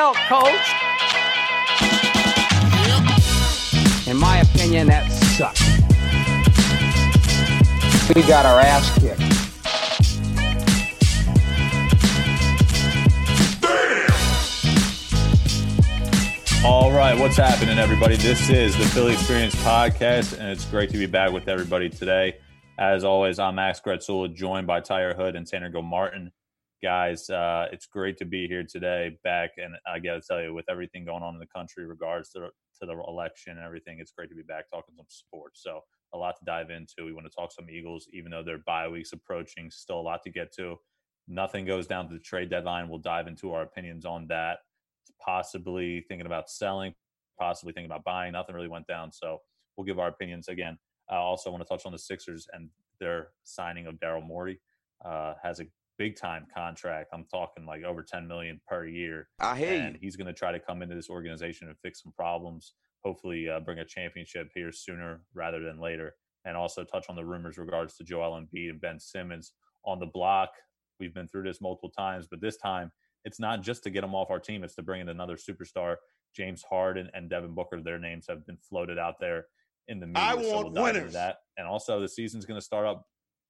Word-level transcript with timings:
belt, 0.00 0.16
coach. 0.28 0.72
In 4.06 4.16
my 4.16 4.38
opinion, 4.38 4.86
that 4.86 5.06
sucks. 5.12 5.60
We 8.14 8.22
got 8.22 8.46
our 8.46 8.60
ass 8.60 8.98
kicked. 8.98 9.20
All 16.64 16.90
right, 16.92 17.18
what's 17.18 17.36
happening, 17.36 17.78
everybody? 17.78 18.16
This 18.16 18.48
is 18.48 18.74
the 18.78 18.86
Philly 18.86 19.12
Experience 19.12 19.54
podcast, 19.56 20.38
and 20.38 20.48
it's 20.48 20.64
great 20.64 20.88
to 20.90 20.96
be 20.96 21.04
back 21.04 21.30
with 21.30 21.46
everybody 21.46 21.90
today. 21.90 22.38
As 22.78 23.04
always, 23.04 23.38
I'm 23.38 23.56
Max 23.56 23.82
Gretzula, 23.82 24.34
joined 24.34 24.66
by 24.66 24.80
Tyler 24.80 25.12
Hood 25.12 25.36
and 25.36 25.46
Tanner 25.46 25.68
Go 25.68 25.82
Martin. 25.82 26.32
Guys, 26.82 27.28
uh, 27.28 27.66
it's 27.72 27.86
great 27.86 28.16
to 28.18 28.24
be 28.24 28.48
here 28.48 28.64
today, 28.64 29.18
back, 29.22 29.50
and 29.58 29.74
I 29.86 29.98
got 29.98 30.14
to 30.14 30.22
tell 30.26 30.40
you, 30.40 30.54
with 30.54 30.64
everything 30.70 31.04
going 31.04 31.22
on 31.22 31.34
in 31.34 31.40
the 31.40 31.46
country, 31.46 31.84
regards 31.86 32.30
to, 32.30 32.40
to 32.40 32.86
the 32.86 32.92
election 33.06 33.56
and 33.56 33.66
everything, 33.66 33.98
it's 34.00 34.12
great 34.12 34.30
to 34.30 34.34
be 34.34 34.42
back 34.42 34.70
talking 34.70 34.94
some 34.96 35.04
sports. 35.08 35.62
So, 35.62 35.80
a 36.14 36.18
lot 36.18 36.36
to 36.38 36.44
dive 36.44 36.70
into. 36.70 37.04
We 37.04 37.12
want 37.12 37.26
to 37.26 37.32
talk 37.32 37.52
some 37.52 37.68
Eagles, 37.68 38.08
even 38.12 38.30
though 38.30 38.42
their 38.42 38.58
bye 38.66 38.88
week's 38.88 39.12
approaching. 39.12 39.70
Still 39.70 40.00
a 40.00 40.02
lot 40.02 40.22
to 40.24 40.30
get 40.30 40.52
to. 40.56 40.76
Nothing 41.28 41.66
goes 41.66 41.86
down 41.86 42.08
to 42.08 42.14
the 42.14 42.20
trade 42.20 42.50
deadline. 42.50 42.88
We'll 42.88 42.98
dive 42.98 43.28
into 43.28 43.52
our 43.52 43.62
opinions 43.62 44.04
on 44.04 44.26
that 44.28 44.58
possibly 45.20 46.04
thinking 46.08 46.26
about 46.26 46.50
selling, 46.50 46.94
possibly 47.38 47.72
thinking 47.72 47.90
about 47.90 48.04
buying. 48.04 48.32
Nothing 48.32 48.54
really 48.54 48.68
went 48.68 48.86
down. 48.86 49.12
So 49.12 49.38
we'll 49.76 49.84
give 49.84 49.98
our 49.98 50.08
opinions 50.08 50.48
again. 50.48 50.78
I 51.08 51.16
also 51.16 51.50
want 51.50 51.62
to 51.62 51.68
touch 51.68 51.86
on 51.86 51.92
the 51.92 51.98
Sixers 51.98 52.48
and 52.52 52.68
their 52.98 53.28
signing 53.44 53.86
of 53.86 53.96
Daryl 53.96 54.26
Morey. 54.26 54.60
Uh, 55.04 55.34
has 55.42 55.60
a 55.60 55.64
big 56.00 56.16
time 56.16 56.46
contract. 56.52 57.10
I'm 57.12 57.26
talking 57.30 57.66
like 57.66 57.84
over 57.84 58.02
10 58.02 58.26
million 58.26 58.58
per 58.66 58.86
year. 58.86 59.28
I 59.38 59.58
hear 59.58 59.68
and 59.68 59.92
you. 59.92 59.98
he's 60.00 60.16
going 60.16 60.28
to 60.28 60.32
try 60.32 60.50
to 60.50 60.58
come 60.58 60.80
into 60.80 60.94
this 60.94 61.10
organization 61.10 61.68
and 61.68 61.76
fix 61.82 62.02
some 62.02 62.12
problems. 62.12 62.72
Hopefully, 63.04 63.50
uh, 63.50 63.60
bring 63.60 63.80
a 63.80 63.84
championship 63.84 64.48
here 64.54 64.72
sooner 64.72 65.20
rather 65.34 65.62
than 65.62 65.78
later. 65.78 66.14
And 66.46 66.56
also 66.56 66.84
touch 66.84 67.04
on 67.10 67.16
the 67.16 67.24
rumors 67.24 67.58
regards 67.58 67.96
to 67.98 68.04
Joel 68.04 68.40
Embiid 68.40 68.70
and 68.70 68.80
Ben 68.80 68.98
Simmons 68.98 69.52
on 69.84 69.98
the 69.98 70.06
block. 70.06 70.48
We've 70.98 71.12
been 71.12 71.28
through 71.28 71.42
this 71.42 71.60
multiple 71.60 71.90
times, 71.90 72.26
but 72.30 72.40
this 72.40 72.56
time 72.56 72.90
it's 73.26 73.38
not 73.38 73.60
just 73.60 73.82
to 73.82 73.90
get 73.90 74.00
them 74.00 74.14
off 74.14 74.30
our 74.30 74.40
team; 74.40 74.64
it's 74.64 74.74
to 74.76 74.82
bring 74.82 75.02
in 75.02 75.10
another 75.10 75.36
superstar. 75.36 75.96
James 76.34 76.62
Harden 76.62 77.10
and 77.12 77.28
Devin 77.28 77.54
Booker, 77.54 77.82
their 77.82 77.98
names 77.98 78.24
have 78.26 78.46
been 78.46 78.56
floated 78.56 78.98
out 78.98 79.16
there 79.20 79.46
in 79.88 80.00
the 80.00 80.06
media. 80.06 80.22
I 80.22 80.42
so 80.42 80.50
want 80.50 80.72
we'll 80.72 80.82
winners. 80.84 81.12
That 81.12 81.36
and 81.58 81.66
also 81.66 82.00
the 82.00 82.08
season's 82.08 82.46
going 82.46 82.58
to 82.58 82.64
start 82.64 82.86
up 82.86 83.06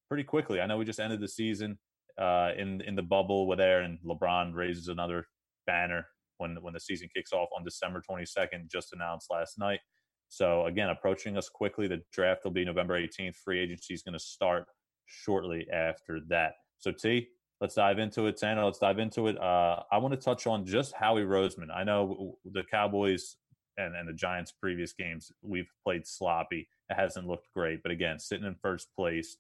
pretty 0.09 0.25
quickly. 0.25 0.61
I 0.61 0.67
know 0.67 0.79
we 0.79 0.85
just 0.85 0.99
ended 0.99 1.21
the 1.21 1.29
season 1.29 1.79
uh, 2.21 2.51
in 2.57 2.81
in 2.83 2.95
the 2.95 3.03
bubble 3.03 3.47
with 3.47 3.59
there, 3.59 3.81
and 3.81 3.99
LeBron 4.05 4.55
raises 4.55 4.89
another 4.89 5.27
banner 5.67 6.07
when 6.39 6.57
when 6.63 6.75
the 6.75 6.81
season 6.81 7.09
kicks 7.15 7.33
off 7.33 7.49
on 7.57 7.65
December 7.65 8.03
22nd, 8.09 8.71
just 8.71 8.93
announced 8.93 9.29
last 9.31 9.59
night. 9.59 9.81
So 10.29 10.67
again, 10.67 10.91
approaching 10.91 11.37
us 11.37 11.49
quickly. 11.49 11.89
The 11.89 12.03
draft 12.13 12.45
will 12.45 12.53
be 12.53 12.65
November 12.65 13.01
18th. 13.01 13.35
Free 13.37 13.59
agency 13.59 13.95
is 13.95 14.03
going 14.03 14.13
to 14.13 14.21
start 14.21 14.67
shortly 15.07 15.67
after 15.73 16.21
that. 16.29 16.53
So 16.79 16.93
T, 16.93 17.29
let's 17.61 17.75
dive 17.75 17.99
into 17.99 18.27
it. 18.27 18.37
Tanner, 18.37 18.65
let's 18.65 18.79
dive 18.79 18.99
into 18.99 19.27
it. 19.27 19.41
Uh, 19.41 19.83
I 19.91 19.99
want 19.99 20.15
to 20.15 20.21
touch 20.21 20.47
on 20.47 20.65
just 20.65 20.95
Howie 20.95 21.23
Roseman. 21.23 21.75
I 21.75 21.83
know 21.83 22.39
the 22.45 22.63
Cowboys 22.63 23.37
and, 23.77 23.97
and 23.97 24.09
the 24.09 24.13
Giants' 24.13 24.53
previous 24.53 24.93
games 24.93 25.33
we've 25.43 25.71
played 25.85 26.07
sloppy. 26.07 26.69
It 26.89 26.95
hasn't 26.95 27.27
looked 27.27 27.49
great, 27.55 27.83
but 27.83 27.93
again, 27.93 28.19
sitting 28.19 28.47
in 28.47 28.55
first 28.63 28.89
place. 28.97 29.37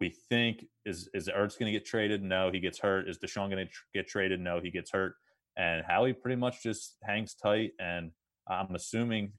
We 0.00 0.14
think 0.30 0.64
is 0.86 1.08
is 1.12 1.28
Ertz 1.28 1.58
going 1.58 1.72
to 1.72 1.78
get 1.78 1.84
traded? 1.84 2.22
No, 2.22 2.50
he 2.50 2.58
gets 2.58 2.78
hurt. 2.78 3.08
Is 3.08 3.18
DeSean 3.18 3.50
going 3.50 3.58
to 3.58 3.66
tr- 3.66 3.84
get 3.94 4.08
traded? 4.08 4.40
No, 4.40 4.60
he 4.60 4.70
gets 4.70 4.90
hurt. 4.90 5.14
And 5.56 5.84
Howie 5.86 6.14
pretty 6.14 6.36
much 6.36 6.62
just 6.62 6.96
hangs 7.02 7.34
tight. 7.34 7.72
And 7.78 8.12
I'm 8.48 8.74
assuming 8.74 9.32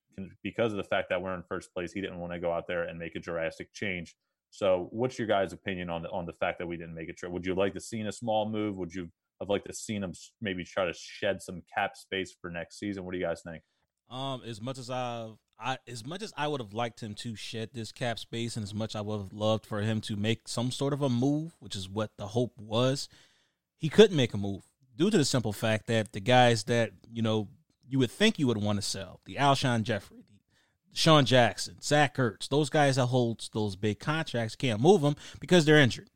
because 0.43 0.71
of 0.71 0.77
the 0.77 0.83
fact 0.83 1.09
that 1.09 1.21
we're 1.21 1.33
in 1.33 1.43
first 1.49 1.73
place, 1.73 1.91
he 1.91 2.01
didn't 2.01 2.19
want 2.19 2.33
to 2.33 2.39
go 2.39 2.51
out 2.51 2.67
there 2.67 2.83
and 2.83 2.99
make 2.99 3.15
a 3.15 3.19
drastic 3.19 3.73
change. 3.73 4.15
So, 4.51 4.89
what's 4.91 5.17
your 5.17 5.27
guys' 5.27 5.53
opinion 5.53 5.89
on 5.89 6.03
the 6.03 6.09
on 6.09 6.25
the 6.25 6.33
fact 6.33 6.59
that 6.59 6.67
we 6.67 6.77
didn't 6.77 6.93
make 6.93 7.09
a 7.09 7.13
trade? 7.13 7.31
Would 7.31 7.45
you 7.45 7.55
like 7.55 7.73
to 7.73 7.79
see 7.79 8.01
a 8.01 8.11
small 8.11 8.47
move? 8.47 8.75
Would 8.75 8.93
you 8.93 9.09
have 9.39 9.49
liked 9.49 9.65
to 9.67 9.73
seen 9.73 10.03
him 10.03 10.13
maybe 10.41 10.63
try 10.63 10.85
to 10.85 10.93
shed 10.93 11.41
some 11.41 11.63
cap 11.73 11.95
space 11.95 12.35
for 12.39 12.51
next 12.51 12.77
season? 12.77 13.03
What 13.03 13.13
do 13.13 13.17
you 13.17 13.25
guys 13.25 13.41
think? 13.41 13.63
Um, 14.09 14.41
as 14.45 14.61
much 14.61 14.77
as 14.77 14.89
I, 14.89 15.31
I 15.61 15.77
as 15.87 16.05
much 16.05 16.21
as 16.21 16.33
I 16.35 16.47
would 16.47 16.61
have 16.61 16.73
liked 16.73 17.01
him 17.01 17.13
to 17.15 17.35
shed 17.35 17.69
this 17.73 17.91
cap 17.91 18.19
space, 18.19 18.55
and 18.55 18.63
as 18.63 18.73
much 18.73 18.95
I 18.95 19.01
would 19.01 19.17
have 19.19 19.33
loved 19.33 19.65
for 19.65 19.81
him 19.81 20.01
to 20.01 20.15
make 20.15 20.47
some 20.47 20.71
sort 20.71 20.93
of 20.93 21.01
a 21.01 21.09
move, 21.09 21.55
which 21.59 21.75
is 21.75 21.89
what 21.89 22.11
the 22.17 22.27
hope 22.27 22.53
was, 22.57 23.07
he 23.77 23.89
couldn't 23.89 24.17
make 24.17 24.33
a 24.33 24.37
move 24.37 24.63
due 24.97 25.09
to 25.09 25.17
the 25.17 25.25
simple 25.25 25.53
fact 25.53 25.87
that 25.87 26.13
the 26.13 26.19
guys 26.19 26.65
that 26.65 26.91
you 27.11 27.21
know 27.21 27.47
you 27.87 27.99
would 27.99 28.11
think 28.11 28.39
you 28.39 28.47
would 28.47 28.57
want 28.57 28.77
to 28.77 28.81
sell, 28.81 29.19
the 29.25 29.35
Alshon 29.35 29.83
Jeffery, 29.83 30.23
the 30.29 30.95
DeSean 30.95 31.25
Jackson, 31.25 31.81
Zach 31.81 32.15
Ertz, 32.17 32.47
those 32.49 32.69
guys 32.69 32.95
that 32.95 33.07
hold 33.07 33.47
those 33.53 33.75
big 33.75 33.99
contracts 33.99 34.55
can't 34.55 34.81
move 34.81 35.01
them 35.01 35.15
because 35.39 35.65
they're 35.65 35.77
injured. 35.77 36.09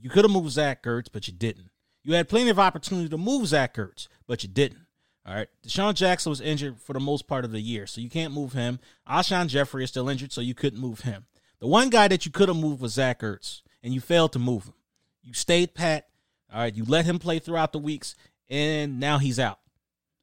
You 0.00 0.10
could 0.10 0.24
have 0.24 0.32
moved 0.32 0.50
Zach 0.50 0.82
Ertz, 0.82 1.08
but 1.12 1.28
you 1.28 1.34
didn't. 1.34 1.70
You 2.02 2.14
had 2.14 2.28
plenty 2.28 2.50
of 2.50 2.58
opportunity 2.58 3.08
to 3.08 3.18
move 3.18 3.46
Zach 3.46 3.76
Ertz, 3.76 4.08
but 4.26 4.42
you 4.42 4.48
didn't. 4.48 4.86
All 5.24 5.34
right. 5.34 5.48
DeSean 5.66 5.94
Jackson 5.94 6.30
was 6.30 6.40
injured 6.40 6.80
for 6.80 6.92
the 6.92 7.00
most 7.00 7.26
part 7.26 7.44
of 7.44 7.52
the 7.52 7.60
year, 7.60 7.86
so 7.86 8.00
you 8.00 8.10
can't 8.10 8.34
move 8.34 8.52
him. 8.52 8.80
Alshon 9.08 9.48
Jeffery 9.48 9.84
is 9.84 9.90
still 9.90 10.08
injured, 10.08 10.32
so 10.32 10.40
you 10.40 10.54
couldn't 10.54 10.80
move 10.80 11.00
him. 11.00 11.26
The 11.60 11.68
one 11.68 11.90
guy 11.90 12.08
that 12.08 12.26
you 12.26 12.32
could 12.32 12.48
have 12.48 12.56
moved 12.56 12.80
was 12.80 12.94
Zach 12.94 13.20
Ertz, 13.20 13.62
and 13.82 13.94
you 13.94 14.00
failed 14.00 14.32
to 14.32 14.38
move 14.38 14.64
him. 14.64 14.74
You 15.22 15.32
stayed 15.32 15.74
pat. 15.74 16.08
All 16.52 16.60
right. 16.60 16.74
You 16.74 16.84
let 16.84 17.04
him 17.04 17.18
play 17.18 17.38
throughout 17.38 17.72
the 17.72 17.78
weeks, 17.78 18.16
and 18.50 18.98
now 18.98 19.18
he's 19.18 19.38
out. 19.38 19.60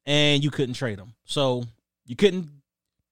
And 0.04 0.44
you 0.44 0.50
couldn't 0.50 0.74
trade 0.74 0.98
him. 0.98 1.14
So 1.24 1.64
you 2.04 2.16
couldn't 2.16 2.50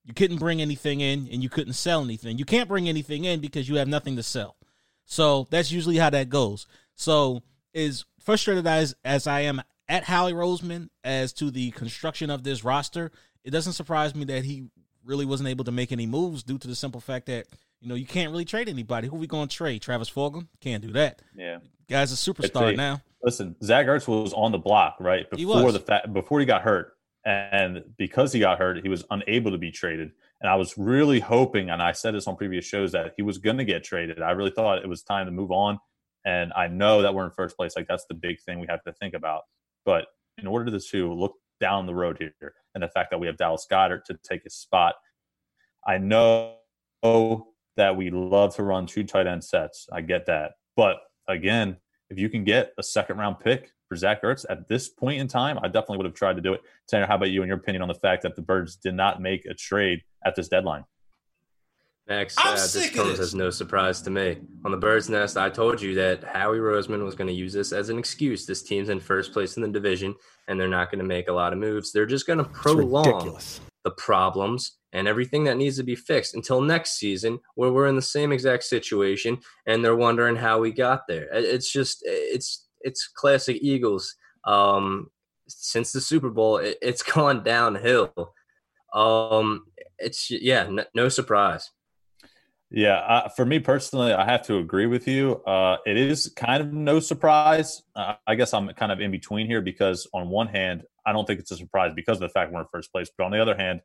you 0.04 0.14
couldn't 0.14 0.38
bring 0.38 0.62
anything 0.62 1.00
in 1.00 1.28
and 1.30 1.42
you 1.42 1.50
couldn't 1.50 1.74
sell 1.74 2.02
anything. 2.02 2.38
You 2.38 2.46
can't 2.46 2.68
bring 2.68 2.88
anything 2.88 3.24
in 3.24 3.40
because 3.40 3.68
you 3.68 3.76
have 3.76 3.88
nothing 3.88 4.16
to 4.16 4.22
sell. 4.22 4.56
So 5.04 5.46
that's 5.50 5.70
usually 5.70 5.98
how 5.98 6.10
that 6.10 6.30
goes. 6.30 6.66
So 6.94 7.42
as 7.74 8.04
frustrated 8.18 8.66
as 8.66 8.96
as 9.04 9.26
I 9.26 9.40
am 9.40 9.62
at 9.88 10.04
Howie 10.04 10.32
Roseman 10.32 10.88
as 11.02 11.32
to 11.34 11.50
the 11.50 11.70
construction 11.72 12.30
of 12.30 12.44
this 12.44 12.62
roster, 12.62 13.10
it 13.44 13.50
doesn't 13.50 13.72
surprise 13.72 14.14
me 14.14 14.24
that 14.26 14.44
he 14.44 14.66
really 15.04 15.24
wasn't 15.24 15.48
able 15.48 15.64
to 15.64 15.72
make 15.72 15.90
any 15.92 16.06
moves 16.06 16.42
due 16.42 16.58
to 16.58 16.68
the 16.68 16.74
simple 16.74 17.00
fact 17.00 17.26
that 17.26 17.46
you 17.80 17.88
know 17.88 17.94
you 17.94 18.06
can't 18.06 18.30
really 18.30 18.44
trade 18.44 18.68
anybody. 18.68 19.08
Who 19.08 19.16
we 19.16 19.26
going 19.26 19.48
to 19.48 19.56
trade? 19.56 19.82
Travis 19.82 20.10
Fulgham? 20.10 20.48
Can't 20.60 20.82
do 20.82 20.92
that. 20.92 21.22
Yeah. 21.34 21.58
Guy's 21.88 22.12
a 22.12 22.16
superstar 22.16 22.74
a- 22.74 22.76
now. 22.76 23.00
Listen, 23.22 23.56
Zach 23.62 23.86
Ertz 23.86 24.06
was 24.06 24.32
on 24.32 24.52
the 24.52 24.58
block 24.58 24.96
right 25.00 25.28
before 25.28 25.72
the 25.72 25.80
fact 25.80 26.12
before 26.12 26.38
he 26.40 26.46
got 26.46 26.62
hurt, 26.62 26.92
and 27.24 27.82
because 27.96 28.32
he 28.32 28.40
got 28.40 28.58
hurt, 28.58 28.82
he 28.82 28.88
was 28.88 29.04
unable 29.10 29.50
to 29.50 29.58
be 29.58 29.70
traded. 29.70 30.12
And 30.40 30.48
I 30.48 30.54
was 30.54 30.78
really 30.78 31.18
hoping, 31.18 31.70
and 31.70 31.82
I 31.82 31.92
said 31.92 32.14
this 32.14 32.28
on 32.28 32.36
previous 32.36 32.64
shows, 32.64 32.92
that 32.92 33.14
he 33.16 33.22
was 33.22 33.38
going 33.38 33.56
to 33.58 33.64
get 33.64 33.82
traded. 33.82 34.22
I 34.22 34.30
really 34.32 34.52
thought 34.52 34.84
it 34.84 34.88
was 34.88 35.02
time 35.02 35.26
to 35.26 35.32
move 35.32 35.50
on. 35.50 35.80
And 36.24 36.52
I 36.54 36.68
know 36.68 37.02
that 37.02 37.14
we're 37.14 37.24
in 37.24 37.30
first 37.30 37.56
place. 37.56 37.74
Like 37.74 37.88
that's 37.88 38.04
the 38.06 38.14
big 38.14 38.40
thing 38.40 38.60
we 38.60 38.66
have 38.68 38.82
to 38.84 38.92
think 38.92 39.14
about. 39.14 39.42
But 39.88 40.08
in 40.36 40.46
order 40.46 40.78
to, 40.78 41.14
look 41.14 41.36
down 41.60 41.86
the 41.86 41.94
road 41.94 42.18
here, 42.18 42.52
and 42.74 42.84
the 42.84 42.88
fact 42.88 43.10
that 43.10 43.18
we 43.18 43.26
have 43.26 43.38
Dallas 43.38 43.66
Goedert 43.70 44.04
to 44.04 44.18
take 44.22 44.44
his 44.44 44.54
spot, 44.54 44.96
I 45.86 45.96
know 45.96 46.58
that 47.78 47.96
we 47.96 48.10
love 48.10 48.54
to 48.56 48.64
run 48.64 48.84
two 48.84 49.02
tight 49.04 49.26
end 49.26 49.42
sets. 49.42 49.88
I 49.90 50.02
get 50.02 50.26
that. 50.26 50.52
But 50.76 50.98
again, 51.26 51.78
if 52.10 52.18
you 52.18 52.28
can 52.28 52.44
get 52.44 52.74
a 52.76 52.82
second 52.82 53.16
round 53.16 53.40
pick 53.40 53.72
for 53.88 53.96
Zach 53.96 54.22
Ertz 54.22 54.44
at 54.50 54.68
this 54.68 54.90
point 54.90 55.22
in 55.22 55.26
time, 55.26 55.58
I 55.62 55.68
definitely 55.68 55.96
would 55.96 56.06
have 56.06 56.14
tried 56.14 56.36
to 56.36 56.42
do 56.42 56.52
it. 56.52 56.60
Tanner, 56.86 57.06
how 57.06 57.14
about 57.14 57.30
you 57.30 57.40
and 57.40 57.48
your 57.48 57.56
opinion 57.56 57.80
on 57.80 57.88
the 57.88 57.94
fact 57.94 58.24
that 58.24 58.36
the 58.36 58.42
Birds 58.42 58.76
did 58.76 58.94
not 58.94 59.22
make 59.22 59.46
a 59.46 59.54
trade 59.54 60.02
at 60.22 60.36
this 60.36 60.48
deadline? 60.48 60.84
Max, 62.08 62.34
I'm 62.38 62.54
uh, 62.54 62.56
this 62.56 62.72
sick 62.72 62.92
of 62.92 63.06
comes 63.06 63.20
as 63.20 63.34
no 63.34 63.50
surprise 63.50 64.00
to 64.02 64.10
me. 64.10 64.38
On 64.64 64.70
the 64.70 64.78
Bird's 64.78 65.10
Nest, 65.10 65.36
I 65.36 65.50
told 65.50 65.80
you 65.82 65.94
that 65.96 66.24
Howie 66.24 66.58
Roseman 66.58 67.04
was 67.04 67.14
going 67.14 67.28
to 67.28 67.34
use 67.34 67.52
this 67.52 67.70
as 67.70 67.90
an 67.90 67.98
excuse. 67.98 68.46
This 68.46 68.62
team's 68.62 68.88
in 68.88 68.98
first 68.98 69.32
place 69.32 69.56
in 69.56 69.62
the 69.62 69.68
division, 69.68 70.14
and 70.46 70.58
they're 70.58 70.68
not 70.68 70.90
going 70.90 71.00
to 71.00 71.04
make 71.04 71.28
a 71.28 71.32
lot 71.32 71.52
of 71.52 71.58
moves. 71.58 71.92
They're 71.92 72.06
just 72.06 72.26
going 72.26 72.38
to 72.38 72.44
prolong 72.44 73.38
the 73.84 73.90
problems 73.90 74.78
and 74.94 75.06
everything 75.06 75.44
that 75.44 75.58
needs 75.58 75.76
to 75.76 75.82
be 75.82 75.94
fixed 75.94 76.34
until 76.34 76.62
next 76.62 76.98
season, 76.98 77.40
where 77.56 77.70
we're 77.72 77.88
in 77.88 77.96
the 77.96 78.02
same 78.02 78.32
exact 78.32 78.64
situation, 78.64 79.38
and 79.66 79.84
they're 79.84 79.94
wondering 79.94 80.36
how 80.36 80.58
we 80.58 80.72
got 80.72 81.06
there. 81.08 81.28
It's 81.30 81.70
just, 81.70 82.02
it's 82.06 82.66
it's 82.80 83.06
classic 83.06 83.58
Eagles. 83.60 84.14
Um, 84.44 85.10
since 85.46 85.92
the 85.92 86.00
Super 86.00 86.30
Bowl, 86.30 86.56
it, 86.56 86.78
it's 86.80 87.02
gone 87.14 87.44
downhill. 87.44 88.32
Um, 88.94 89.66
it's 89.98 90.30
yeah, 90.30 90.64
n- 90.64 90.86
no 90.94 91.10
surprise. 91.10 91.70
Yeah, 92.70 92.96
uh, 92.96 93.28
for 93.30 93.46
me 93.46 93.60
personally, 93.60 94.12
I 94.12 94.26
have 94.26 94.42
to 94.46 94.58
agree 94.58 94.86
with 94.86 95.08
you. 95.08 95.36
Uh, 95.46 95.78
it 95.86 95.96
is 95.96 96.30
kind 96.36 96.62
of 96.62 96.70
no 96.72 97.00
surprise. 97.00 97.82
Uh, 97.96 98.14
I 98.26 98.34
guess 98.34 98.52
I'm 98.52 98.68
kind 98.74 98.92
of 98.92 99.00
in 99.00 99.10
between 99.10 99.46
here 99.46 99.62
because, 99.62 100.06
on 100.12 100.28
one 100.28 100.48
hand, 100.48 100.82
I 101.06 101.12
don't 101.12 101.26
think 101.26 101.40
it's 101.40 101.50
a 101.50 101.56
surprise 101.56 101.92
because 101.96 102.18
of 102.18 102.20
the 102.22 102.28
fact 102.28 102.52
we're 102.52 102.60
in 102.60 102.66
first 102.70 102.92
place. 102.92 103.08
But 103.16 103.24
on 103.24 103.30
the 103.30 103.40
other 103.40 103.56
hand, 103.56 103.80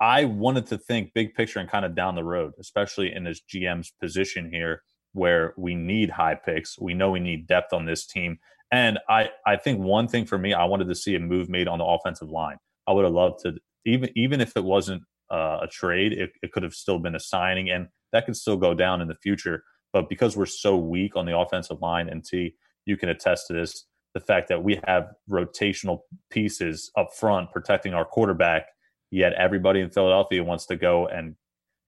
I 0.00 0.24
wanted 0.24 0.66
to 0.68 0.78
think 0.78 1.14
big 1.14 1.34
picture 1.34 1.60
and 1.60 1.68
kind 1.70 1.84
of 1.84 1.94
down 1.94 2.16
the 2.16 2.24
road, 2.24 2.54
especially 2.60 3.12
in 3.12 3.24
this 3.24 3.40
GM's 3.40 3.92
position 4.00 4.50
here 4.50 4.82
where 5.12 5.54
we 5.56 5.74
need 5.76 6.10
high 6.10 6.34
picks. 6.34 6.78
We 6.78 6.94
know 6.94 7.10
we 7.10 7.20
need 7.20 7.46
depth 7.46 7.72
on 7.72 7.86
this 7.86 8.06
team. 8.06 8.38
And 8.72 8.98
I, 9.08 9.30
I 9.46 9.56
think 9.56 9.80
one 9.80 10.08
thing 10.08 10.26
for 10.26 10.38
me, 10.38 10.54
I 10.54 10.64
wanted 10.64 10.88
to 10.88 10.94
see 10.94 11.14
a 11.14 11.20
move 11.20 11.48
made 11.48 11.68
on 11.68 11.78
the 11.78 11.84
offensive 11.84 12.30
line. 12.30 12.58
I 12.86 12.92
would 12.92 13.04
have 13.04 13.14
loved 13.14 13.40
to, 13.44 13.54
even 13.86 14.10
even 14.16 14.40
if 14.40 14.56
it 14.56 14.64
wasn't 14.64 15.04
uh, 15.30 15.60
a 15.62 15.68
trade, 15.68 16.12
it, 16.12 16.30
it 16.42 16.52
could 16.52 16.64
have 16.64 16.74
still 16.74 16.98
been 16.98 17.14
a 17.14 17.20
signing, 17.20 17.70
and 17.70 17.88
that 18.12 18.26
could 18.26 18.36
still 18.36 18.56
go 18.56 18.74
down 18.74 19.00
in 19.00 19.08
the 19.08 19.14
future. 19.14 19.62
But 19.92 20.08
because 20.08 20.36
we're 20.36 20.46
so 20.46 20.76
weak 20.76 21.16
on 21.16 21.26
the 21.26 21.36
offensive 21.36 21.80
line, 21.80 22.08
and 22.08 22.24
T, 22.24 22.54
you 22.84 22.96
can 22.96 23.08
attest 23.08 23.46
to 23.48 23.54
this, 23.54 23.86
the 24.14 24.20
fact 24.20 24.48
that 24.48 24.62
we 24.62 24.80
have 24.86 25.10
rotational 25.30 26.00
pieces 26.30 26.90
up 26.96 27.14
front 27.14 27.50
protecting 27.52 27.94
our 27.94 28.04
quarterback, 28.04 28.66
yet 29.10 29.32
everybody 29.34 29.80
in 29.80 29.90
Philadelphia 29.90 30.42
wants 30.42 30.66
to 30.66 30.76
go 30.76 31.06
and, 31.06 31.36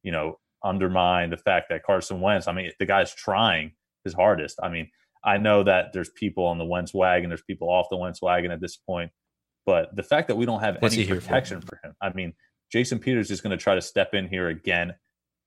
you 0.03 0.13
know, 0.13 0.39
undermine 0.63 1.31
the 1.31 1.37
fact 1.37 1.67
that 1.71 1.83
Carson 1.83 2.21
Wentz, 2.21 2.47
I 2.47 2.53
mean, 2.53 2.71
the 2.79 2.87
guy's 2.87 3.15
trying 3.15 3.73
his 4.05 4.15
hardest. 4.15 4.59
I 4.63 4.69
mean, 4.69 4.89
I 5.25 5.39
know 5.39 5.63
that 5.65 5.93
there's 5.93 6.11
people 6.11 6.47
on 6.47 6.59
the 6.59 6.65
Wentz 6.65 6.95
wagon, 6.95 7.31
there's 7.31 7.43
people 7.43 7.69
off 7.69 7.87
the 7.91 7.97
Wentz 7.97 8.23
wagon 8.23 8.51
at 8.51 8.61
this 8.61 8.77
point, 8.77 9.11
but 9.67 9.95
the 9.95 10.03
fact 10.03 10.29
that 10.29 10.37
we 10.37 10.47
don't 10.47 10.61
have 10.61 10.77
What's 10.81 10.95
any 10.95 11.07
protection 11.07 11.61
for? 11.61 11.67
for 11.69 11.81
him, 11.85 11.95
I 12.01 12.13
mean, 12.13 12.33
Jason 12.73 12.99
Peters 12.99 13.31
is 13.31 13.41
going 13.41 13.51
to 13.51 13.63
try 13.63 13.75
to 13.75 13.83
step 13.83 14.15
in 14.15 14.29
here 14.29 14.49
again. 14.49 14.95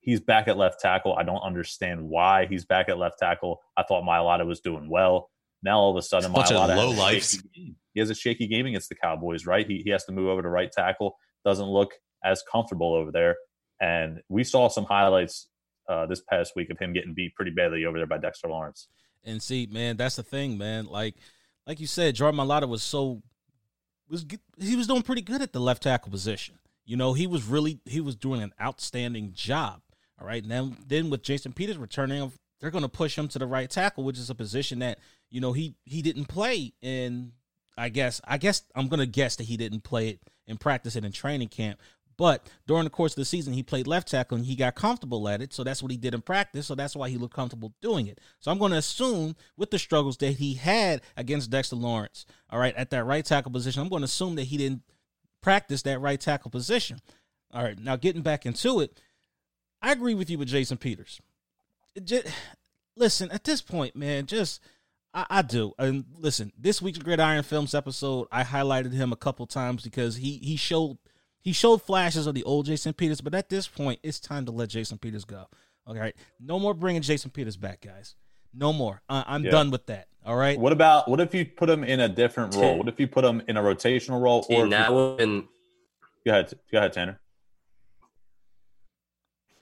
He's 0.03 0.19
back 0.19 0.47
at 0.47 0.57
left 0.57 0.79
tackle. 0.79 1.15
I 1.15 1.23
don't 1.23 1.41
understand 1.41 2.01
why 2.01 2.45
he's 2.45 2.65
back 2.65 2.89
at 2.89 2.97
left 2.97 3.19
tackle. 3.19 3.61
I 3.77 3.83
thought 3.83 4.03
Mailata 4.03 4.45
was 4.45 4.59
doing 4.59 4.89
well. 4.89 5.29
Now 5.63 5.79
all 5.79 5.91
of 5.91 5.97
a 5.97 6.01
sudden, 6.01 6.31
Bunch 6.31 6.51
of 6.51 6.57
Mailata 6.57 6.75
has 6.75 6.97
a 6.97 7.19
shaky 7.19 7.49
game. 7.55 7.75
He 7.93 7.99
has 7.99 8.09
a 8.09 8.15
shaky 8.15 8.47
game 8.47 8.65
against 8.65 8.89
the 8.89 8.95
Cowboys, 8.95 9.45
right? 9.45 9.65
He, 9.65 9.81
he 9.83 9.91
has 9.91 10.03
to 10.05 10.11
move 10.11 10.27
over 10.27 10.41
to 10.41 10.49
right 10.49 10.71
tackle. 10.71 11.15
Doesn't 11.45 11.67
look 11.67 11.93
as 12.23 12.43
comfortable 12.51 12.93
over 12.93 13.11
there. 13.11 13.37
And 13.79 14.21
we 14.29 14.43
saw 14.43 14.67
some 14.67 14.85
highlights 14.85 15.47
uh, 15.89 16.05
this 16.05 16.21
past 16.29 16.53
week 16.55 16.69
of 16.69 16.79
him 16.79 16.93
getting 16.93 17.13
beat 17.13 17.35
pretty 17.35 17.51
badly 17.51 17.85
over 17.85 17.97
there 17.97 18.07
by 18.07 18.17
Dexter 18.17 18.49
Lawrence. 18.49 18.87
And 19.23 19.41
see, 19.41 19.67
man, 19.71 19.95
that's 19.95 20.17
the 20.17 20.23
thing, 20.23 20.57
man. 20.57 20.85
Like, 20.85 21.15
like 21.65 21.79
you 21.79 21.87
said, 21.87 22.15
Jordan 22.15 22.39
Mailata 22.39 22.67
was 22.67 22.83
so 22.83 23.21
was 24.09 24.25
he 24.59 24.75
was 24.75 24.87
doing 24.87 25.01
pretty 25.01 25.21
good 25.21 25.41
at 25.41 25.53
the 25.53 25.59
left 25.59 25.83
tackle 25.83 26.11
position. 26.11 26.59
You 26.85 26.97
know, 26.97 27.13
he 27.13 27.27
was 27.27 27.45
really 27.45 27.79
he 27.85 28.01
was 28.01 28.15
doing 28.15 28.41
an 28.41 28.53
outstanding 28.61 29.31
job. 29.33 29.81
All 30.23 30.29
right, 30.29 30.45
now 30.45 30.71
then 30.87 31.09
with 31.09 31.21
Jason 31.21 31.51
Peters 31.51 31.77
returning, 31.77 32.31
they're 32.61 32.71
going 32.71 32.83
to 32.83 32.89
push 32.89 33.17
him 33.17 33.27
to 33.27 33.39
the 33.39 33.45
right 33.45 33.69
tackle, 33.69 34.05
which 34.05 34.17
is 34.17 34.29
a 34.29 34.35
position 34.35 34.79
that 34.79 34.99
you 35.29 35.41
know 35.41 35.51
he 35.51 35.75
he 35.83 36.01
didn't 36.01 36.25
play 36.25 36.71
in. 36.81 37.33
I 37.77 37.89
guess 37.89 38.21
I 38.25 38.37
guess 38.37 38.63
I'm 38.73 38.87
going 38.87 39.01
to 39.01 39.05
guess 39.05 39.35
that 39.35 39.43
he 39.43 39.57
didn't 39.57 39.83
play 39.83 40.09
it 40.09 40.19
in 40.47 40.57
practice 40.57 40.95
and 40.95 41.05
in 41.05 41.11
training 41.11 41.49
camp. 41.49 41.77
But 42.15 42.49
during 42.67 42.85
the 42.85 42.89
course 42.89 43.13
of 43.13 43.17
the 43.17 43.25
season, 43.25 43.51
he 43.51 43.63
played 43.63 43.85
left 43.85 44.07
tackle 44.07 44.37
and 44.37 44.45
he 44.45 44.55
got 44.55 44.75
comfortable 44.75 45.27
at 45.27 45.41
it. 45.41 45.51
So 45.51 45.63
that's 45.63 45.83
what 45.83 45.91
he 45.91 45.97
did 45.97 46.13
in 46.13 46.21
practice. 46.21 46.67
So 46.67 46.75
that's 46.75 46.95
why 46.95 47.09
he 47.09 47.17
looked 47.17 47.33
comfortable 47.33 47.73
doing 47.81 48.07
it. 48.07 48.21
So 48.39 48.49
I'm 48.51 48.59
going 48.59 48.71
to 48.71 48.77
assume 48.77 49.35
with 49.57 49.71
the 49.71 49.79
struggles 49.79 50.17
that 50.17 50.33
he 50.33 50.53
had 50.53 51.01
against 51.17 51.49
Dexter 51.49 51.75
Lawrence, 51.75 52.27
all 52.49 52.59
right, 52.59 52.75
at 52.75 52.91
that 52.91 53.05
right 53.05 53.25
tackle 53.25 53.51
position, 53.51 53.81
I'm 53.81 53.89
going 53.89 54.01
to 54.01 54.05
assume 54.05 54.35
that 54.35 54.43
he 54.43 54.57
didn't 54.57 54.83
practice 55.41 55.81
that 55.81 55.99
right 55.99 56.21
tackle 56.21 56.51
position. 56.51 56.99
All 57.51 57.63
right, 57.63 57.79
now 57.79 57.95
getting 57.95 58.21
back 58.21 58.45
into 58.45 58.79
it, 58.79 58.99
I 59.83 59.91
agree 59.91 60.15
with 60.15 60.29
you 60.29 60.37
with 60.39 60.47
Jason 60.47 60.77
Peters. 60.77 61.19
It 61.95 62.05
ju- 62.05 62.23
listen, 62.95 63.29
at 63.31 63.43
this 63.43 63.61
point, 63.61 63.95
man, 63.95 64.25
just 64.25 64.61
I, 65.13 65.25
I 65.29 65.41
do. 65.43 65.73
And 65.77 66.05
listen, 66.17 66.51
this 66.57 66.81
week's 66.81 66.97
Gridiron 66.97 67.43
Films 67.43 67.75
episode, 67.75 68.27
I 68.31 68.43
highlighted 68.43 68.93
him 68.93 69.11
a 69.11 69.15
couple 69.17 69.45
times 69.45 69.83
because 69.83 70.15
he 70.15 70.37
he 70.37 70.55
showed 70.55 70.97
he 71.41 71.51
showed 71.53 71.81
flashes 71.81 72.25
of 72.25 72.33
the 72.33 72.43
old 72.43 72.65
Jason 72.65 72.93
Peters, 72.93 73.21
but 73.21 73.35
at 73.35 73.49
this 73.49 73.67
point, 73.67 73.99
it's 74.01 74.19
time 74.19 74.45
to 74.45 74.51
let 74.51 74.69
Jason 74.69 74.97
Peters 74.97 75.25
go. 75.25 75.45
All 75.85 75.93
right, 75.95 76.15
no 76.39 76.57
more 76.59 76.73
bringing 76.73 77.01
Jason 77.01 77.29
Peters 77.29 77.57
back, 77.57 77.81
guys. 77.81 78.15
No 78.53 78.71
more. 78.71 79.01
I, 79.09 79.25
I'm 79.27 79.43
Yeah. 79.43 79.51
done 79.51 79.69
with 79.69 79.85
that. 79.87 80.07
All 80.25 80.37
right. 80.37 80.57
What 80.57 80.71
about 80.71 81.09
what 81.09 81.19
if 81.19 81.33
you 81.35 81.45
put 81.45 81.69
him 81.69 81.83
in 81.83 81.99
a 81.99 82.07
different 82.07 82.55
role? 82.55 82.77
What 82.77 82.87
if 82.87 82.97
you 82.99 83.07
put 83.07 83.25
him 83.25 83.41
in 83.49 83.57
a 83.57 83.61
rotational 83.61 84.21
role? 84.21 84.43
See, 84.43 84.53
Or 84.55 84.59
if 84.59 84.63
you- 84.65 84.69
now 84.69 84.87
go 84.89 85.17
ahead, 86.25 86.53
go 86.71 86.77
ahead, 86.77 86.93
Tanner. 86.93 87.19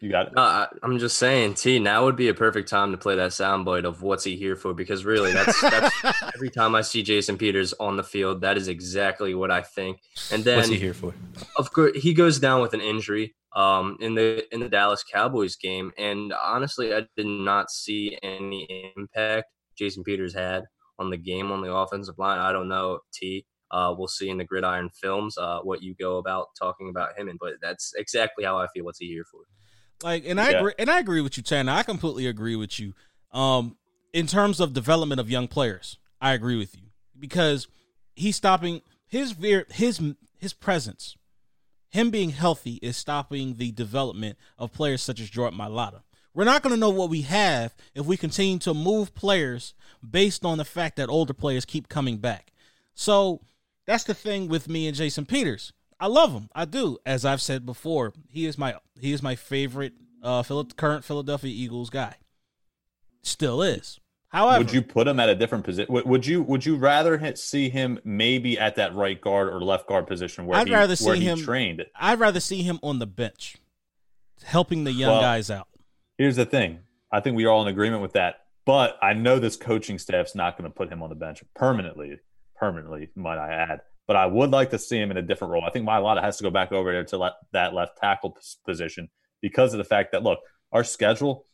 You 0.01 0.09
got 0.09 0.27
it. 0.27 0.33
I, 0.35 0.67
I'm 0.81 0.97
just 0.97 1.17
saying, 1.17 1.53
T. 1.53 1.77
Now 1.77 2.05
would 2.05 2.15
be 2.15 2.27
a 2.27 2.33
perfect 2.33 2.67
time 2.67 2.91
to 2.91 2.97
play 2.97 3.15
that 3.17 3.29
soundbite 3.29 3.85
of 3.85 4.01
"What's 4.01 4.23
he 4.23 4.35
here 4.35 4.55
for?" 4.55 4.73
Because 4.73 5.05
really, 5.05 5.31
that's 5.31 5.61
that's 5.61 5.95
every 6.33 6.49
time 6.49 6.73
I 6.73 6.81
see 6.81 7.03
Jason 7.03 7.37
Peters 7.37 7.71
on 7.73 7.97
the 7.97 8.03
field, 8.03 8.41
that 8.41 8.57
is 8.57 8.67
exactly 8.67 9.35
what 9.35 9.51
I 9.51 9.61
think. 9.61 9.99
And 10.31 10.43
then, 10.43 10.57
What's 10.57 10.69
he 10.69 10.77
here 10.77 10.95
for? 10.95 11.13
of 11.59 11.71
course, 11.71 11.95
he 12.01 12.15
goes 12.15 12.39
down 12.39 12.61
with 12.61 12.73
an 12.73 12.81
injury 12.81 13.35
um, 13.55 13.95
in 13.99 14.15
the 14.15 14.43
in 14.51 14.59
the 14.59 14.69
Dallas 14.69 15.03
Cowboys 15.03 15.55
game, 15.55 15.91
and 15.99 16.33
honestly, 16.33 16.95
I 16.95 17.05
did 17.15 17.27
not 17.27 17.69
see 17.69 18.17
any 18.23 18.91
impact 18.97 19.49
Jason 19.77 20.03
Peters 20.03 20.33
had 20.33 20.63
on 20.97 21.11
the 21.11 21.17
game 21.17 21.51
on 21.51 21.61
the 21.61 21.71
offensive 21.71 22.17
line. 22.17 22.39
I 22.39 22.51
don't 22.51 22.67
know, 22.67 23.01
T. 23.13 23.45
Uh, 23.69 23.93
we'll 23.95 24.07
see 24.07 24.29
in 24.29 24.37
the 24.37 24.45
Gridiron 24.45 24.89
films 24.89 25.37
uh, 25.37 25.59
what 25.59 25.83
you 25.83 25.93
go 25.93 26.17
about 26.17 26.47
talking 26.57 26.89
about 26.89 27.17
him, 27.19 27.29
and 27.29 27.37
but 27.37 27.53
that's 27.61 27.93
exactly 27.95 28.43
how 28.43 28.57
I 28.57 28.65
feel. 28.73 28.83
What's 28.83 28.97
he 28.97 29.05
here 29.05 29.25
for? 29.31 29.41
Like, 30.03 30.25
and 30.25 30.39
I 30.39 30.51
Yeah. 30.51 30.57
agree, 30.59 30.73
and 30.79 30.89
I 30.89 30.99
agree 30.99 31.21
with 31.21 31.37
you, 31.37 31.43
Tanner. 31.43 31.71
I 31.71 31.83
completely 31.83 32.27
agree 32.27 32.55
with 32.55 32.79
you. 32.79 32.93
Um, 33.31 33.77
in 34.13 34.27
terms 34.27 34.59
of 34.59 34.73
development 34.73 35.21
of 35.21 35.29
young 35.29 35.47
players, 35.47 35.97
I 36.19 36.33
agree 36.33 36.57
with 36.57 36.75
you 36.75 36.83
because 37.17 37.67
he's 38.15 38.35
stopping 38.35 38.81
his 39.07 39.35
his 39.71 40.01
his 40.37 40.53
presence, 40.53 41.15
him 41.89 42.09
being 42.09 42.31
healthy 42.31 42.79
is 42.81 42.97
stopping 42.97 43.55
the 43.55 43.71
development 43.71 44.37
of 44.57 44.73
players 44.73 45.01
such 45.01 45.19
as 45.19 45.29
Jordan 45.29 45.59
Mailata. 45.59 46.01
We're 46.33 46.45
not 46.45 46.63
going 46.63 46.73
to 46.73 46.79
know 46.79 46.89
what 46.89 47.09
we 47.09 47.21
have 47.23 47.75
if 47.93 48.05
we 48.05 48.15
continue 48.15 48.57
to 48.59 48.73
move 48.73 49.13
players 49.13 49.73
based 50.07 50.45
on 50.45 50.57
the 50.57 50.65
fact 50.65 50.95
that 50.95 51.09
older 51.09 51.33
players 51.33 51.65
keep 51.65 51.89
coming 51.89 52.17
back. 52.17 52.53
So 52.93 53.41
that's 53.85 54.05
the 54.05 54.13
thing 54.13 54.47
with 54.47 54.69
me 54.69 54.87
and 54.87 54.95
Jason 54.95 55.25
Peters. 55.25 55.73
I 56.01 56.07
love 56.07 56.33
him. 56.33 56.49
I 56.53 56.65
do. 56.65 56.97
As 57.05 57.23
I've 57.23 57.41
said 57.41 57.65
before, 57.65 58.11
he 58.27 58.45
is 58.45 58.57
my 58.57 58.75
he 58.99 59.13
is 59.13 59.21
my 59.23 59.35
favorite 59.35 59.93
uh 60.23 60.41
Phil- 60.43 60.65
current 60.75 61.05
Philadelphia 61.05 61.51
Eagles 61.53 61.89
guy. 61.89 62.15
Still 63.23 63.61
is. 63.61 63.99
However, 64.29 64.59
Would 64.63 64.73
you 64.73 64.81
put 64.81 65.07
him 65.07 65.19
at 65.19 65.29
a 65.29 65.35
different 65.35 65.63
position? 65.65 65.93
Would, 65.93 66.25
you 66.25 66.41
Would 66.41 66.65
you 66.65 66.77
rather 66.77 67.17
hit, 67.17 67.37
see 67.37 67.69
him 67.69 67.99
maybe 68.05 68.57
at 68.57 68.77
that 68.77 68.95
right 68.95 69.19
guard 69.19 69.49
or 69.49 69.61
left 69.61 69.87
guard 69.87 70.07
position 70.07 70.45
where 70.45 70.57
I'd 70.57 70.67
he, 70.67 70.73
rather 70.73 70.95
see 70.95 71.19
him- 71.19 71.39
trained? 71.39 71.85
I'd 71.99 72.19
rather 72.19 72.39
see 72.39 72.63
him 72.63 72.79
on 72.81 72.99
the 72.99 73.05
bench, 73.05 73.57
helping 74.43 74.85
the 74.85 74.93
young 74.93 75.11
Well, 75.11 75.21
guys 75.21 75.51
out. 75.51 75.67
Here's 76.17 76.37
the 76.37 76.45
thing. 76.45 76.79
I 77.11 77.19
think 77.19 77.35
we're 77.35 77.49
all 77.49 77.61
in 77.61 77.67
agreement 77.67 78.01
with 78.01 78.13
that. 78.13 78.35
But 78.65 78.97
I 79.01 79.13
know 79.13 79.37
this 79.37 79.57
coaching 79.57 79.99
staff's 79.99 80.33
not 80.33 80.57
going 80.57 80.69
to 80.69 80.73
put 80.75 80.89
him 80.89 81.03
on 81.03 81.09
the 81.09 81.15
bench 81.15 81.43
permanently. 81.53 82.17
Permanently, 82.55 83.09
might 83.15 83.37
I 83.37 83.51
add. 83.51 83.81
But 84.11 84.17
I 84.17 84.25
would 84.25 84.51
like 84.51 84.71
to 84.71 84.77
see 84.77 84.97
him 84.97 85.09
in 85.09 85.15
a 85.15 85.21
different 85.21 85.53
role. 85.53 85.63
I 85.63 85.69
think 85.69 85.87
Mailata 85.87 86.21
has 86.21 86.35
to 86.35 86.43
go 86.43 86.49
back 86.49 86.73
over 86.73 86.91
there 86.91 87.05
to 87.05 87.17
let 87.17 87.31
that 87.53 87.73
left 87.73 87.97
tackle 87.97 88.35
position 88.65 89.09
because 89.41 89.73
of 89.73 89.77
the 89.77 89.85
fact 89.85 90.11
that 90.11 90.21
look, 90.21 90.39
our 90.73 90.83
schedule 90.83 91.45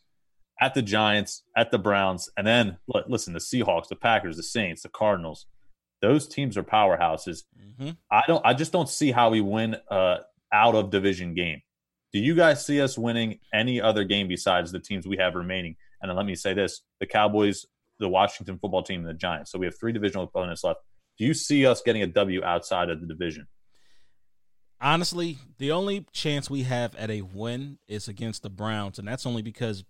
at 0.60 0.74
the 0.74 0.82
Giants, 0.82 1.44
at 1.56 1.70
the 1.70 1.78
Browns, 1.78 2.32
and 2.36 2.48
then 2.48 2.80
li- 2.88 3.04
listen, 3.08 3.34
the 3.34 3.40
Seahawks, 3.40 3.90
the 3.90 3.96
Packers, 3.96 4.38
the 4.38 4.42
Saints, 4.42 4.82
the 4.82 4.90
Cardinals. 4.90 5.46
Those 6.02 6.28
teams 6.28 6.58
are 6.58 6.64
powerhouses. 6.64 7.44
hmm 7.78 7.92
I 8.10 8.24
don't. 8.26 8.44
I 8.44 8.56
just 8.56 8.72
don't 8.72 8.90
see 8.90 9.12
how 9.12 9.30
we 9.30 9.40
win 9.40 9.78
uh, 9.92 10.18
out 10.52 10.74
of 10.74 10.90
division 10.90 11.36
game. 11.36 11.62
Do 12.12 12.18
you 12.18 12.34
guys 12.34 12.66
see 12.66 12.82
us 12.82 12.98
winning 12.98 13.38
any 13.54 13.80
other 13.80 14.04
game 14.04 14.28
besides 14.28 14.72
the 14.72 14.80
teams 14.80 15.06
we 15.06 15.18
have 15.18 15.36
remaining? 15.36 15.76
And 16.02 16.10
then 16.10 16.18
let 16.18 16.26
me 16.26 16.34
say 16.34 16.56
this: 16.56 16.82
the 17.00 17.06
Cowboys, 17.06 17.68
the 18.00 18.10
Washington 18.10 18.58
football 18.58 18.82
team, 18.82 19.02
and 19.02 19.10
the 19.10 19.14
Giants. 19.14 19.52
So 19.52 19.60
we 19.60 19.68
have 19.68 19.78
three 19.80 19.92
divisional 19.92 20.24
opponents 20.24 20.64
left. 20.64 20.80
Do 21.18 21.26
you 21.26 21.34
see 21.34 21.66
us 21.66 21.82
getting 21.82 22.04
a 22.04 22.08
W 22.08 22.44
outside 22.44 22.90
of 22.90 23.02
the 23.02 23.08
division? 23.08 23.48
Honestly, 24.80 25.40
the 25.58 25.72
only 25.72 26.06
chance 26.12 26.50
we 26.50 26.64
have 26.64 26.96
at 26.96 27.10
a 27.10 27.24
win 27.24 27.80
is 27.88 28.08
against 28.08 28.44
the 28.44 28.50
Browns, 28.50 29.00
and 29.00 29.08
that's 29.08 29.26
only 29.26 29.42
because 29.42 29.84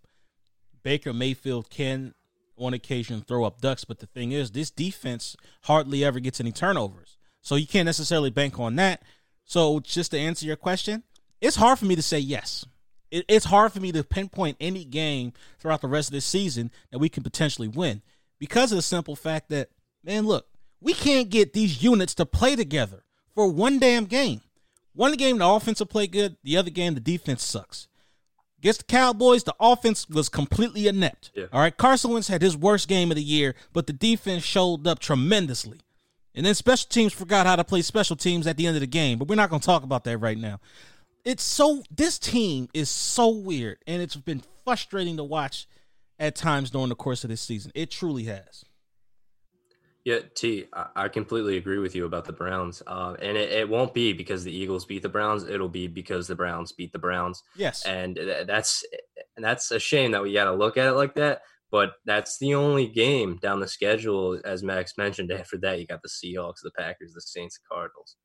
Baker 0.81 1.11
Mayfield 1.11 1.69
can, 1.69 2.13
on 2.57 2.73
occasion, 2.73 3.21
throw 3.21 3.43
up 3.43 3.59
ducks. 3.59 3.83
But 3.83 3.99
the 3.99 4.05
thing 4.05 4.31
is, 4.31 4.51
this 4.51 4.71
defense 4.71 5.35
hardly 5.63 6.05
ever 6.05 6.21
gets 6.21 6.39
any 6.39 6.53
turnovers, 6.53 7.17
so 7.41 7.55
you 7.55 7.67
can't 7.67 7.85
necessarily 7.85 8.29
bank 8.29 8.57
on 8.59 8.77
that. 8.77 9.03
So, 9.43 9.81
just 9.81 10.11
to 10.11 10.19
answer 10.19 10.45
your 10.45 10.55
question, 10.55 11.03
it's 11.41 11.57
hard 11.57 11.79
for 11.79 11.85
me 11.85 11.95
to 11.97 12.01
say 12.01 12.19
yes. 12.19 12.65
It, 13.11 13.25
it's 13.27 13.45
hard 13.45 13.73
for 13.73 13.79
me 13.81 13.91
to 13.91 14.03
pinpoint 14.03 14.57
any 14.59 14.85
game 14.85 15.33
throughout 15.59 15.81
the 15.81 15.87
rest 15.87 16.09
of 16.09 16.13
this 16.13 16.25
season 16.25 16.71
that 16.91 16.99
we 16.99 17.09
can 17.09 17.23
potentially 17.23 17.67
win 17.67 18.01
because 18.39 18.71
of 18.71 18.77
the 18.77 18.81
simple 18.81 19.15
fact 19.15 19.49
that, 19.49 19.69
man, 20.03 20.25
look, 20.25 20.47
we 20.81 20.93
can't 20.93 21.29
get 21.29 21.53
these 21.53 21.83
units 21.83 22.13
to 22.15 22.25
play 22.25 22.55
together 22.55 23.03
for 23.33 23.47
one 23.47 23.79
damn 23.79 24.05
game. 24.05 24.41
One 24.93 25.13
game, 25.13 25.37
the 25.37 25.47
offense 25.47 25.79
will 25.79 25.87
play 25.87 26.07
good. 26.07 26.37
The 26.43 26.57
other 26.57 26.71
game, 26.71 26.95
the 26.95 26.99
defense 26.99 27.43
sucks. 27.43 27.87
Against 28.59 28.79
the 28.79 28.85
Cowboys, 28.85 29.43
the 29.43 29.55
offense 29.59 30.09
was 30.09 30.29
completely 30.29 30.87
inept. 30.87 31.31
Yeah. 31.35 31.45
All 31.53 31.59
right, 31.59 31.75
Carson 31.75 32.11
Wentz 32.11 32.27
had 32.27 32.41
his 32.41 32.57
worst 32.57 32.87
game 32.87 33.11
of 33.11 33.15
the 33.15 33.23
year, 33.23 33.53
but 33.73 33.85
the 33.85 33.93
defense 33.93 34.43
showed 34.43 34.87
up 34.87 34.97
tremendously. 34.99 35.79
And 36.33 36.45
then 36.45 36.55
special 36.55 36.87
teams 36.89 37.13
forgot 37.13 37.45
how 37.45 37.55
to 37.55 37.63
play 37.63 37.81
special 37.83 38.15
teams 38.15 38.47
at 38.47 38.57
the 38.57 38.65
end 38.65 38.75
of 38.75 38.81
the 38.81 38.87
game, 38.87 39.19
but 39.19 39.27
we're 39.27 39.35
not 39.35 39.49
going 39.49 39.59
to 39.59 39.65
talk 39.65 39.83
about 39.83 40.03
that 40.05 40.17
right 40.17 40.37
now. 40.37 40.59
It's 41.23 41.43
so 41.43 41.83
this 41.91 42.17
team 42.17 42.69
is 42.73 42.89
so 42.89 43.29
weird, 43.29 43.77
and 43.85 44.01
it's 44.01 44.15
been 44.15 44.43
frustrating 44.63 45.17
to 45.17 45.23
watch 45.23 45.67
at 46.19 46.35
times 46.35 46.71
during 46.71 46.89
the 46.89 46.95
course 46.95 47.23
of 47.23 47.29
this 47.29 47.41
season. 47.41 47.71
It 47.75 47.91
truly 47.91 48.23
has. 48.23 48.65
Yeah, 50.07 50.19
T, 50.35 50.67
I 50.95 51.09
completely 51.09 51.57
agree 51.57 51.79
with 51.79 51.93
you 51.93 52.05
about 52.05 52.23
the 52.23 52.31
Browns. 52.31 52.81
Uh, 52.87 53.15
and 53.21 53.35
it, 53.35 53.51
it, 53.51 53.67
won't 53.67 53.93
be 53.93 54.13
because 54.13 54.45
the 54.45 54.55
Eagles 54.55 54.85
beat 54.85 55.01
the 55.01 55.09
Browns. 55.09 55.43
It'll 55.43 55.67
be 55.67 55.87
because 55.87 56.29
the 56.29 56.35
Browns 56.35 56.71
beat 56.71 56.93
the 56.93 56.97
Browns. 56.97 57.43
Yes. 57.57 57.85
And 57.85 58.17
that's 58.45 58.85
that's 59.35 59.69
a 59.69 59.79
shame 59.79 60.11
that 60.11 60.23
we 60.23 60.31
got 60.31 60.45
to 60.45 60.53
look 60.53 60.77
at 60.77 60.87
it 60.87 60.93
like 60.93 61.15
that. 61.15 61.41
But 61.71 61.91
that's 62.05 62.37
the 62.39 62.55
only 62.55 62.87
game 62.87 63.35
down 63.41 63.59
the 63.59 63.67
schedule, 63.67 64.39
as 64.45 64.63
Max 64.63 64.93
mentioned. 64.97 65.29
After 65.33 65.57
that, 65.57 65.77
you 65.77 65.85
got 65.85 66.01
the 66.01 66.07
Seahawks, 66.07 66.61
the 66.63 66.71
Packers, 66.71 67.11
the 67.11 67.19
Saints, 67.19 67.57
the 67.57 67.75
Cardinals. 67.75 68.15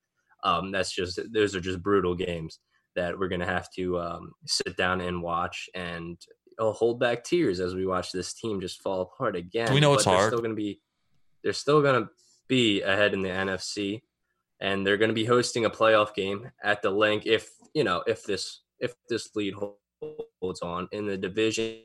Um, 0.44 0.70
that's 0.70 0.94
just 0.94 1.18
those 1.34 1.56
are 1.56 1.60
just 1.60 1.82
brutal 1.82 2.14
games 2.14 2.60
that 2.94 3.18
we're 3.18 3.28
gonna 3.28 3.44
have 3.44 3.68
to 3.74 3.98
um, 3.98 4.30
sit 4.46 4.76
down 4.76 5.00
and 5.00 5.20
watch 5.20 5.68
and 5.74 6.16
I'll 6.60 6.68
uh, 6.68 6.72
hold 6.74 7.00
back 7.00 7.24
tears 7.24 7.58
as 7.58 7.74
we 7.74 7.86
watch 7.86 8.12
this 8.12 8.34
team 8.34 8.60
just 8.60 8.82
fall 8.82 9.00
apart 9.00 9.34
again. 9.34 9.66
Do 9.66 9.74
we 9.74 9.80
know 9.80 9.94
it's 9.94 10.04
hard? 10.04 10.28
Still 10.28 10.42
gonna 10.42 10.54
be 10.54 10.78
they're 11.42 11.52
still 11.52 11.82
going 11.82 12.02
to 12.02 12.10
be 12.48 12.82
ahead 12.82 13.14
in 13.14 13.22
the 13.22 13.28
NFC, 13.28 14.02
and 14.60 14.86
they're 14.86 14.96
going 14.96 15.10
to 15.10 15.14
be 15.14 15.24
hosting 15.24 15.64
a 15.64 15.70
playoff 15.70 16.14
game 16.14 16.50
at 16.62 16.82
the 16.82 16.90
Linc 16.90 17.26
if 17.26 17.50
you 17.74 17.84
know 17.84 18.02
if 18.06 18.24
this 18.24 18.62
if 18.80 18.94
this 19.08 19.34
lead 19.34 19.54
holds 20.40 20.62
on 20.62 20.88
in 20.92 21.06
the 21.06 21.16
division, 21.16 21.80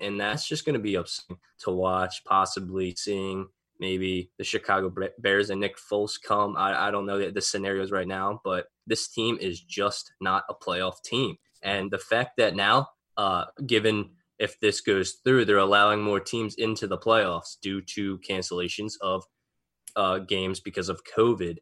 and 0.00 0.20
that's 0.20 0.46
just 0.46 0.64
going 0.64 0.74
to 0.74 0.80
be 0.80 0.94
upsetting 0.94 1.38
to 1.60 1.70
watch. 1.70 2.24
Possibly 2.24 2.94
seeing 2.96 3.48
maybe 3.78 4.30
the 4.38 4.44
Chicago 4.44 4.92
Bears 5.18 5.50
and 5.50 5.60
Nick 5.60 5.76
Foles 5.78 6.14
come. 6.22 6.56
I, 6.56 6.88
I 6.88 6.90
don't 6.90 7.06
know 7.06 7.30
the 7.30 7.40
scenarios 7.40 7.92
right 7.92 8.08
now, 8.08 8.40
but 8.44 8.66
this 8.86 9.08
team 9.08 9.38
is 9.40 9.60
just 9.60 10.12
not 10.20 10.44
a 10.48 10.54
playoff 10.54 11.02
team. 11.04 11.36
And 11.62 11.90
the 11.90 11.98
fact 11.98 12.36
that 12.38 12.54
now, 12.54 12.88
uh, 13.16 13.46
given 13.66 14.10
if 14.38 14.58
this 14.60 14.80
goes 14.80 15.18
through, 15.24 15.44
they're 15.44 15.58
allowing 15.58 16.02
more 16.02 16.20
teams 16.20 16.54
into 16.56 16.86
the 16.86 16.98
playoffs 16.98 17.56
due 17.60 17.80
to 17.80 18.18
cancellations 18.18 18.94
of 19.00 19.24
uh, 19.96 20.18
games 20.18 20.60
because 20.60 20.88
of 20.88 21.02
COVID, 21.16 21.58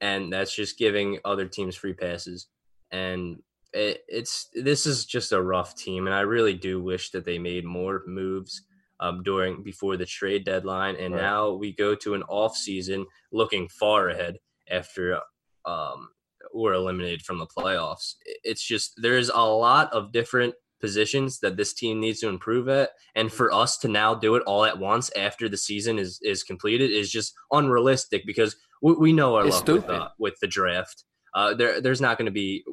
and 0.00 0.32
that's 0.32 0.54
just 0.54 0.78
giving 0.78 1.18
other 1.24 1.46
teams 1.46 1.74
free 1.74 1.94
passes. 1.94 2.48
And 2.90 3.38
it, 3.72 4.02
it's 4.08 4.48
this 4.54 4.86
is 4.86 5.06
just 5.06 5.32
a 5.32 5.42
rough 5.42 5.74
team, 5.74 6.06
and 6.06 6.14
I 6.14 6.20
really 6.20 6.54
do 6.54 6.82
wish 6.82 7.10
that 7.10 7.24
they 7.24 7.38
made 7.38 7.64
more 7.64 8.02
moves 8.06 8.62
um, 9.00 9.22
during 9.22 9.62
before 9.62 9.96
the 9.96 10.06
trade 10.06 10.44
deadline. 10.44 10.96
And 10.96 11.14
right. 11.14 11.22
now 11.22 11.52
we 11.52 11.72
go 11.72 11.94
to 11.96 12.14
an 12.14 12.22
off 12.24 12.56
season 12.56 13.06
looking 13.32 13.68
far 13.68 14.08
ahead 14.08 14.36
after 14.70 15.20
um, 15.64 16.08
we're 16.52 16.74
eliminated 16.74 17.22
from 17.22 17.38
the 17.38 17.46
playoffs. 17.46 18.14
It's 18.44 18.66
just 18.66 18.94
there's 18.96 19.30
a 19.30 19.40
lot 19.40 19.92
of 19.92 20.12
different 20.12 20.54
positions 20.80 21.40
that 21.40 21.56
this 21.56 21.74
team 21.74 22.00
needs 22.00 22.20
to 22.20 22.28
improve 22.28 22.68
at. 22.68 22.90
And 23.14 23.32
for 23.32 23.52
us 23.52 23.78
to 23.78 23.88
now 23.88 24.14
do 24.14 24.34
it 24.36 24.42
all 24.46 24.64
at 24.64 24.78
once 24.78 25.10
after 25.16 25.48
the 25.48 25.56
season 25.56 25.98
is 25.98 26.20
is 26.22 26.42
completed 26.42 26.90
is 26.90 27.10
just 27.10 27.34
unrealistic 27.52 28.24
because 28.26 28.56
we, 28.82 28.94
we 28.94 29.12
know 29.12 29.36
our 29.36 29.44
luck 29.44 29.66
with, 29.66 29.88
uh, 29.88 30.08
with, 30.18 30.38
the 30.40 30.46
draft. 30.46 31.04
Uh, 31.34 31.54
there 31.54 31.80
there's 31.80 32.00
not 32.00 32.18
going 32.18 32.26
to 32.26 32.32
be 32.32 32.64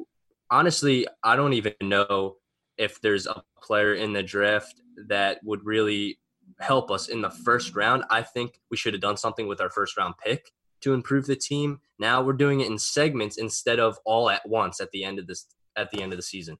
honestly 0.48 1.06
i 1.24 1.34
don't 1.34 1.54
even 1.54 1.74
know 1.82 2.36
if 2.78 3.00
there's 3.00 3.26
a 3.26 3.42
player 3.60 3.94
in 3.94 4.12
the 4.12 4.22
draft 4.22 4.80
that 5.08 5.40
would 5.42 5.64
really 5.64 6.18
help 6.60 6.90
us 6.90 7.08
in 7.08 7.20
the 7.20 7.30
first 7.30 7.74
round. 7.74 8.04
I 8.10 8.22
think 8.22 8.60
we 8.70 8.76
should 8.76 8.94
have 8.94 9.02
done 9.02 9.16
something 9.16 9.46
with 9.46 9.60
our 9.60 9.70
first 9.70 9.96
round 9.96 10.14
pick 10.24 10.52
to 10.82 10.94
improve 10.94 11.26
the 11.26 11.36
team. 11.36 11.80
Now 11.98 12.22
we're 12.22 12.34
doing 12.34 12.60
it 12.60 12.68
in 12.68 12.78
segments 12.78 13.38
instead 13.38 13.78
of 13.78 13.98
all 14.04 14.30
at 14.30 14.46
once 14.48 14.80
at 14.80 14.90
the 14.90 15.04
end 15.04 15.18
of 15.18 15.26
this 15.26 15.46
at 15.76 15.90
the 15.90 16.02
end 16.02 16.12
of 16.12 16.16
the 16.16 16.22
season 16.22 16.56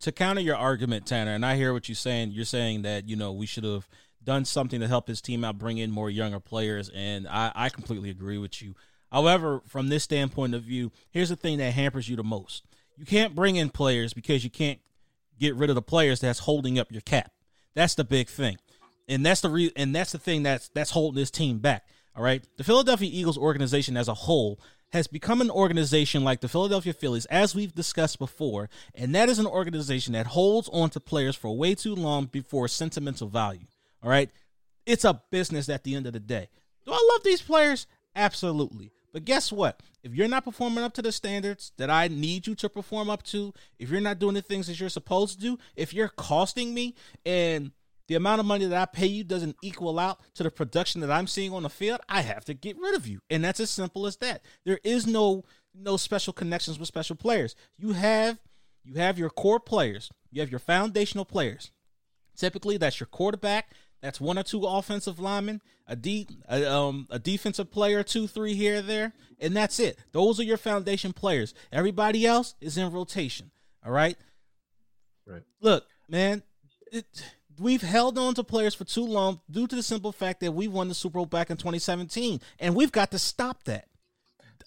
to 0.00 0.12
counter 0.12 0.40
your 0.40 0.56
argument, 0.56 1.06
Tanner, 1.06 1.34
and 1.34 1.44
I 1.44 1.56
hear 1.56 1.72
what 1.72 1.88
you're 1.88 1.96
saying. 1.96 2.32
You're 2.32 2.44
saying 2.44 2.82
that 2.82 3.08
you 3.08 3.16
know 3.16 3.32
we 3.32 3.46
should 3.46 3.64
have 3.64 3.88
done 4.22 4.44
something 4.44 4.80
to 4.80 4.88
help 4.88 5.08
his 5.08 5.20
team 5.20 5.44
out, 5.44 5.58
bring 5.58 5.78
in 5.78 5.90
more 5.90 6.10
younger 6.10 6.40
players, 6.40 6.90
and 6.94 7.26
I, 7.28 7.52
I 7.54 7.68
completely 7.68 8.10
agree 8.10 8.38
with 8.38 8.60
you. 8.60 8.74
However, 9.10 9.62
from 9.66 9.88
this 9.88 10.04
standpoint 10.04 10.54
of 10.54 10.62
view, 10.62 10.90
here's 11.10 11.28
the 11.28 11.36
thing 11.36 11.58
that 11.58 11.72
hampers 11.72 12.08
you 12.08 12.16
the 12.16 12.24
most: 12.24 12.64
you 12.96 13.06
can't 13.06 13.34
bring 13.34 13.56
in 13.56 13.70
players 13.70 14.12
because 14.12 14.44
you 14.44 14.50
can't 14.50 14.80
get 15.38 15.54
rid 15.54 15.70
of 15.70 15.76
the 15.76 15.82
players 15.82 16.20
that's 16.20 16.40
holding 16.40 16.78
up 16.78 16.90
your 16.90 17.02
cap. 17.02 17.30
That's 17.74 17.94
the 17.94 18.04
big 18.04 18.28
thing, 18.28 18.58
and 19.08 19.24
that's 19.24 19.40
the 19.40 19.50
re- 19.50 19.72
and 19.76 19.94
that's 19.94 20.12
the 20.12 20.18
thing 20.18 20.42
that's 20.42 20.68
that's 20.68 20.90
holding 20.90 21.18
this 21.18 21.30
team 21.30 21.58
back. 21.58 21.86
All 22.14 22.22
right, 22.22 22.44
the 22.56 22.64
Philadelphia 22.64 23.10
Eagles 23.12 23.38
organization 23.38 23.96
as 23.96 24.08
a 24.08 24.14
whole 24.14 24.58
has 24.92 25.06
become 25.06 25.40
an 25.40 25.50
organization 25.50 26.24
like 26.24 26.40
the 26.40 26.48
Philadelphia 26.48 26.92
Phillies, 26.92 27.26
as 27.26 27.54
we've 27.54 27.74
discussed 27.74 28.18
before, 28.18 28.68
and 28.94 29.14
that 29.14 29.28
is 29.28 29.38
an 29.38 29.46
organization 29.46 30.12
that 30.12 30.28
holds 30.28 30.68
on 30.72 30.90
to 30.90 31.00
players 31.00 31.36
for 31.36 31.56
way 31.56 31.74
too 31.74 31.94
long 31.94 32.26
before 32.26 32.68
sentimental 32.68 33.28
value. 33.28 33.66
All 34.02 34.10
right. 34.10 34.30
It's 34.86 35.04
a 35.04 35.20
business 35.30 35.68
at 35.68 35.82
the 35.82 35.94
end 35.94 36.06
of 36.06 36.12
the 36.12 36.20
day. 36.20 36.48
Do 36.84 36.92
I 36.92 37.10
love 37.12 37.24
these 37.24 37.42
players? 37.42 37.86
Absolutely. 38.14 38.92
But 39.12 39.24
guess 39.24 39.50
what? 39.50 39.82
If 40.04 40.14
you're 40.14 40.28
not 40.28 40.44
performing 40.44 40.84
up 40.84 40.92
to 40.94 41.02
the 41.02 41.10
standards 41.10 41.72
that 41.78 41.90
I 41.90 42.06
need 42.06 42.46
you 42.46 42.54
to 42.56 42.68
perform 42.68 43.10
up 43.10 43.24
to, 43.24 43.52
if 43.78 43.90
you're 43.90 44.00
not 44.00 44.20
doing 44.20 44.34
the 44.34 44.42
things 44.42 44.68
that 44.68 44.78
you're 44.78 44.88
supposed 44.88 45.34
to 45.34 45.40
do, 45.40 45.58
if 45.74 45.92
you're 45.92 46.08
costing 46.08 46.72
me 46.72 46.94
and 47.24 47.72
the 48.08 48.14
amount 48.14 48.40
of 48.40 48.46
money 48.46 48.66
that 48.66 48.80
I 48.80 48.86
pay 48.86 49.06
you 49.06 49.24
doesn't 49.24 49.56
equal 49.62 49.98
out 49.98 50.20
to 50.34 50.42
the 50.42 50.50
production 50.50 51.00
that 51.00 51.10
I'm 51.10 51.26
seeing 51.26 51.52
on 51.52 51.62
the 51.64 51.70
field, 51.70 52.00
I 52.08 52.20
have 52.22 52.44
to 52.46 52.54
get 52.54 52.78
rid 52.78 52.94
of 52.94 53.06
you. 53.06 53.20
And 53.30 53.44
that's 53.44 53.60
as 53.60 53.70
simple 53.70 54.06
as 54.06 54.16
that. 54.18 54.42
There 54.64 54.80
is 54.84 55.06
no 55.06 55.44
no 55.74 55.96
special 55.96 56.32
connections 56.32 56.78
with 56.78 56.88
special 56.88 57.16
players. 57.16 57.54
You 57.76 57.92
have 57.92 58.38
you 58.84 58.94
have 58.94 59.18
your 59.18 59.30
core 59.30 59.60
players. 59.60 60.10
You 60.30 60.40
have 60.40 60.50
your 60.50 60.60
foundational 60.60 61.24
players. 61.24 61.70
Typically, 62.36 62.76
that's 62.76 63.00
your 63.00 63.06
quarterback. 63.06 63.72
That's 64.02 64.20
one 64.20 64.38
or 64.38 64.42
two 64.42 64.64
offensive 64.64 65.18
linemen, 65.18 65.62
a 65.86 65.96
de- 65.96 66.28
a, 66.48 66.70
um, 66.70 67.08
a 67.10 67.18
defensive 67.18 67.70
player, 67.70 68.02
two, 68.02 68.26
three 68.26 68.54
here, 68.54 68.82
there, 68.82 69.14
and 69.40 69.56
that's 69.56 69.80
it. 69.80 69.98
Those 70.12 70.38
are 70.38 70.44
your 70.44 70.58
foundation 70.58 71.12
players. 71.12 71.54
Everybody 71.72 72.26
else 72.26 72.54
is 72.60 72.76
in 72.76 72.92
rotation. 72.92 73.50
All 73.84 73.92
right. 73.92 74.16
Right. 75.26 75.42
Look, 75.60 75.86
man, 76.08 76.42
it, 76.92 77.06
we've 77.58 77.82
held 77.82 78.18
on 78.18 78.34
to 78.34 78.44
players 78.44 78.74
for 78.74 78.84
too 78.84 79.04
long 79.04 79.40
due 79.50 79.66
to 79.66 79.76
the 79.76 79.82
simple 79.82 80.12
fact 80.12 80.40
that 80.40 80.52
we 80.52 80.68
won 80.68 80.88
the 80.88 80.94
Super 80.94 81.14
Bowl 81.14 81.26
back 81.26 81.50
in 81.50 81.56
2017, 81.56 82.40
and 82.58 82.74
we've 82.74 82.92
got 82.92 83.10
to 83.12 83.18
stop 83.18 83.64
that. 83.64 83.86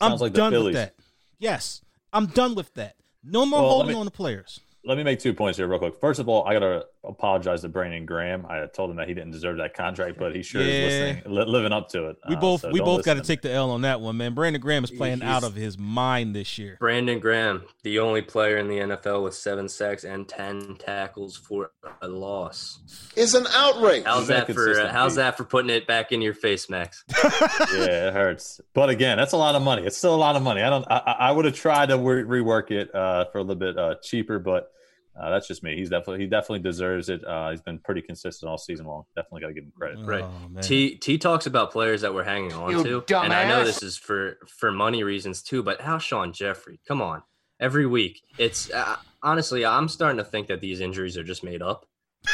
Sounds 0.02 0.22
I'm 0.22 0.26
like 0.28 0.34
done 0.34 0.64
with 0.64 0.74
that. 0.74 0.96
Yes, 1.40 1.82
I'm 2.14 2.28
done 2.28 2.56
with 2.56 2.74
that. 2.76 2.96
No 3.24 3.46
more 3.46 3.62
well, 3.62 3.70
holding 3.70 3.94
me, 3.94 4.00
on 4.00 4.06
to 4.06 4.12
players 4.12 4.60
let 4.86 4.98
me 4.98 5.04
make 5.04 5.20
two 5.20 5.34
points 5.34 5.58
here, 5.58 5.68
real 5.68 5.80
quick. 5.80 6.00
First 6.00 6.20
of 6.20 6.30
all, 6.30 6.48
I 6.48 6.54
gotta 6.54 6.86
apologize 7.04 7.62
to 7.62 7.70
Brandon 7.70 8.06
Graham. 8.06 8.46
I 8.48 8.66
told 8.66 8.90
him 8.90 8.98
that 8.98 9.08
he 9.08 9.14
didn't 9.14 9.32
deserve 9.32 9.58
that 9.58 9.74
contract, 9.74 10.18
but 10.18 10.36
he 10.36 10.42
sure 10.42 10.62
yeah. 10.66 10.68
is 10.68 11.16
listening, 11.16 11.36
li- 11.36 11.46
living 11.46 11.74
up 11.74 11.90
to 11.90 12.10
it. 12.10 12.18
We 12.28 12.36
uh, 12.36 12.40
both 12.40 12.62
so 12.62 12.72
we 12.72 12.80
both 12.80 13.04
got 13.04 13.16
to 13.16 13.22
take 13.22 13.42
the 13.42 13.52
L 13.52 13.72
on 13.72 13.82
that 13.82 14.00
one, 14.00 14.18
man. 14.18 14.34
Brandon 14.34 14.62
Graham 14.62 14.84
is 14.84 14.92
playing 14.92 15.20
He's, 15.20 15.30
out 15.30 15.44
of 15.44 15.56
his 15.56 15.78
mind 15.78 16.36
this 16.36 16.58
year. 16.58 16.78
Brandon 16.80 17.20
Graham, 17.20 17.66
the 17.84 18.00
only 18.00 18.22
player 18.22 18.58
in 18.58 18.68
the 18.68 18.78
NFL 18.78 19.24
with 19.24 19.36
seven 19.36 19.68
sacks 19.68 20.06
and 20.06 20.28
ten 20.28 20.76
tackles 20.78 21.36
for 21.36 21.72
a 22.02 22.08
loss, 22.08 22.80
is 23.16 23.36
an 23.36 23.48
outrage. 23.54 24.06
How's 24.06 24.28
that 24.28 24.52
for? 24.52 24.80
Uh, 24.80 24.92
how's 24.92 25.16
that 25.16 25.36
for 25.36 25.44
putting 25.44 25.70
it 25.70 25.88
back 25.88 26.12
in 26.14 26.22
your 26.22 26.34
face, 26.34 26.70
Max? 26.70 27.04
yeah, 27.74 28.08
it 28.08 28.14
hurts. 28.14 28.62
But 28.74 28.90
again, 28.90 29.18
that's 29.18 29.34
a 29.34 29.38
lot 29.38 29.56
of 29.56 29.62
money. 29.62 29.84
It's 29.86 29.98
still 29.98 30.16
a 30.16 30.18
lot 30.18 30.36
of 30.36 30.42
money. 30.42 30.62
I 30.62 30.70
don't. 30.70 30.86
I, 30.90 31.16
I 31.20 31.32
would 31.32 31.46
have 31.46 31.56
tried 31.56 31.90
to 31.90 31.98
re- 31.98 32.24
rework 32.42 32.72
it 32.72 32.94
uh, 32.96 33.26
for 33.26 33.40
a 33.40 33.42
little 33.42 33.56
bit 33.56 33.78
uh, 33.78 33.96
cheaper, 34.02 34.40
but 34.40 34.72
uh, 35.20 35.30
that's 35.30 35.48
just 35.48 35.64
me. 35.64 35.76
He's 35.76 35.90
definitely 35.90 36.24
he 36.24 36.28
definitely 36.28 36.60
deserves 36.60 37.10
it. 37.10 37.26
Uh, 37.26 37.50
he's 37.50 37.62
been 37.62 37.80
pretty 37.80 38.02
consistent 38.02 38.50
all 38.50 38.58
season 38.58 38.86
long. 38.86 39.04
Definitely 39.16 39.42
got 39.42 39.48
to 39.48 39.54
give 39.54 39.64
him 39.66 39.74
credit. 39.76 40.06
Right. 40.06 40.24
Oh, 40.24 40.62
T 40.62 40.96
T 40.96 41.18
talks 41.18 41.46
about 41.46 41.72
players 41.72 42.02
that 42.02 42.14
we're 42.14 42.24
hanging 42.24 42.54
on 42.54 42.72
you 42.72 42.84
to, 42.84 43.02
dumbass. 43.02 43.26
and 43.26 43.34
I 43.34 43.48
know 43.48 43.66
this 43.66 43.84
is 43.84 43.98
for 43.98 44.38
for 44.48 44.72
money 44.72 45.04
reasons 45.04 45.42
too. 45.42 45.62
But 45.62 45.80
Alshon 45.80 46.34
Jeffery? 46.34 46.80
come 46.88 47.02
on, 47.02 47.24
every 47.60 47.86
week 47.86 48.22
it's 48.38 48.72
uh, 48.72 48.96
honestly 49.22 49.66
I'm 49.66 49.90
starting 49.90 50.18
to 50.18 50.24
think 50.24 50.48
that 50.48 50.62
these 50.62 50.80
injuries 50.80 51.18
are 51.18 51.24
just 51.24 51.44
made 51.44 51.62
up 51.62 51.86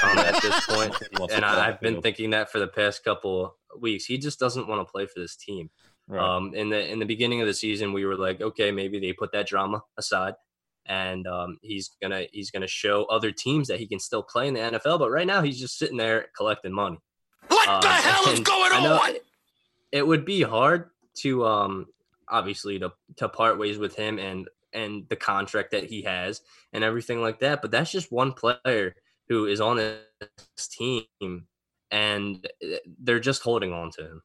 um, 0.04 0.20
at 0.20 0.42
this 0.44 0.66
point, 0.68 0.96
and 1.32 1.44
I, 1.44 1.66
have 1.66 1.82
been 1.82 2.02
thinking 2.02 2.32
that 2.32 2.52
for 2.52 2.60
the 2.60 2.68
past 2.68 3.04
couple 3.04 3.58
weeks. 3.80 4.06
He 4.06 4.20
just 4.20 4.40
doesn't 4.40 4.68
want 4.68 4.86
to 4.86 4.92
play 4.92 5.08
for 5.08 5.20
this 5.20 5.36
team. 5.36 5.70
Right. 6.08 6.22
Um, 6.22 6.54
in 6.54 6.70
the 6.70 6.92
in 6.92 7.00
the 7.00 7.06
beginning 7.06 7.42
of 7.42 7.48
the 7.48 7.54
season, 7.56 7.94
we 7.94 8.06
were 8.06 8.16
like, 8.16 8.42
okay, 8.42 8.70
maybe 8.70 9.00
they 9.00 9.12
put 9.14 9.32
that 9.32 9.48
drama 9.48 9.82
aside 9.98 10.36
and 10.86 11.28
um, 11.28 11.58
he's 11.62 11.92
gonna 12.02 12.26
he's 12.32 12.52
gonna 12.52 12.68
show 12.68 13.06
other 13.06 13.32
teams 13.32 13.68
that 13.68 13.80
he 13.80 13.88
can 13.88 14.00
still 14.00 14.24
play 14.24 14.48
in 14.48 14.54
the 14.54 14.60
NFL. 14.60 15.00
But 15.00 15.12
right 15.12 15.28
now, 15.28 15.42
he's 15.42 15.60
just 15.60 15.78
sitting 15.78 15.98
there 15.98 16.28
collecting 16.36 16.74
money. 16.74 16.98
What 17.48 17.68
um, 17.68 17.82
the 17.82 17.88
hell 17.90 18.34
is 18.34 18.40
going 18.42 18.72
on? 18.74 19.10
It, 19.12 19.26
it, 19.92 20.08
would 20.08 20.26
be 20.26 20.42
hard 20.42 20.90
to 21.20 21.46
um, 21.46 21.88
obviously 22.28 22.80
to 22.80 22.92
to 23.18 23.30
part 23.30 23.58
ways 23.58 23.78
with 23.78 23.96
him 23.96 24.20
and 24.20 24.48
and 24.74 25.08
the 25.10 25.16
contract 25.16 25.72
that 25.72 25.86
he 25.86 26.02
has 26.04 26.42
and 26.74 26.84
everything 26.84 27.22
like 27.22 27.40
that. 27.40 27.62
But 27.62 27.72
that's 27.72 27.92
just 27.92 28.12
one 28.12 28.34
player 28.34 28.96
who 29.30 29.46
is 29.46 29.62
on 29.62 29.78
this 29.78 30.68
team, 30.68 31.48
and 31.90 32.48
eh, 32.62 32.78
they're 33.00 33.20
just 33.20 33.42
holding 33.42 33.74
on 33.74 33.92
to 33.92 34.02
him. 34.04 34.22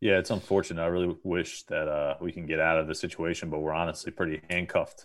Yeah, 0.00 0.18
it's 0.18 0.30
unfortunate. 0.30 0.82
I 0.82 0.86
really 0.86 1.14
wish 1.24 1.62
that 1.64 1.86
uh, 1.86 2.16
we 2.20 2.32
can 2.32 2.46
get 2.46 2.58
out 2.58 2.78
of 2.78 2.88
the 2.88 2.94
situation, 2.94 3.50
but 3.50 3.58
we're 3.58 3.74
honestly 3.74 4.10
pretty 4.10 4.40
handcuffed 4.48 5.04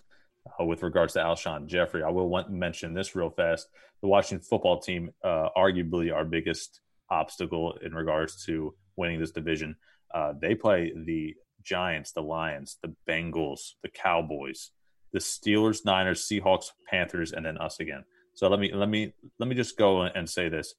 uh, 0.60 0.64
with 0.64 0.82
regards 0.82 1.14
to 1.14 1.20
Alshon 1.20 1.66
Jeffery. 1.66 2.02
I 2.02 2.10
will 2.10 2.28
want, 2.28 2.50
mention 2.50 2.94
this 2.94 3.14
real 3.14 3.30
fast. 3.30 3.68
The 4.02 4.08
Washington 4.08 4.44
football 4.44 4.80
team, 4.80 5.10
uh, 5.24 5.48
arguably 5.56 6.14
our 6.14 6.24
biggest 6.24 6.80
obstacle 7.10 7.78
in 7.82 7.94
regards 7.94 8.44
to 8.46 8.74
winning 8.96 9.20
this 9.20 9.30
division. 9.30 9.76
Uh, 10.14 10.32
they 10.40 10.54
play 10.54 10.92
the 10.94 11.34
Giants, 11.62 12.12
the 12.12 12.22
Lions, 12.22 12.78
the 12.82 12.94
Bengals, 13.08 13.72
the 13.82 13.88
Cowboys, 13.88 14.70
the 15.12 15.18
Steelers, 15.18 15.84
Niners, 15.84 16.26
Seahawks, 16.26 16.70
Panthers, 16.88 17.32
and 17.32 17.44
then 17.44 17.58
us 17.58 17.80
again. 17.80 18.04
So 18.34 18.48
let 18.48 18.60
me 18.60 18.72
let 18.72 18.88
me 18.88 19.14
let 19.38 19.48
me 19.48 19.54
just 19.54 19.76
go 19.76 20.02
and 20.02 20.28
say 20.28 20.48
this. 20.48 20.74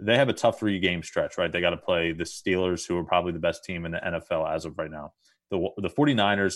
They 0.00 0.16
have 0.16 0.28
a 0.28 0.32
tough 0.32 0.58
three 0.58 0.80
game 0.80 1.02
stretch, 1.02 1.38
right? 1.38 1.52
They 1.52 1.60
got 1.60 1.70
to 1.70 1.76
play 1.76 2.12
the 2.12 2.24
Steelers, 2.24 2.86
who 2.86 2.96
are 2.96 3.04
probably 3.04 3.32
the 3.32 3.38
best 3.38 3.64
team 3.64 3.84
in 3.84 3.92
the 3.92 3.98
NFL 3.98 4.52
as 4.52 4.64
of 4.64 4.78
right 4.78 4.90
now. 4.90 5.12
The 5.50 5.68
the 5.76 5.90
49ers, 5.90 6.54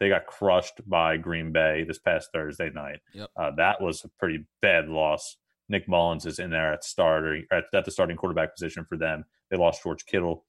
they 0.00 0.08
got 0.08 0.26
crushed 0.26 0.80
by 0.88 1.18
Green 1.18 1.52
Bay 1.52 1.84
this 1.86 1.98
past 1.98 2.30
Thursday 2.32 2.70
night. 2.70 3.00
Yep. 3.14 3.28
Uh, 3.36 3.50
that 3.56 3.80
was 3.80 4.02
a 4.02 4.08
pretty 4.18 4.46
bad 4.62 4.88
loss. 4.88 5.36
Nick 5.68 5.86
Mullens 5.86 6.26
is 6.26 6.40
in 6.40 6.50
there 6.50 6.72
at 6.72 6.82
starter 6.82 7.42
at, 7.52 7.64
at 7.72 7.84
the 7.84 7.90
starting 7.90 8.16
quarterback 8.16 8.54
position 8.54 8.84
for 8.88 8.96
them. 8.96 9.24
They 9.50 9.56
lost 9.56 9.82
George 9.82 10.04
Kittle. 10.06 10.44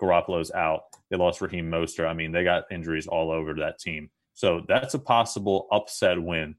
Garoppolo's 0.00 0.52
out. 0.52 0.82
They 1.10 1.16
lost 1.16 1.40
Raheem 1.40 1.70
Mostert. 1.70 2.08
I 2.08 2.14
mean, 2.14 2.32
they 2.32 2.44
got 2.44 2.64
injuries 2.70 3.06
all 3.06 3.30
over 3.30 3.52
that 3.54 3.78
team. 3.78 4.10
So 4.32 4.62
that's 4.66 4.94
a 4.94 4.98
possible 4.98 5.66
upset 5.70 6.20
win. 6.20 6.54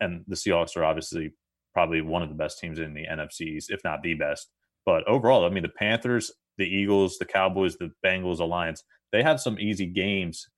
And 0.00 0.24
the 0.26 0.34
Seahawks 0.34 0.76
are 0.76 0.84
obviously 0.84 1.32
probably 1.72 2.00
one 2.00 2.22
of 2.22 2.28
the 2.28 2.34
best 2.34 2.58
teams 2.58 2.78
in 2.78 2.94
the 2.94 3.04
NFCs, 3.06 3.66
if 3.68 3.80
not 3.84 4.02
the 4.02 4.14
best. 4.14 4.50
But 4.84 5.06
overall, 5.06 5.44
I 5.44 5.50
mean, 5.50 5.62
the 5.62 5.68
Panthers, 5.68 6.30
the 6.58 6.64
Eagles, 6.64 7.18
the 7.18 7.24
Cowboys, 7.24 7.76
the 7.76 7.92
Bengals, 8.04 8.40
Alliance, 8.40 8.82
they 9.12 9.22
have 9.22 9.40
some 9.40 9.58
easy 9.58 9.86
games. 9.86 10.48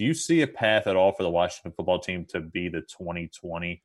Do 0.00 0.06
you 0.06 0.14
see 0.14 0.40
a 0.40 0.46
path 0.46 0.86
at 0.86 0.96
all 0.96 1.12
for 1.12 1.22
the 1.24 1.28
Washington 1.28 1.74
football 1.76 1.98
team 1.98 2.24
to 2.30 2.40
be 2.40 2.70
the 2.70 2.80
2020 2.80 3.82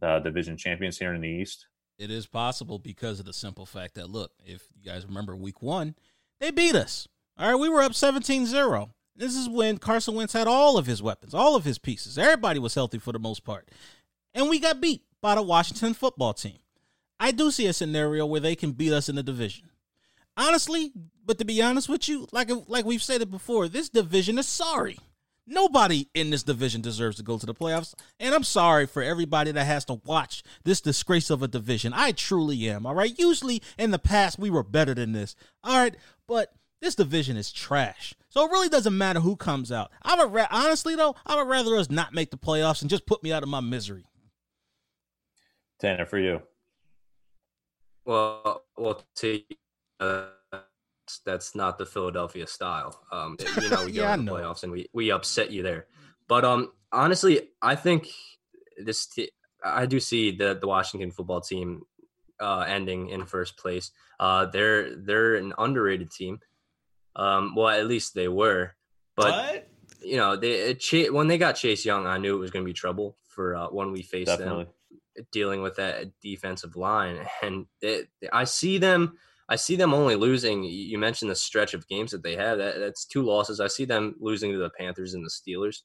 uh, 0.00 0.18
division 0.20 0.56
champions 0.56 0.96
here 0.96 1.12
in 1.12 1.20
the 1.20 1.28
East? 1.28 1.66
It 1.98 2.10
is 2.10 2.26
possible 2.26 2.78
because 2.78 3.20
of 3.20 3.26
the 3.26 3.34
simple 3.34 3.66
fact 3.66 3.96
that, 3.96 4.08
look, 4.08 4.32
if 4.42 4.66
you 4.74 4.90
guys 4.90 5.04
remember 5.04 5.36
week 5.36 5.60
one, 5.60 5.94
they 6.40 6.50
beat 6.50 6.74
us. 6.74 7.06
All 7.36 7.50
right, 7.50 7.60
we 7.60 7.68
were 7.68 7.82
up 7.82 7.92
17 7.92 8.46
0. 8.46 8.94
This 9.14 9.36
is 9.36 9.46
when 9.46 9.76
Carson 9.76 10.14
Wentz 10.14 10.32
had 10.32 10.48
all 10.48 10.78
of 10.78 10.86
his 10.86 11.02
weapons, 11.02 11.34
all 11.34 11.54
of 11.54 11.66
his 11.66 11.78
pieces. 11.78 12.16
Everybody 12.16 12.58
was 12.58 12.74
healthy 12.74 12.98
for 12.98 13.12
the 13.12 13.18
most 13.18 13.44
part. 13.44 13.70
And 14.32 14.48
we 14.48 14.60
got 14.60 14.80
beat 14.80 15.02
by 15.20 15.34
the 15.34 15.42
Washington 15.42 15.92
football 15.92 16.32
team. 16.32 16.60
I 17.20 17.30
do 17.30 17.50
see 17.50 17.66
a 17.66 17.74
scenario 17.74 18.24
where 18.24 18.40
they 18.40 18.56
can 18.56 18.72
beat 18.72 18.94
us 18.94 19.10
in 19.10 19.16
the 19.16 19.22
division. 19.22 19.68
Honestly, 20.34 20.92
but 21.26 21.36
to 21.36 21.44
be 21.44 21.60
honest 21.60 21.90
with 21.90 22.08
you, 22.08 22.26
like 22.32 22.48
like 22.68 22.86
we've 22.86 23.02
said 23.02 23.20
it 23.20 23.30
before, 23.30 23.68
this 23.68 23.90
division 23.90 24.38
is 24.38 24.48
sorry. 24.48 24.96
Nobody 25.48 26.08
in 26.14 26.30
this 26.30 26.42
division 26.42 26.82
deserves 26.82 27.16
to 27.16 27.22
go 27.22 27.38
to 27.38 27.46
the 27.46 27.54
playoffs. 27.54 27.94
And 28.20 28.34
I'm 28.34 28.44
sorry 28.44 28.86
for 28.86 29.02
everybody 29.02 29.50
that 29.50 29.64
has 29.64 29.84
to 29.86 30.00
watch 30.04 30.42
this 30.64 30.80
disgrace 30.80 31.30
of 31.30 31.42
a 31.42 31.48
division. 31.48 31.92
I 31.94 32.12
truly 32.12 32.68
am. 32.68 32.84
All 32.84 32.94
right. 32.94 33.18
Usually 33.18 33.62
in 33.78 33.90
the 33.90 33.98
past, 33.98 34.38
we 34.38 34.50
were 34.50 34.62
better 34.62 34.94
than 34.94 35.12
this. 35.12 35.34
All 35.64 35.78
right. 35.78 35.96
But 36.26 36.52
this 36.82 36.94
division 36.94 37.36
is 37.36 37.50
trash. 37.50 38.14
So 38.28 38.44
it 38.44 38.50
really 38.50 38.68
doesn't 38.68 38.96
matter 38.96 39.20
who 39.20 39.36
comes 39.36 39.72
out. 39.72 39.90
I 40.02 40.16
would 40.16 40.32
ra- 40.32 40.46
honestly 40.50 40.94
though, 40.94 41.16
I 41.24 41.36
would 41.36 41.48
rather 41.48 41.76
us 41.76 41.90
not 41.90 42.14
make 42.14 42.30
the 42.30 42.36
playoffs 42.36 42.82
and 42.82 42.90
just 42.90 43.06
put 43.06 43.22
me 43.22 43.32
out 43.32 43.42
of 43.42 43.48
my 43.48 43.60
misery. 43.60 44.04
Tanner, 45.80 46.06
for 46.06 46.18
you. 46.18 46.42
Well, 48.04 48.64
well, 48.76 49.02
to 49.16 49.42
uh, 50.00 50.24
that's 51.24 51.54
not 51.54 51.78
the 51.78 51.86
Philadelphia 51.86 52.46
style. 52.46 53.00
Um, 53.12 53.36
you 53.62 53.68
know, 53.70 53.84
we 53.84 53.92
go 53.92 54.02
Yeah, 54.02 54.10
I 54.10 54.14
in 54.14 54.24
the 54.24 54.32
know. 54.32 54.38
playoffs 54.38 54.62
and 54.62 54.72
we 54.72 54.88
we 54.92 55.10
upset 55.10 55.50
you 55.50 55.62
there. 55.62 55.86
But 56.28 56.44
um, 56.44 56.72
honestly, 56.92 57.48
I 57.62 57.74
think 57.74 58.08
this 58.82 59.06
t- 59.06 59.30
I 59.64 59.86
do 59.86 59.98
see 60.00 60.36
the 60.36 60.56
the 60.60 60.66
Washington 60.68 61.10
football 61.10 61.40
team 61.40 61.82
uh, 62.40 62.60
ending 62.68 63.08
in 63.08 63.26
first 63.26 63.56
place. 63.56 63.90
Uh, 64.20 64.46
they're 64.46 64.94
they're 64.96 65.34
an 65.36 65.52
underrated 65.58 66.10
team. 66.10 66.40
Um, 67.16 67.54
well, 67.56 67.68
at 67.68 67.86
least 67.86 68.14
they 68.14 68.28
were. 68.28 68.74
But 69.16 69.68
you 70.00 70.16
know, 70.16 70.36
they 70.36 70.52
it, 70.70 70.80
Cha- 70.80 71.10
when 71.12 71.26
they 71.26 71.38
got 71.38 71.56
Chase 71.56 71.84
Young, 71.84 72.06
I 72.06 72.18
knew 72.18 72.36
it 72.36 72.40
was 72.40 72.50
going 72.52 72.64
to 72.64 72.68
be 72.68 72.72
trouble 72.74 73.16
for 73.26 73.56
uh, 73.56 73.66
when 73.68 73.90
we 73.90 74.02
faced 74.02 74.26
Definitely. 74.38 74.64
them 74.64 75.26
dealing 75.32 75.62
with 75.62 75.76
that 75.76 76.06
defensive 76.22 76.76
line. 76.76 77.18
And 77.42 77.66
it, 77.80 78.08
I 78.32 78.44
see 78.44 78.78
them. 78.78 79.18
I 79.48 79.56
see 79.56 79.76
them 79.76 79.94
only 79.94 80.14
losing. 80.14 80.62
You 80.62 80.98
mentioned 80.98 81.30
the 81.30 81.34
stretch 81.36 81.72
of 81.74 81.88
games 81.88 82.10
that 82.10 82.22
they 82.22 82.36
had. 82.36 82.56
That, 82.56 82.78
that's 82.78 83.06
two 83.06 83.22
losses. 83.22 83.60
I 83.60 83.68
see 83.68 83.84
them 83.86 84.14
losing 84.20 84.52
to 84.52 84.58
the 84.58 84.70
Panthers 84.78 85.14
and 85.14 85.24
the 85.24 85.30
Steelers. 85.30 85.78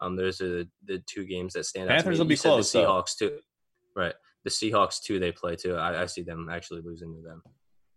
Um, 0.00 0.16
those 0.16 0.40
are 0.40 0.64
the, 0.86 0.98
two 1.06 1.24
games 1.24 1.52
that 1.54 1.66
stand 1.66 1.90
out. 1.90 1.96
to 1.98 2.02
Panthers 2.02 2.18
me. 2.18 2.22
will 2.22 2.28
be 2.28 2.34
You 2.34 2.40
close, 2.40 2.72
The 2.72 2.78
though. 2.80 2.86
Seahawks 2.86 3.16
too, 3.18 3.38
right? 3.94 4.14
The 4.44 4.50
Seahawks 4.50 5.02
too. 5.02 5.18
They 5.18 5.32
play 5.32 5.56
too. 5.56 5.76
I, 5.76 6.02
I 6.02 6.06
see 6.06 6.22
them 6.22 6.48
actually 6.50 6.82
losing 6.82 7.14
to 7.14 7.22
them 7.22 7.42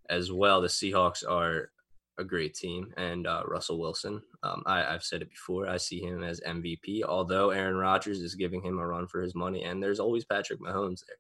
as 0.10 0.32
well. 0.32 0.62
The 0.62 0.68
Seahawks 0.68 1.24
are 1.28 1.72
a 2.20 2.24
great 2.24 2.54
team, 2.56 2.94
and 2.98 3.28
uh, 3.28 3.44
Russell 3.48 3.80
Wilson. 3.80 4.22
Um, 4.44 4.64
I, 4.66 4.84
I've 4.94 5.04
said 5.04 5.22
it 5.22 5.30
before. 5.30 5.68
I 5.68 5.78
see 5.78 6.02
him 6.02 6.24
as 6.24 6.42
MVP. 6.42 7.04
Although 7.04 7.52
Aaron 7.52 7.76
Rodgers 7.76 8.20
is 8.22 8.36
giving 8.36 8.62
him 8.62 8.80
a 8.80 8.88
run 8.88 9.08
for 9.08 9.22
his 9.22 9.36
money, 9.36 9.64
and 9.64 9.82
there's 9.82 10.00
always 10.00 10.26
Patrick 10.26 10.60
Mahomes 10.60 11.02
there. 11.06 11.18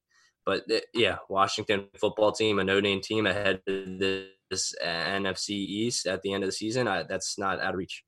But 0.47 0.63
yeah, 0.93 1.17
Washington 1.27 1.87
football 1.99 2.31
team, 2.31 2.59
a 2.59 2.63
no 2.63 2.79
name 2.79 3.01
team 3.01 3.27
ahead 3.27 3.61
of 3.67 3.99
this 3.99 4.73
uh, 4.81 4.87
NFC 4.87 5.49
East 5.49 6.07
at 6.07 6.21
the 6.21 6.31
end 6.31 6.41
of 6.41 6.47
the 6.47 6.53
season. 6.53 6.87
I, 6.87 7.03
that's 7.03 7.37
not 7.37 7.59
out 7.59 7.73
of 7.73 7.77
reach. 7.77 8.05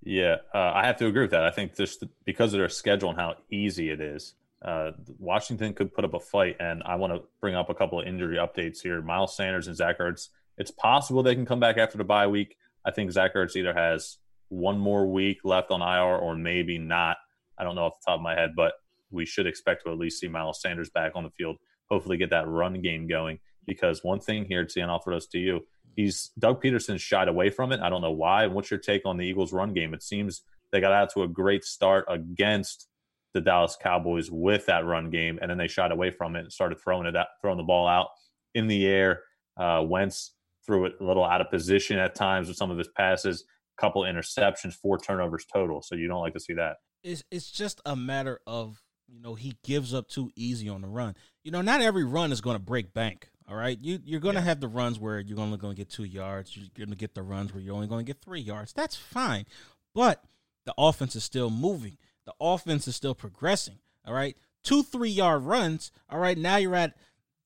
Yeah, 0.00 0.36
uh, 0.54 0.70
I 0.72 0.86
have 0.86 0.96
to 0.98 1.08
agree 1.08 1.22
with 1.22 1.32
that. 1.32 1.42
I 1.42 1.50
think 1.50 1.74
just 1.74 2.04
because 2.24 2.54
of 2.54 2.58
their 2.58 2.68
schedule 2.68 3.10
and 3.10 3.18
how 3.18 3.34
easy 3.50 3.90
it 3.90 4.00
is, 4.00 4.34
uh, 4.64 4.92
Washington 5.18 5.74
could 5.74 5.92
put 5.92 6.04
up 6.04 6.14
a 6.14 6.20
fight. 6.20 6.54
And 6.60 6.84
I 6.86 6.94
want 6.94 7.12
to 7.12 7.22
bring 7.40 7.56
up 7.56 7.68
a 7.68 7.74
couple 7.74 7.98
of 7.98 8.06
injury 8.06 8.36
updates 8.36 8.80
here. 8.80 9.02
Miles 9.02 9.36
Sanders 9.36 9.66
and 9.66 9.76
Zach 9.76 9.98
Ertz. 9.98 10.28
It's 10.58 10.70
possible 10.70 11.24
they 11.24 11.34
can 11.34 11.46
come 11.46 11.58
back 11.58 11.78
after 11.78 11.98
the 11.98 12.04
bye 12.04 12.28
week. 12.28 12.56
I 12.84 12.92
think 12.92 13.10
Zach 13.10 13.34
Ertz 13.34 13.56
either 13.56 13.74
has 13.74 14.18
one 14.50 14.78
more 14.78 15.04
week 15.08 15.38
left 15.42 15.72
on 15.72 15.82
IR 15.82 16.16
or 16.16 16.36
maybe 16.36 16.78
not. 16.78 17.16
I 17.58 17.64
don't 17.64 17.74
know 17.74 17.86
off 17.86 17.98
the 17.98 18.12
top 18.12 18.20
of 18.20 18.22
my 18.22 18.36
head, 18.36 18.50
but 18.54 18.74
we 19.10 19.24
should 19.24 19.46
expect 19.46 19.84
to 19.84 19.92
at 19.92 19.98
least 19.98 20.20
see 20.20 20.28
Miles 20.28 20.60
Sanders 20.60 20.90
back 20.90 21.12
on 21.14 21.24
the 21.24 21.30
field. 21.30 21.56
Hopefully, 21.90 22.16
get 22.16 22.30
that 22.30 22.48
run 22.48 22.80
game 22.82 23.06
going. 23.06 23.38
Because 23.66 24.04
one 24.04 24.20
thing 24.20 24.44
here, 24.44 24.64
Tian, 24.64 24.90
I'll 24.90 25.00
throw 25.00 25.18
to 25.18 25.38
you. 25.38 25.66
He's 25.96 26.30
Doug 26.38 26.62
Pederson 26.62 27.00
shied 27.00 27.28
away 27.28 27.50
from 27.50 27.72
it. 27.72 27.80
I 27.80 27.88
don't 27.88 28.02
know 28.02 28.12
why. 28.12 28.46
What's 28.46 28.70
your 28.70 28.78
take 28.78 29.02
on 29.04 29.16
the 29.16 29.26
Eagles' 29.26 29.52
run 29.52 29.72
game? 29.72 29.94
It 29.94 30.02
seems 30.02 30.42
they 30.72 30.80
got 30.80 30.92
out 30.92 31.10
to 31.14 31.22
a 31.22 31.28
great 31.28 31.64
start 31.64 32.04
against 32.08 32.88
the 33.34 33.40
Dallas 33.40 33.76
Cowboys 33.80 34.30
with 34.30 34.66
that 34.66 34.84
run 34.84 35.10
game, 35.10 35.38
and 35.40 35.50
then 35.50 35.58
they 35.58 35.68
shied 35.68 35.92
away 35.92 36.10
from 36.10 36.36
it 36.36 36.40
and 36.40 36.52
started 36.52 36.78
throwing 36.80 37.06
it 37.06 37.16
out, 37.16 37.26
throwing 37.40 37.58
the 37.58 37.62
ball 37.64 37.86
out 37.86 38.08
in 38.54 38.66
the 38.66 38.86
air. 38.86 39.22
Uh, 39.58 39.84
Wentz 39.86 40.32
threw 40.64 40.86
it 40.86 40.94
a 41.00 41.04
little 41.04 41.24
out 41.24 41.40
of 41.40 41.50
position 41.50 41.98
at 41.98 42.14
times 42.14 42.48
with 42.48 42.56
some 42.56 42.70
of 42.70 42.78
his 42.78 42.88
passes. 42.88 43.44
Couple 43.78 44.02
interceptions, 44.02 44.74
four 44.74 44.98
turnovers 44.98 45.44
total. 45.44 45.82
So 45.82 45.94
you 45.94 46.08
don't 46.08 46.20
like 46.20 46.32
to 46.32 46.40
see 46.40 46.54
that. 46.54 46.76
it's 47.04 47.22
it's 47.30 47.50
just 47.50 47.80
a 47.84 47.94
matter 47.94 48.40
of 48.46 48.82
you 49.08 49.20
know 49.20 49.34
he 49.34 49.56
gives 49.64 49.94
up 49.94 50.08
too 50.08 50.30
easy 50.36 50.68
on 50.68 50.82
the 50.82 50.88
run. 50.88 51.14
You 51.42 51.50
know, 51.50 51.62
not 51.62 51.80
every 51.80 52.04
run 52.04 52.32
is 52.32 52.40
going 52.40 52.56
to 52.56 52.62
break 52.62 52.92
bank. 52.92 53.28
All 53.48 53.56
right, 53.56 53.78
you 53.80 54.00
you're 54.04 54.20
going 54.20 54.34
to 54.34 54.40
have 54.40 54.60
the 54.60 54.68
runs 54.68 54.98
where 54.98 55.20
you're 55.20 55.38
only 55.38 55.56
going 55.56 55.74
to 55.74 55.78
get 55.78 55.88
two 55.88 56.04
yards. 56.04 56.56
You're 56.56 56.66
going 56.76 56.90
to 56.90 56.96
get 56.96 57.14
the 57.14 57.22
runs 57.22 57.52
where 57.52 57.62
you're 57.62 57.74
only 57.74 57.86
going 57.86 58.04
to 58.04 58.12
get 58.12 58.20
three 58.20 58.40
yards. 58.40 58.72
That's 58.72 58.96
fine, 58.96 59.46
but 59.94 60.24
the 60.64 60.74
offense 60.76 61.14
is 61.14 61.22
still 61.22 61.50
moving. 61.50 61.96
The 62.24 62.34
offense 62.40 62.88
is 62.88 62.96
still 62.96 63.14
progressing. 63.14 63.78
All 64.04 64.14
right, 64.14 64.36
two 64.64 64.82
three 64.82 65.10
yard 65.10 65.42
runs. 65.42 65.92
All 66.10 66.18
right, 66.18 66.36
now 66.36 66.56
you're 66.56 66.74
at 66.74 66.94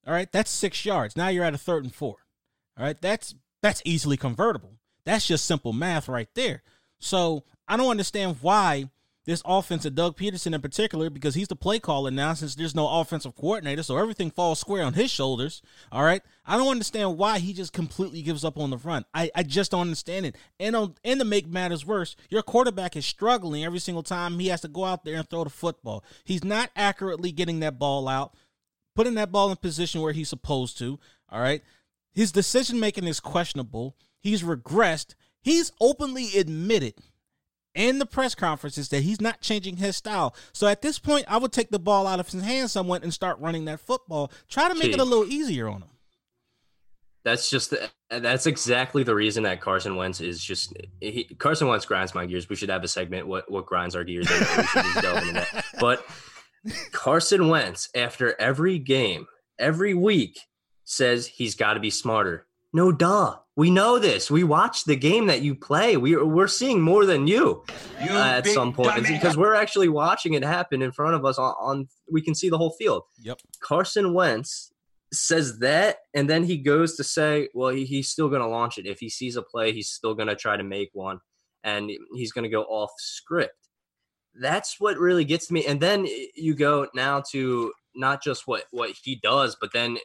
all 0.06 0.14
right. 0.14 0.30
That's 0.32 0.50
six 0.50 0.84
yards. 0.86 1.16
Now 1.16 1.28
you're 1.28 1.44
at 1.44 1.54
a 1.54 1.58
third 1.58 1.84
and 1.84 1.94
four. 1.94 2.16
All 2.78 2.84
right, 2.84 3.00
that's 3.00 3.34
that's 3.60 3.82
easily 3.84 4.16
convertible. 4.16 4.78
That's 5.04 5.26
just 5.26 5.44
simple 5.44 5.74
math 5.74 6.08
right 6.08 6.28
there. 6.34 6.62
So 6.98 7.44
I 7.68 7.76
don't 7.76 7.90
understand 7.90 8.38
why 8.40 8.88
this 9.26 9.42
offense 9.44 9.84
of 9.84 9.94
Doug 9.94 10.16
Pederson 10.16 10.54
in 10.54 10.60
particular, 10.60 11.10
because 11.10 11.34
he's 11.34 11.48
the 11.48 11.56
play 11.56 11.78
caller 11.78 12.10
now, 12.10 12.32
since 12.34 12.54
there's 12.54 12.74
no 12.74 12.88
offensive 12.88 13.36
coordinator, 13.36 13.82
so 13.82 13.96
everything 13.96 14.30
falls 14.30 14.58
square 14.58 14.82
on 14.82 14.94
his 14.94 15.10
shoulders. 15.10 15.62
All 15.92 16.02
right. 16.02 16.22
I 16.46 16.56
don't 16.56 16.70
understand 16.70 17.18
why 17.18 17.38
he 17.38 17.52
just 17.52 17.72
completely 17.72 18.22
gives 18.22 18.44
up 18.44 18.58
on 18.58 18.70
the 18.70 18.78
front. 18.78 19.06
I, 19.14 19.30
I 19.34 19.42
just 19.42 19.70
don't 19.70 19.82
understand 19.82 20.26
it. 20.26 20.36
And 20.58 20.74
on, 20.74 20.94
and 21.04 21.20
to 21.20 21.26
make 21.26 21.46
matters 21.46 21.86
worse, 21.86 22.16
your 22.28 22.42
quarterback 22.42 22.96
is 22.96 23.06
struggling 23.06 23.64
every 23.64 23.78
single 23.78 24.02
time 24.02 24.38
he 24.38 24.48
has 24.48 24.62
to 24.62 24.68
go 24.68 24.84
out 24.84 25.04
there 25.04 25.16
and 25.16 25.28
throw 25.28 25.44
the 25.44 25.50
football. 25.50 26.02
He's 26.24 26.42
not 26.42 26.70
accurately 26.74 27.30
getting 27.30 27.60
that 27.60 27.78
ball 27.78 28.08
out, 28.08 28.34
putting 28.96 29.14
that 29.14 29.30
ball 29.30 29.50
in 29.50 29.56
position 29.56 30.00
where 30.00 30.12
he's 30.12 30.28
supposed 30.28 30.78
to. 30.78 30.98
All 31.28 31.40
right. 31.40 31.62
His 32.12 32.32
decision 32.32 32.80
making 32.80 33.06
is 33.06 33.20
questionable. 33.20 33.96
He's 34.18 34.42
regressed. 34.42 35.14
He's 35.40 35.72
openly 35.80 36.36
admitted 36.36 36.94
in 37.74 37.98
the 37.98 38.06
press 38.06 38.34
conferences 38.34 38.88
that 38.88 39.02
he's 39.02 39.20
not 39.20 39.40
changing 39.40 39.76
his 39.76 39.96
style. 39.96 40.34
So 40.52 40.66
at 40.66 40.82
this 40.82 40.98
point, 40.98 41.24
I 41.28 41.38
would 41.38 41.52
take 41.52 41.70
the 41.70 41.78
ball 41.78 42.06
out 42.06 42.20
of 42.20 42.28
his 42.28 42.42
hands 42.42 42.72
somewhat 42.72 43.02
and 43.02 43.12
start 43.12 43.38
running 43.38 43.64
that 43.66 43.80
football. 43.80 44.32
Try 44.48 44.68
to 44.68 44.74
make 44.74 44.92
it 44.92 45.00
a 45.00 45.04
little 45.04 45.26
easier 45.26 45.68
on 45.68 45.82
him. 45.82 45.88
That's 47.22 47.50
just 47.50 47.74
that's 48.08 48.46
exactly 48.46 49.02
the 49.02 49.14
reason 49.14 49.42
that 49.42 49.60
Carson 49.60 49.96
Wentz 49.96 50.22
is 50.22 50.42
just 50.42 50.72
he, 51.00 51.24
Carson 51.38 51.68
Wentz 51.68 51.84
grinds 51.84 52.14
my 52.14 52.24
gears. 52.24 52.48
We 52.48 52.56
should 52.56 52.70
have 52.70 52.82
a 52.82 52.88
segment 52.88 53.26
what 53.26 53.50
what 53.50 53.66
grinds 53.66 53.94
our 53.94 54.04
gears. 54.04 54.28
We 54.30 54.36
should 54.36 54.82
just 54.84 55.02
delve 55.02 55.22
into 55.28 55.32
that. 55.34 55.64
But 55.78 56.04
Carson 56.92 57.48
Wentz, 57.48 57.90
after 57.94 58.40
every 58.40 58.78
game, 58.78 59.26
every 59.58 59.92
week, 59.92 60.40
says 60.84 61.26
he's 61.26 61.54
got 61.54 61.74
to 61.74 61.80
be 61.80 61.90
smarter. 61.90 62.46
No, 62.72 62.92
duh. 62.92 63.36
We 63.56 63.70
know 63.70 63.98
this. 63.98 64.30
We 64.30 64.44
watch 64.44 64.84
the 64.84 64.96
game 64.96 65.26
that 65.26 65.42
you 65.42 65.54
play. 65.54 65.96
We 65.96 66.16
we're 66.16 66.48
seeing 66.48 66.80
more 66.80 67.04
than 67.04 67.26
you, 67.26 67.64
You 68.02 68.10
uh, 68.10 68.38
at 68.38 68.46
some 68.46 68.72
point 68.72 68.94
dummy. 68.94 69.08
because 69.10 69.36
we're 69.36 69.54
actually 69.54 69.88
watching 69.88 70.34
it 70.34 70.42
happen 70.44 70.80
in 70.80 70.92
front 70.92 71.14
of 71.14 71.24
us. 71.24 71.38
On, 71.38 71.54
on 71.60 71.88
we 72.10 72.22
can 72.22 72.34
see 72.34 72.48
the 72.48 72.56
whole 72.56 72.70
field. 72.78 73.02
Yep. 73.22 73.40
Carson 73.60 74.14
Wentz 74.14 74.72
says 75.12 75.58
that, 75.58 75.98
and 76.14 76.30
then 76.30 76.44
he 76.44 76.56
goes 76.56 76.96
to 76.96 77.04
say, 77.04 77.48
"Well, 77.52 77.70
he, 77.70 77.84
he's 77.84 78.08
still 78.08 78.28
going 78.28 78.40
to 78.40 78.48
launch 78.48 78.78
it. 78.78 78.86
If 78.86 79.00
he 79.00 79.10
sees 79.10 79.36
a 79.36 79.42
play, 79.42 79.72
he's 79.72 79.90
still 79.90 80.14
going 80.14 80.28
to 80.28 80.36
try 80.36 80.56
to 80.56 80.64
make 80.64 80.90
one, 80.92 81.20
and 81.64 81.90
he's 82.14 82.32
going 82.32 82.44
to 82.44 82.48
go 82.48 82.62
off 82.62 82.92
script." 82.98 83.68
That's 84.34 84.76
what 84.78 84.96
really 84.96 85.24
gets 85.24 85.50
me. 85.50 85.66
And 85.66 85.80
then 85.80 86.06
you 86.36 86.54
go 86.54 86.86
now 86.94 87.22
to 87.32 87.72
not 87.94 88.22
just 88.22 88.46
what 88.46 88.64
what 88.70 88.92
he 89.02 89.16
does, 89.16 89.56
but 89.60 89.72
then 89.72 89.98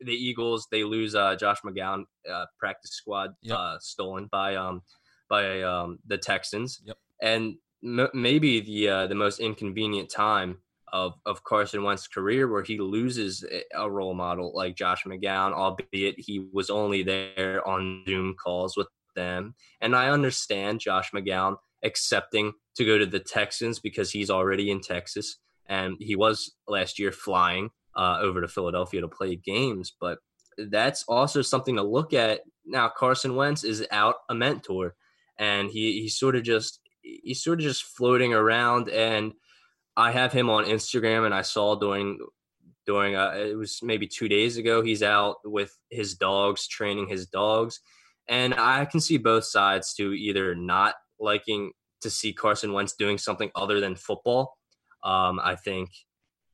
the 0.00 0.12
Eagles 0.14 0.66
they 0.70 0.84
lose 0.84 1.14
uh, 1.14 1.36
Josh 1.36 1.58
McCown 1.64 2.04
uh, 2.30 2.46
practice 2.58 2.92
squad 2.92 3.30
Yep. 3.42 3.56
uh, 3.58 3.76
stolen 3.80 4.28
by 4.30 4.56
um 4.56 4.82
by 5.28 5.62
um 5.62 5.98
the 6.06 6.18
Texans. 6.18 6.80
Yep. 6.84 6.96
And 7.22 7.54
m- 7.84 8.08
maybe 8.14 8.60
the 8.60 8.88
uh, 8.88 9.06
the 9.06 9.14
most 9.14 9.40
inconvenient 9.40 10.10
time 10.10 10.58
of 10.92 11.14
of 11.26 11.44
Carson 11.44 11.82
Wentz's 11.84 12.08
career 12.08 12.48
where 12.48 12.62
he 12.64 12.78
loses 12.78 13.44
a- 13.44 13.64
a 13.74 13.90
role 13.90 14.14
model 14.14 14.52
like 14.54 14.74
Josh 14.76 15.04
McCown, 15.04 15.52
albeit 15.52 16.18
he 16.18 16.46
was 16.52 16.68
only 16.70 17.02
there 17.02 17.66
on 17.68 18.02
Zoom 18.08 18.34
calls 18.34 18.76
with 18.76 18.88
them. 19.14 19.54
And 19.80 19.94
I 19.94 20.08
understand 20.10 20.80
Josh 20.80 21.10
McCown 21.12 21.56
accepting 21.84 22.52
to 22.76 22.84
go 22.84 22.98
to 22.98 23.06
the 23.06 23.20
Texans 23.20 23.78
because 23.80 24.10
he's 24.10 24.30
already 24.30 24.70
in 24.70 24.80
Texas 24.80 25.38
and 25.66 25.96
he 26.00 26.16
was 26.16 26.52
last 26.68 26.98
year 26.98 27.12
flying 27.12 27.70
uh, 27.96 28.18
over 28.20 28.40
to 28.40 28.48
Philadelphia 28.48 29.00
to 29.00 29.08
play 29.08 29.36
games. 29.36 29.92
But 29.98 30.18
that's 30.58 31.04
also 31.04 31.42
something 31.42 31.76
to 31.76 31.82
look 31.82 32.12
at. 32.12 32.40
Now 32.64 32.88
Carson 32.88 33.36
Wentz 33.36 33.64
is 33.64 33.86
out 33.90 34.16
a 34.28 34.34
mentor, 34.34 34.94
and 35.38 35.70
he 35.70 36.02
he's 36.02 36.18
sort 36.18 36.36
of 36.36 36.42
just 36.42 36.80
he's 37.02 37.42
sort 37.42 37.60
of 37.60 37.64
just 37.64 37.84
floating 37.84 38.34
around. 38.34 38.88
And 38.88 39.32
I 39.96 40.12
have 40.12 40.32
him 40.32 40.50
on 40.50 40.64
Instagram, 40.64 41.24
and 41.24 41.34
I 41.34 41.42
saw 41.42 41.76
during 41.76 42.18
during 42.86 43.16
uh, 43.16 43.32
it 43.36 43.56
was 43.56 43.80
maybe 43.82 44.06
two 44.06 44.28
days 44.28 44.56
ago. 44.56 44.82
He's 44.82 45.02
out 45.02 45.36
with 45.44 45.76
his 45.90 46.14
dogs, 46.14 46.66
training 46.68 47.08
his 47.08 47.26
dogs, 47.26 47.80
and 48.28 48.54
I 48.54 48.84
can 48.84 49.00
see 49.00 49.18
both 49.18 49.44
sides 49.44 49.94
to 49.94 50.12
either 50.12 50.54
not 50.54 50.94
liking 51.18 51.72
to 52.00 52.10
see 52.10 52.32
Carson 52.32 52.72
Wentz 52.72 52.94
doing 52.94 53.18
something 53.18 53.50
other 53.54 53.80
than 53.80 53.94
football. 53.94 54.56
Um, 55.04 55.40
I 55.42 55.56
think 55.56 55.90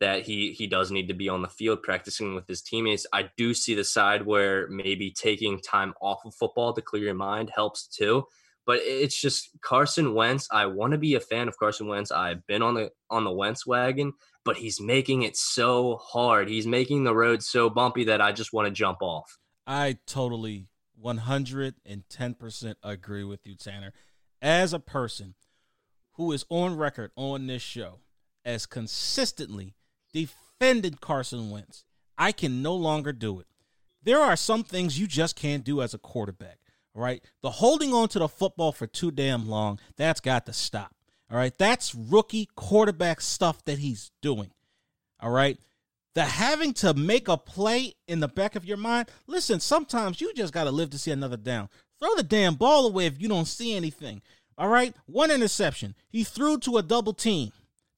that 0.00 0.22
he 0.22 0.52
he 0.52 0.66
does 0.66 0.90
need 0.90 1.08
to 1.08 1.14
be 1.14 1.28
on 1.28 1.42
the 1.42 1.48
field 1.48 1.82
practicing 1.82 2.34
with 2.34 2.46
his 2.46 2.62
teammates. 2.62 3.06
I 3.12 3.30
do 3.36 3.54
see 3.54 3.74
the 3.74 3.84
side 3.84 4.26
where 4.26 4.68
maybe 4.68 5.10
taking 5.10 5.60
time 5.60 5.94
off 6.00 6.24
of 6.24 6.34
football 6.34 6.72
to 6.74 6.82
clear 6.82 7.04
your 7.04 7.14
mind 7.14 7.50
helps 7.54 7.86
too. 7.86 8.24
But 8.66 8.80
it's 8.82 9.18
just 9.18 9.50
Carson 9.60 10.12
Wentz. 10.12 10.48
I 10.50 10.66
want 10.66 10.90
to 10.92 10.98
be 10.98 11.14
a 11.14 11.20
fan 11.20 11.46
of 11.46 11.56
Carson 11.56 11.86
Wentz. 11.86 12.10
I've 12.10 12.44
been 12.46 12.62
on 12.62 12.74
the 12.74 12.90
on 13.10 13.24
the 13.24 13.32
Wentz 13.32 13.66
wagon, 13.66 14.12
but 14.44 14.56
he's 14.56 14.80
making 14.80 15.22
it 15.22 15.36
so 15.36 15.96
hard. 16.02 16.48
He's 16.48 16.66
making 16.66 17.04
the 17.04 17.14
road 17.14 17.42
so 17.42 17.70
bumpy 17.70 18.04
that 18.04 18.20
I 18.20 18.32
just 18.32 18.52
want 18.52 18.66
to 18.66 18.72
jump 18.72 18.98
off. 19.02 19.38
I 19.66 19.98
totally 20.06 20.66
110% 21.02 22.74
agree 22.82 23.24
with 23.24 23.46
you, 23.46 23.54
Tanner. 23.54 23.92
As 24.42 24.72
a 24.72 24.78
person 24.78 25.34
who 26.14 26.32
is 26.32 26.44
on 26.48 26.76
record 26.76 27.10
on 27.16 27.46
this 27.46 27.62
show 27.62 28.00
as 28.44 28.66
consistently 28.66 29.74
defended 30.16 31.00
Carson 31.00 31.50
Wentz, 31.50 31.84
I 32.16 32.32
can 32.32 32.62
no 32.62 32.74
longer 32.74 33.12
do 33.12 33.40
it. 33.40 33.46
There 34.02 34.20
are 34.20 34.36
some 34.36 34.64
things 34.64 34.98
you 34.98 35.06
just 35.06 35.36
can't 35.36 35.64
do 35.64 35.82
as 35.82 35.92
a 35.92 35.98
quarterback, 35.98 36.58
all 36.94 37.02
right? 37.02 37.22
The 37.42 37.50
holding 37.50 37.92
on 37.92 38.08
to 38.08 38.20
the 38.20 38.28
football 38.28 38.72
for 38.72 38.86
too 38.86 39.10
damn 39.10 39.48
long, 39.48 39.78
that's 39.96 40.20
got 40.20 40.46
to 40.46 40.52
stop. 40.52 40.92
All 41.30 41.36
right? 41.36 41.56
That's 41.58 41.94
rookie 41.94 42.48
quarterback 42.54 43.20
stuff 43.20 43.64
that 43.64 43.80
he's 43.80 44.12
doing. 44.22 44.50
All 45.20 45.30
right? 45.30 45.58
the 46.16 46.24
having 46.24 46.72
to 46.72 46.94
make 46.94 47.28
a 47.28 47.36
play 47.36 47.92
in 48.08 48.20
the 48.20 48.28
back 48.28 48.56
of 48.56 48.64
your 48.64 48.78
mind. 48.78 49.10
Listen, 49.26 49.60
sometimes 49.60 50.18
you 50.18 50.32
just 50.32 50.52
got 50.52 50.64
to 50.64 50.70
live 50.70 50.88
to 50.90 50.98
see 50.98 51.10
another 51.10 51.36
down. 51.36 51.68
Throw 52.00 52.14
the 52.16 52.22
damn 52.22 52.54
ball 52.54 52.86
away 52.86 53.04
if 53.04 53.20
you 53.20 53.28
don't 53.28 53.44
see 53.44 53.76
anything. 53.76 54.22
All 54.56 54.68
right? 54.68 54.96
One 55.04 55.30
interception. 55.30 55.94
He 56.08 56.24
threw 56.24 56.56
to 56.60 56.78
a 56.78 56.82
double 56.82 57.12
team 57.12 57.52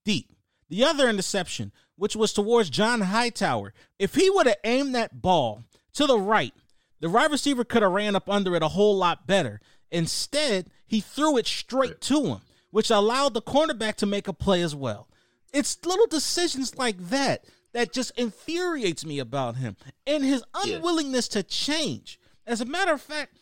deep. 0.05 0.33
The 0.69 0.83
other 0.85 1.09
interception, 1.09 1.71
which 1.99 2.17
was 2.17 2.33
towards 2.33 2.71
John 2.71 3.03
Hightower, 3.03 3.75
if 3.99 4.15
he 4.15 4.31
would 4.31 4.47
have 4.47 4.57
aimed 4.65 4.95
that 4.95 5.21
ball 5.21 5.65
to 5.95 6.07
the 6.07 6.19
right, 6.19 6.55
the 7.01 7.11
wide 7.11 7.31
receiver 7.31 7.65
could 7.65 7.83
have 7.83 7.93
ran 7.93 8.17
up 8.17 8.29
under 8.31 8.55
it 8.57 8.63
a 8.63 8.69
whole 8.69 8.97
lot 8.97 9.27
better. 9.27 9.61
Instead, 9.91 10.71
he 10.87 11.01
threw 11.01 11.37
it 11.37 11.47
straight 11.47 12.01
to 12.03 12.25
him, 12.25 12.41
which 12.71 12.91
allowed 12.91 13.35
the 13.35 13.43
cornerback 13.43 13.97
to 13.97 14.07
make 14.07 14.29
a 14.29 14.33
play 14.33 14.63
as 14.63 14.75
well. 14.75 15.09
It's 15.53 15.79
little 15.85 16.07
decisions 16.07 16.77
like 16.77 16.99
that 17.09 17.45
that 17.73 17.93
just 17.93 18.13
infuriates 18.19 19.05
me 19.05 19.19
about 19.19 19.57
him 19.57 19.77
and 20.07 20.25
his 20.25 20.43
Yeah. 20.65 20.77
unwillingness 20.77 21.29
to 21.29 21.43
change. 21.43 22.19
As 22.47 22.61
a 22.61 22.65
matter 22.65 22.93
of 22.93 23.03
fact, 23.03 23.37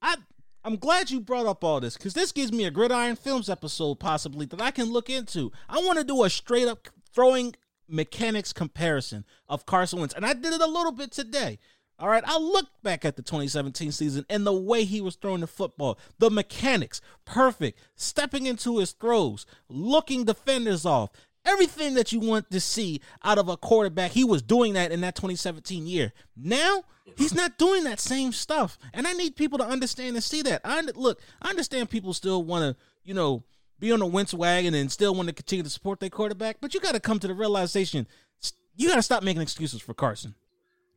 I 0.00 0.16
I'm 0.64 0.76
glad 0.76 1.10
you 1.10 1.20
brought 1.20 1.46
up 1.46 1.64
all 1.64 1.80
this 1.80 1.96
because 1.96 2.14
this 2.14 2.30
gives 2.30 2.52
me 2.52 2.64
a 2.64 2.70
Gridiron 2.70 3.16
Films 3.16 3.50
episode 3.50 3.96
possibly 3.96 4.46
that 4.46 4.60
I 4.62 4.70
can 4.70 4.92
look 4.92 5.10
into. 5.10 5.50
I 5.68 5.78
want 5.78 5.98
to 5.98 6.04
do 6.04 6.22
a 6.22 6.30
straight 6.30 6.68
up 6.68 6.86
throwing 7.12 7.56
mechanics 7.92 8.52
comparison 8.52 9.24
of 9.48 9.66
Carson 9.66 10.00
Wentz, 10.00 10.14
and 10.14 10.26
I 10.26 10.32
did 10.32 10.52
it 10.52 10.60
a 10.60 10.66
little 10.66 10.92
bit 10.92 11.12
today. 11.12 11.58
All 11.98 12.08
right, 12.08 12.24
I 12.26 12.38
looked 12.38 12.82
back 12.82 13.04
at 13.04 13.14
the 13.14 13.22
2017 13.22 13.92
season 13.92 14.26
and 14.28 14.44
the 14.44 14.52
way 14.52 14.84
he 14.84 15.00
was 15.00 15.14
throwing 15.14 15.42
the 15.42 15.46
football, 15.46 15.98
the 16.18 16.30
mechanics, 16.30 17.00
perfect, 17.24 17.78
stepping 17.94 18.46
into 18.46 18.78
his 18.78 18.92
throws, 18.92 19.46
looking 19.68 20.24
defenders 20.24 20.84
off, 20.84 21.10
everything 21.44 21.94
that 21.94 22.10
you 22.10 22.18
want 22.18 22.50
to 22.50 22.60
see 22.60 23.00
out 23.22 23.38
of 23.38 23.48
a 23.48 23.56
quarterback. 23.56 24.10
He 24.12 24.24
was 24.24 24.42
doing 24.42 24.72
that 24.72 24.90
in 24.90 25.00
that 25.02 25.14
2017 25.14 25.86
year. 25.86 26.12
Now 26.36 26.82
he's 27.16 27.34
not 27.34 27.58
doing 27.58 27.84
that 27.84 28.00
same 28.00 28.32
stuff, 28.32 28.78
and 28.92 29.06
I 29.06 29.12
need 29.12 29.36
people 29.36 29.58
to 29.58 29.64
understand 29.64 30.16
and 30.16 30.24
see 30.24 30.42
that. 30.42 30.62
I 30.64 30.80
look, 30.96 31.20
I 31.40 31.50
understand 31.50 31.90
people 31.90 32.14
still 32.14 32.42
want 32.42 32.76
to, 32.76 32.82
you 33.04 33.14
know, 33.14 33.44
be 33.82 33.92
on 33.92 33.98
the 33.98 34.06
Wentz 34.06 34.32
wagon 34.32 34.74
and 34.74 34.90
still 34.90 35.12
want 35.12 35.28
to 35.28 35.34
continue 35.34 35.64
to 35.64 35.68
support 35.68 35.98
their 35.98 36.08
quarterback, 36.08 36.58
but 36.60 36.72
you 36.72 36.80
got 36.80 36.94
to 36.94 37.00
come 37.00 37.18
to 37.18 37.26
the 37.26 37.34
realization 37.34 38.06
you 38.76 38.88
got 38.88 38.94
to 38.94 39.02
stop 39.02 39.22
making 39.22 39.42
excuses 39.42 39.82
for 39.82 39.92
Carson. 39.92 40.34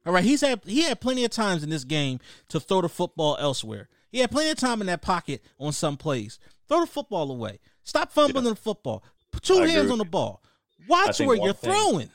All 0.05 0.13
right, 0.13 0.23
he's 0.23 0.41
had 0.41 0.61
he 0.65 0.83
had 0.83 1.01
plenty 1.01 1.25
of 1.25 1.31
times 1.31 1.63
in 1.63 1.71
this 1.71 1.83
game 1.83 2.19
to 2.49 2.59
throw 2.59 2.81
the 2.81 2.87
football 2.87 3.37
elsewhere. 3.39 3.89
He 4.11 4.19
had 4.19 4.29
plenty 4.29 4.51
of 4.51 4.57
time 4.57 4.79
in 4.81 4.87
that 4.87 5.01
pocket 5.01 5.43
on 5.59 5.73
some 5.73 5.97
plays. 5.97 6.39
Throw 6.67 6.81
the 6.81 6.85
football 6.87 7.31
away. 7.31 7.59
Stop 7.83 8.11
fumbling 8.11 8.45
the 8.45 8.55
football. 8.55 9.03
Put 9.31 9.43
two 9.43 9.55
I 9.55 9.67
hands 9.67 9.85
with 9.85 9.93
on 9.93 9.97
the 9.97 10.05
ball. 10.05 10.43
Watch 10.87 11.19
where 11.19 11.35
you're 11.35 11.53
thing- 11.53 11.71
throwing. 11.71 12.09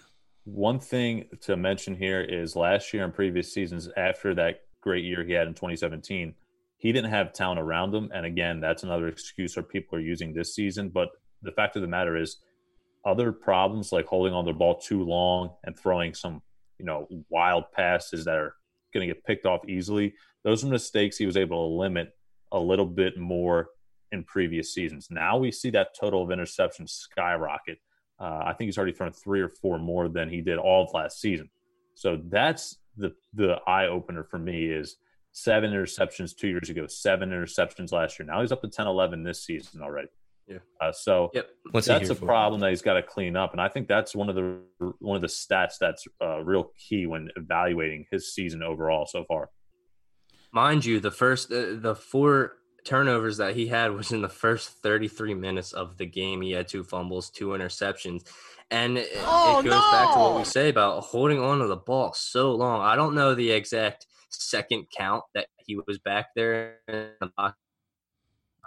One 0.45 0.79
thing 0.79 1.27
to 1.43 1.57
mention 1.57 1.97
here 1.97 2.21
is 2.21 2.55
last 2.57 2.95
year 2.95 3.05
and 3.05 3.13
previous 3.13 3.53
seasons 3.53 3.89
after 3.97 4.35
that 4.37 4.63
great 4.81 5.05
year 5.05 5.25
he 5.25 5.33
had 5.33 5.49
in 5.49 5.55
2017, 5.55 6.35
he 6.81 6.93
didn't 6.93 7.11
have 7.11 7.33
talent 7.33 7.61
around 7.61 7.95
him. 7.95 8.11
And 8.13 8.27
again, 8.27 8.59
that's 8.59 8.83
another 8.83 9.07
excuse 9.07 9.55
that 9.55 9.69
people 9.69 9.99
are 9.99 10.03
using 10.03 10.33
this 10.33 10.55
season. 10.55 10.89
But 10.89 11.11
the 11.43 11.53
fact 11.53 11.77
of 11.77 11.83
the 11.83 11.89
matter 11.89 12.17
is, 12.17 12.39
other 13.05 13.33
problems 13.33 13.93
like 13.93 14.07
holding 14.07 14.35
on 14.35 14.45
the 14.45 14.53
ball 14.53 14.79
too 14.79 15.03
long 15.05 15.51
and 15.65 15.79
throwing 15.79 16.13
some, 16.13 16.43
you 16.79 16.85
know, 16.85 17.07
wild 17.31 17.65
passes 17.73 18.25
that 18.27 18.37
are 18.37 18.55
going 18.93 19.07
to 19.07 19.15
get 19.15 19.25
picked 19.25 19.47
off 19.47 19.67
easily, 19.69 20.15
those 20.43 20.65
are 20.65 20.69
mistakes 20.69 21.17
he 21.17 21.27
was 21.27 21.37
able 21.37 21.69
to 21.69 21.75
limit 21.77 22.15
a 22.53 22.59
little 22.59 22.87
bit 22.87 23.17
more 23.17 23.69
in 24.13 24.25
previous 24.25 24.75
seasons. 24.75 25.09
Now 25.11 25.39
we 25.39 25.51
see 25.51 25.71
that 25.71 25.95
total 25.99 26.23
of 26.23 26.29
interceptions 26.29 26.91
skyrocket. 26.91 27.79
Uh, 28.19 28.43
I 28.45 28.53
think 28.53 28.69
he's 28.69 28.77
already 28.77 28.93
thrown 28.93 29.13
three 29.13 29.41
or 29.41 29.49
four 29.49 29.79
more 29.79 30.09
than 30.09 30.29
he 30.29 30.43
did 30.43 30.59
all 30.59 30.85
of 30.85 30.93
last 30.93 31.21
season. 31.21 31.49
So 31.95 32.21
that's 32.29 32.79
the 32.97 33.15
the 33.35 33.61
eye 33.67 33.87
opener 33.87 34.25
for 34.25 34.39
me 34.39 34.67
is 34.67 34.97
seven 35.33 35.71
interceptions 35.73 36.37
two 36.37 36.49
years 36.49 36.71
ago, 36.71 36.87
seven 36.87 37.31
interceptions 37.31 37.93
last 37.93 38.19
year. 38.19 38.27
Now 38.27 38.41
he's 38.41 38.53
up 38.53 38.63
to 38.63 38.69
10, 38.69 38.87
11 38.87 39.23
this 39.23 39.45
season 39.45 39.83
already. 39.83 40.09
Yeah. 40.47 40.59
Uh, 40.81 40.91
so 40.91 41.31
Yep. 41.33 41.49
What's 41.71 41.87
that's 41.87 42.11
a 42.11 42.15
for? 42.15 42.27
problem 42.27 42.61
that 42.63 42.71
he's 42.71 42.83
got 42.83 42.95
to 42.95 43.03
clean 43.03 43.37
up, 43.37 43.53
and 43.53 43.61
I 43.61 43.69
think 43.69 43.87
that's 43.87 44.17
one 44.17 44.29
of 44.29 44.35
the 44.35 44.59
one 44.99 45.15
of 45.15 45.23
the 45.23 45.29
stats 45.29 45.75
that's 45.81 46.07
uh, 46.21 46.41
real 46.43 46.73
key 46.77 47.07
when 47.07 47.29
evaluating 47.37 48.07
his 48.11 48.35
season 48.35 48.63
overall 48.63 49.07
so 49.07 49.25
far. 49.25 49.51
Mind 50.53 50.85
you, 50.85 50.99
the 50.99 51.13
first 51.13 51.53
uh, 51.53 51.75
the 51.77 51.95
four 51.95 52.55
turnovers 52.85 53.37
that 53.37 53.55
he 53.55 53.69
had 53.69 53.93
was 53.93 54.11
in 54.11 54.23
the 54.23 54.29
first 54.29 54.71
33 54.83 55.35
minutes 55.35 55.73
of 55.73 55.97
the 55.99 56.07
game. 56.07 56.41
He 56.41 56.51
had 56.53 56.67
two 56.67 56.83
fumbles, 56.83 57.31
two 57.31 57.49
interceptions. 57.49 58.27
And 58.73 58.99
it, 58.99 59.09
Oh, 59.19 59.61
it 59.61 59.65
goes 59.65 59.75
back 59.93 60.15
to 60.15 60.19
what 60.19 60.37
we 60.39 60.45
say 60.45 60.69
about 60.71 61.05
holding 61.05 61.39
on 61.41 61.59
to 61.59 61.67
the 61.67 61.77
ball 61.77 62.13
so 62.15 62.53
long. 62.55 62.81
I 62.81 62.97
don't 62.97 63.15
know 63.15 63.35
the 63.35 63.51
exact 63.53 64.07
second 64.31 64.87
count 64.97 65.25
that 65.35 65.47
he 65.59 65.77
was 65.87 65.99
back 65.99 66.29
there 66.35 66.79
in 66.89 67.11
the 67.21 67.29
pocket 67.37 67.57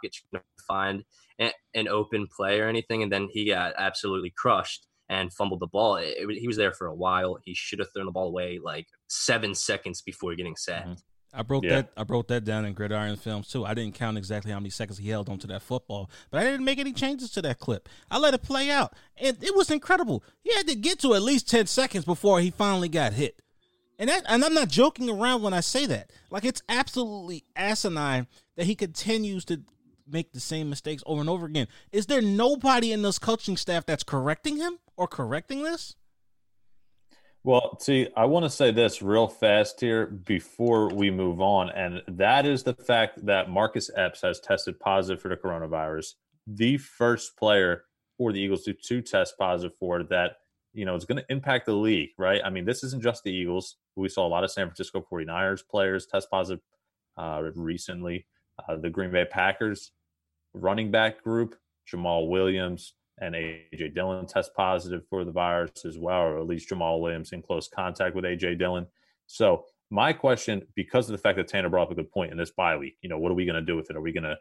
trying 0.04 0.42
to 0.42 0.64
find 0.68 1.04
an, 1.40 1.52
an 1.74 1.88
open 1.88 2.28
play 2.36 2.60
or 2.60 2.68
anything, 2.68 3.04
and 3.04 3.12
then 3.12 3.30
he 3.32 3.46
got 3.46 3.74
absolutely 3.78 4.32
crushed 4.38 4.86
and 5.10 5.34
fumbled 5.34 5.60
the 5.60 5.68
ball. 5.68 5.96
It- 5.98 6.16
it- 6.18 6.40
he 6.40 6.48
was 6.48 6.58
there 6.58 6.72
for 6.74 6.88
a 6.88 6.96
while. 6.96 7.38
He 7.44 7.54
should 7.54 7.80
have 7.80 7.88
thrown 7.94 8.06
the 8.06 8.12
ball 8.12 8.28
away 8.28 8.60
like 8.64 8.88
seven 9.08 9.54
seconds 9.56 10.02
before 10.02 10.36
getting 10.36 10.56
sacked. 10.56 10.88
Mhm. 10.90 11.02
I 11.36 11.42
broke 11.42 11.64
Yeah. 11.64 11.82
that. 11.82 11.94
I 11.98 12.04
broke 12.04 12.28
that 12.28 12.46
down 12.46 12.64
in 12.64 12.74
Gridiron 12.74 13.16
Films 13.16 13.48
too. 13.48 13.66
I 13.66 13.74
didn't 13.74 13.96
count 13.96 14.20
exactly 14.20 14.52
how 14.52 14.60
many 14.60 14.70
seconds 14.70 15.00
he 15.00 15.10
held 15.10 15.30
onto 15.30 15.48
that 15.48 15.64
football, 15.64 16.12
but 16.30 16.40
I 16.40 16.44
didn't 16.44 16.64
make 16.64 16.78
any 16.78 16.94
changes 16.94 17.32
to 17.32 17.42
that 17.42 17.58
clip. 17.60 17.90
I 18.12 18.20
let 18.20 18.36
it 18.36 18.44
play 18.44 18.70
out, 18.70 18.94
and 19.18 19.44
it 19.44 19.56
was 19.56 19.72
incredible. 19.72 20.24
He 20.44 20.54
had 20.54 20.68
to 20.68 20.76
get 20.76 21.00
to 21.00 21.16
at 21.16 21.24
least 21.24 21.50
ten 21.50 21.66
seconds 21.66 22.06
before 22.06 22.40
he 22.40 22.52
finally 22.52 22.88
got 22.88 23.14
hit, 23.14 23.42
and 24.00 24.10
that, 24.10 24.24
and 24.28 24.44
I'm 24.44 24.54
not 24.54 24.70
joking 24.70 25.10
around 25.10 25.42
when 25.42 25.54
I 25.54 25.60
say 25.60 25.86
that. 25.86 26.12
Like 26.30 26.46
it's 26.46 26.62
absolutely 26.68 27.46
asinine 27.56 28.28
that 28.56 28.66
he 28.66 28.76
continues 28.76 29.46
to 29.46 29.62
make 30.08 30.34
the 30.34 30.40
same 30.40 30.70
mistakes 30.70 31.04
over 31.06 31.22
and 31.22 31.30
over 31.30 31.46
again. 31.46 31.68
Is 31.92 32.08
there 32.08 32.22
nobody 32.22 32.92
in 32.92 33.02
this 33.02 33.20
coaching 33.20 33.58
staff 33.58 33.86
that's 33.86 34.04
correcting 34.04 34.58
him 34.58 34.80
or 34.98 35.08
correcting 35.08 35.64
this? 35.64 35.96
Well, 37.46 37.78
see, 37.82 38.08
I 38.16 38.26
want 38.26 38.46
to 38.46 38.50
say 38.50 38.72
this 38.72 39.02
real 39.02 39.28
fast 39.28 39.82
here 39.82 40.06
before 40.06 40.88
we 40.88 41.12
move 41.12 41.42
on, 41.42 41.70
and 41.72 42.02
that 42.08 42.46
is 42.46 42.64
the 42.64 42.74
fact 42.74 43.26
that 43.26 43.50
Marcus 43.50 43.92
Epps 43.98 44.22
has 44.22 44.40
tested 44.40 44.80
positive 44.80 45.22
for 45.22 45.28
the 45.28 45.36
coronavirus. 45.36 46.14
The 46.48 46.78
first 46.78 47.36
player 47.36 47.84
for 48.18 48.32
the 48.32 48.40
Eagles 48.40 48.64
to, 48.64 48.74
to 48.74 49.02
test 49.02 49.38
positive 49.38 49.78
for 49.78 50.04
that, 50.04 50.38
you 50.74 50.86
know, 50.86 50.96
it's 50.96 51.06
going 51.06 51.20
to 51.20 51.26
impact 51.32 51.66
the 51.66 51.74
league, 51.74 52.10
right? 52.18 52.42
I 52.44 52.50
mean, 52.50 52.66
this 52.66 52.84
isn't 52.84 53.04
just 53.04 53.24
the 53.24 53.32
Eagles. 53.32 53.78
We 53.96 54.10
saw 54.10 54.26
a 54.26 54.30
lot 54.30 54.44
of 54.44 54.52
San 54.52 54.68
Francisco 54.68 55.06
49ers 55.12 55.62
players 55.70 56.08
test 56.08 56.30
positive 56.32 56.64
uh, 57.18 57.42
recently. 57.56 58.26
Uh, 58.68 58.78
the 58.78 58.90
Green 58.90 59.12
Bay 59.12 59.26
Packers 59.26 59.92
running 60.54 60.92
back 60.92 61.24
group, 61.24 61.56
Jamaal 61.92 62.30
Williams, 62.30 62.94
and 63.20 63.36
AJ 63.36 63.94
Dillon 63.94 64.26
test 64.26 64.54
positive 64.56 65.04
for 65.10 65.24
the 65.24 65.32
virus 65.32 65.86
as 65.86 65.98
well, 65.98 66.22
or 66.22 66.40
at 66.40 66.48
least 66.48 66.70
Jamaal 66.70 67.02
Williams 67.02 67.32
in 67.32 67.42
close 67.42 67.68
contact 67.68 68.16
with 68.16 68.26
AJ 68.26 68.58
Dillon. 68.58 68.88
So 69.28 69.66
my 69.92 70.14
question, 70.14 70.64
because 70.76 71.10
of 71.10 71.12
the 71.12 71.22
fact 71.22 71.38
that 71.38 71.48
Tanner 71.48 71.70
brought 71.70 71.88
up 71.88 71.92
a 71.92 71.96
good 71.96 72.12
point 72.12 72.32
in 72.32 72.38
this 72.38 72.52
bye 72.52 72.78
week, 72.78 72.98
you 73.02 73.10
know, 73.10 73.20
what 73.20 73.32
are 73.32 73.36
we 73.36 73.46
going 73.46 73.56
to 73.56 73.62
do 73.62 73.76
with 73.76 73.90
it? 73.90 73.96
Are 73.96 74.02
we 74.02 74.12
going 74.12 74.24
to 74.24 74.38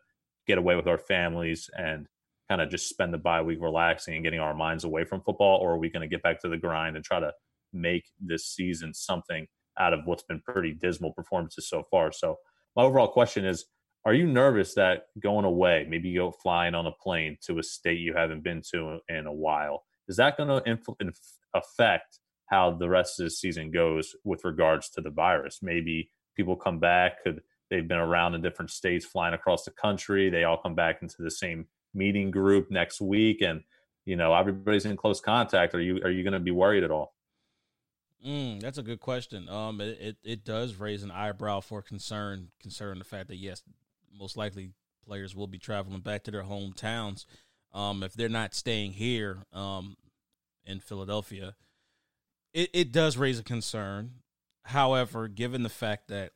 get 0.46 0.58
away 0.58 0.76
with 0.76 0.86
our 0.86 0.98
families 0.98 1.68
and 1.76 2.08
kind 2.52 2.60
of 2.60 2.68
just 2.68 2.90
spend 2.90 3.14
the 3.14 3.18
bye 3.18 3.40
week 3.40 3.62
relaxing 3.62 4.14
and 4.14 4.22
getting 4.22 4.38
our 4.38 4.52
minds 4.52 4.84
away 4.84 5.04
from 5.04 5.22
football, 5.22 5.58
or 5.62 5.72
are 5.72 5.78
we 5.78 5.88
going 5.88 6.02
to 6.02 6.06
get 6.06 6.22
back 6.22 6.38
to 6.38 6.48
the 6.48 6.58
grind 6.58 6.96
and 6.96 7.04
try 7.04 7.18
to 7.18 7.32
make 7.72 8.04
this 8.20 8.44
season 8.44 8.92
something 8.92 9.46
out 9.80 9.94
of 9.94 10.00
what's 10.04 10.22
been 10.24 10.40
pretty 10.40 10.72
dismal 10.72 11.14
performances 11.14 11.66
so 11.66 11.82
far? 11.90 12.12
So 12.12 12.36
my 12.76 12.82
overall 12.82 13.08
question 13.08 13.46
is 13.46 13.64
are 14.04 14.12
you 14.12 14.26
nervous 14.26 14.74
that 14.74 15.04
going 15.22 15.46
away, 15.46 15.86
maybe 15.88 16.10
you 16.10 16.20
go 16.20 16.30
flying 16.30 16.74
on 16.74 16.86
a 16.86 16.92
plane 16.92 17.38
to 17.46 17.58
a 17.58 17.62
state 17.62 18.00
you 18.00 18.12
haven't 18.12 18.42
been 18.42 18.60
to 18.72 18.98
in 19.08 19.26
a 19.26 19.32
while, 19.32 19.84
is 20.08 20.16
that 20.16 20.36
going 20.36 20.48
to 20.48 20.70
inf- 20.70 21.16
affect 21.54 22.18
how 22.50 22.72
the 22.72 22.88
rest 22.88 23.18
of 23.18 23.24
the 23.24 23.30
season 23.30 23.70
goes 23.70 24.14
with 24.24 24.44
regards 24.44 24.90
to 24.90 25.00
the 25.00 25.08
virus? 25.08 25.60
Maybe 25.62 26.10
people 26.36 26.56
come 26.56 26.80
back, 26.80 27.22
could 27.22 27.40
they've 27.70 27.88
been 27.88 27.96
around 27.96 28.34
in 28.34 28.42
different 28.42 28.70
states, 28.70 29.06
flying 29.06 29.32
across 29.32 29.64
the 29.64 29.70
country, 29.70 30.28
they 30.28 30.44
all 30.44 30.60
come 30.60 30.74
back 30.74 30.98
into 31.00 31.22
the 31.22 31.30
same 31.30 31.66
meeting 31.94 32.30
group 32.30 32.70
next 32.70 33.00
week, 33.00 33.42
and 33.42 33.62
you 34.04 34.16
know 34.16 34.34
everybody's 34.34 34.84
in 34.84 34.96
close 34.96 35.20
contact. 35.20 35.74
Are 35.74 35.80
you 35.80 36.00
are 36.02 36.10
you 36.10 36.22
going 36.22 36.32
to 36.32 36.40
be 36.40 36.50
worried 36.50 36.84
at 36.84 36.90
all? 36.90 37.14
Mm, 38.26 38.60
that's 38.60 38.78
a 38.78 38.82
good 38.82 39.00
question. 39.00 39.48
Um, 39.48 39.80
it, 39.80 39.98
it, 40.00 40.16
it 40.22 40.44
does 40.44 40.76
raise 40.76 41.02
an 41.02 41.10
eyebrow 41.10 41.58
for 41.58 41.82
concern, 41.82 42.48
concerning 42.60 43.00
the 43.00 43.04
fact 43.04 43.26
that 43.28 43.36
yes, 43.36 43.62
most 44.16 44.36
likely 44.36 44.70
players 45.04 45.34
will 45.34 45.48
be 45.48 45.58
traveling 45.58 46.00
back 46.00 46.22
to 46.24 46.30
their 46.30 46.44
hometowns. 46.44 47.24
Um, 47.74 48.04
if 48.04 48.12
they're 48.12 48.28
not 48.28 48.54
staying 48.54 48.92
here, 48.92 49.38
um, 49.52 49.96
in 50.64 50.80
Philadelphia, 50.80 51.54
it, 52.52 52.70
it 52.72 52.92
does 52.92 53.16
raise 53.16 53.38
a 53.38 53.42
concern. 53.42 54.12
However, 54.64 55.28
given 55.28 55.62
the 55.62 55.68
fact 55.68 56.08
that 56.08 56.32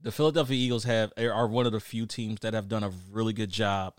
the 0.00 0.10
Philadelphia 0.10 0.56
Eagles 0.56 0.84
have 0.84 1.12
are 1.18 1.46
one 1.46 1.66
of 1.66 1.72
the 1.72 1.80
few 1.80 2.06
teams 2.06 2.40
that 2.40 2.54
have 2.54 2.68
done 2.68 2.82
a 2.82 2.90
really 3.10 3.32
good 3.32 3.50
job 3.50 3.94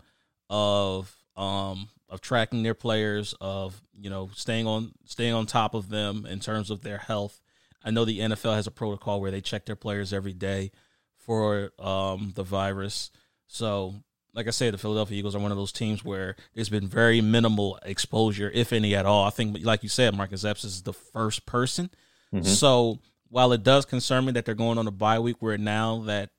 of 0.51 1.15
um 1.35 1.89
of 2.09 2.21
tracking 2.21 2.61
their 2.61 2.73
players, 2.75 3.33
of 3.41 3.81
you 3.97 4.09
know 4.11 4.29
staying 4.35 4.67
on 4.67 4.91
staying 5.05 5.33
on 5.33 5.47
top 5.47 5.73
of 5.73 5.89
them 5.89 6.27
in 6.27 6.39
terms 6.39 6.69
of 6.69 6.83
their 6.83 6.99
health. 6.99 7.39
I 7.83 7.89
know 7.89 8.05
the 8.05 8.19
NFL 8.19 8.53
has 8.53 8.67
a 8.67 8.71
protocol 8.71 9.19
where 9.21 9.31
they 9.31 9.41
check 9.41 9.65
their 9.65 9.75
players 9.75 10.13
every 10.13 10.33
day 10.33 10.71
for 11.15 11.71
um 11.79 12.33
the 12.35 12.43
virus. 12.43 13.09
So, 13.47 13.95
like 14.33 14.47
I 14.47 14.51
said, 14.51 14.73
the 14.73 14.77
Philadelphia 14.77 15.17
Eagles 15.17 15.35
are 15.35 15.39
one 15.39 15.51
of 15.51 15.57
those 15.57 15.71
teams 15.71 16.03
where 16.05 16.35
there's 16.53 16.69
been 16.69 16.87
very 16.87 17.21
minimal 17.21 17.79
exposure, 17.83 18.51
if 18.53 18.71
any 18.73 18.93
at 18.95 19.05
all. 19.05 19.25
I 19.25 19.29
think, 19.29 19.57
like 19.63 19.81
you 19.83 19.89
said, 19.89 20.15
Marcus 20.15 20.45
Epps 20.45 20.63
is 20.63 20.83
the 20.83 20.93
first 20.93 21.45
person. 21.45 21.89
Mhm. 22.33 22.45
So, 22.45 22.99
while 23.29 23.53
it 23.53 23.63
does 23.63 23.85
concern 23.85 24.25
me 24.25 24.33
that 24.33 24.45
they're 24.45 24.53
going 24.55 24.77
on 24.77 24.87
a 24.87 24.91
bye 24.91 25.19
week, 25.19 25.37
where 25.39 25.57
now 25.57 25.99
that 26.03 26.29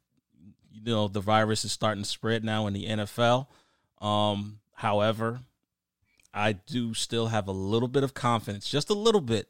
you 0.71 0.83
know 0.85 1.09
the 1.09 1.21
virus 1.21 1.65
is 1.65 1.73
starting 1.73 2.03
to 2.03 2.09
spread 2.09 2.45
now 2.45 2.67
in 2.67 2.73
the 2.75 2.87
NFL, 2.87 3.47
um, 4.03 4.59
however, 4.75 5.41
I 6.35 6.53
do 6.53 6.93
still 6.95 7.29
have 7.29 7.49
a 7.49 7.53
little 7.53 7.89
bit 7.89 8.03
of 8.03 8.15
confidence, 8.15 8.69
just 8.69 8.91
a 8.91 8.95
little 8.95 9.21
bit, 9.21 9.49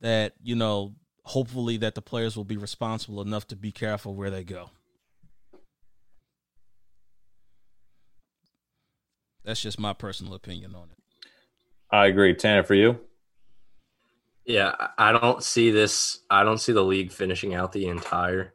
that 0.00 0.34
you 0.42 0.54
know, 0.54 0.94
hopefully, 1.24 1.76
that 1.78 1.94
the 1.94 2.02
players 2.02 2.36
will 2.36 2.44
be 2.44 2.56
responsible 2.56 3.22
enough 3.22 3.46
to 3.48 3.56
be 3.56 3.72
careful 3.72 4.14
where 4.14 4.30
they 4.30 4.44
go. 4.44 4.70
That's 9.44 9.62
just 9.62 9.78
my 9.78 9.92
personal 9.92 10.34
opinion 10.34 10.74
on 10.74 10.88
it. 10.90 10.98
I 11.90 12.06
agree, 12.06 12.34
Tanner. 12.34 12.64
For 12.64 12.74
you, 12.74 12.98
Yeah, 14.44 14.74
I 14.78 15.10
I 15.10 15.12
don't 15.12 15.42
see 15.42 15.70
this. 15.70 16.20
I 16.28 16.42
don't 16.42 16.58
see 16.58 16.72
the 16.72 16.82
league 16.84 17.12
finishing 17.12 17.54
out 17.54 17.72
the 17.72 17.86
entire, 17.86 18.52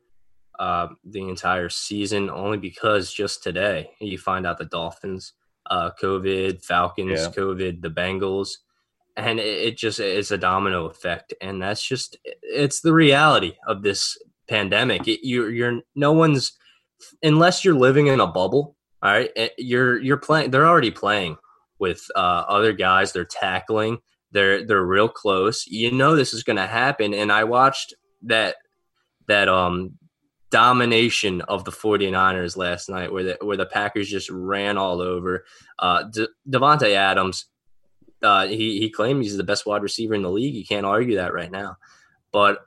uh, 0.62 0.88
the 1.04 1.28
entire 1.28 1.70
season. 1.70 2.30
Only 2.30 2.58
because 2.58 3.12
just 3.12 3.44
today 3.44 3.90
you 4.00 4.18
find 4.18 4.46
out 4.46 4.58
the 4.60 4.66
Dolphins, 4.66 5.34
uh, 5.70 5.90
COVID, 6.02 6.64
Falcons, 6.64 7.22
Yeah. 7.22 7.28
COVID, 7.30 7.82
the 7.82 7.90
Bengals, 7.90 8.50
and 9.18 9.40
it, 9.40 9.68
it 9.68 9.78
just 9.78 10.00
it's 10.00 10.32
a 10.32 10.38
domino 10.38 10.86
effect, 10.86 11.34
and 11.42 11.62
that's 11.62 11.84
just 11.84 12.18
it's 12.44 12.82
the 12.82 12.94
reality 12.94 13.54
of 13.68 13.82
this 13.82 14.18
pandemic. 14.48 15.08
It, 15.08 15.28
you're 15.28 15.50
you're 15.50 15.82
no 15.96 16.12
one's 16.12 16.54
unless 17.24 17.66
you're 17.66 17.74
living 17.74 18.08
in 18.08 18.20
a 18.20 18.28
bubble. 18.28 18.78
All 19.04 19.12
right, 19.12 19.32
eh, 19.36 19.50
you're 19.58 20.00
you're 20.00 20.18
playing. 20.18 20.52
They're 20.52 20.68
already 20.68 20.92
playing 20.92 21.38
with 21.80 22.06
uh, 22.16 22.44
other 22.48 22.72
guys. 22.72 23.12
They're 23.12 23.26
tackling 23.26 23.98
they're 24.32 24.66
they're 24.66 24.86
real 24.86 25.10
close. 25.10 25.68
You 25.68 25.92
know 25.92 26.16
this 26.16 26.34
is 26.34 26.44
going 26.44 26.58
to 26.58 26.68
happen 26.68 27.14
and 27.14 27.32
I 27.32 27.44
watched 27.44 27.94
that 28.24 28.56
that 29.28 29.50
um 29.50 29.98
domination 30.52 31.42
of 31.42 31.64
the 31.66 31.72
49ers 31.72 32.56
last 32.58 32.90
night 32.90 33.12
where 33.12 33.24
the 33.24 33.38
where 33.42 33.58
the 33.58 33.66
Packers 33.66 34.10
just 34.10 34.30
ran 34.30 34.78
all 34.78 35.02
over 35.02 35.46
uh 35.80 36.04
De- 36.04 36.28
Davante 36.50 36.94
Adams 36.94 37.46
uh 38.22 38.46
he 38.48 38.80
he 38.80 38.90
claimed 38.92 39.24
he's 39.24 39.38
the 39.38 39.44
best 39.44 39.66
wide 39.66 39.82
receiver 39.82 40.14
in 40.14 40.22
the 40.22 40.30
league. 40.30 40.54
You 40.54 40.66
can't 40.66 40.86
argue 40.86 41.16
that 41.16 41.34
right 41.34 41.50
now. 41.52 41.78
But 42.32 42.60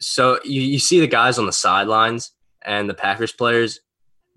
so 0.00 0.40
you, 0.44 0.62
you 0.62 0.78
see 0.78 1.00
the 1.00 1.06
guys 1.06 1.38
on 1.38 1.46
the 1.46 1.52
sidelines 1.52 2.32
and 2.62 2.88
the 2.88 2.94
Packers 2.94 3.32
players 3.32 3.80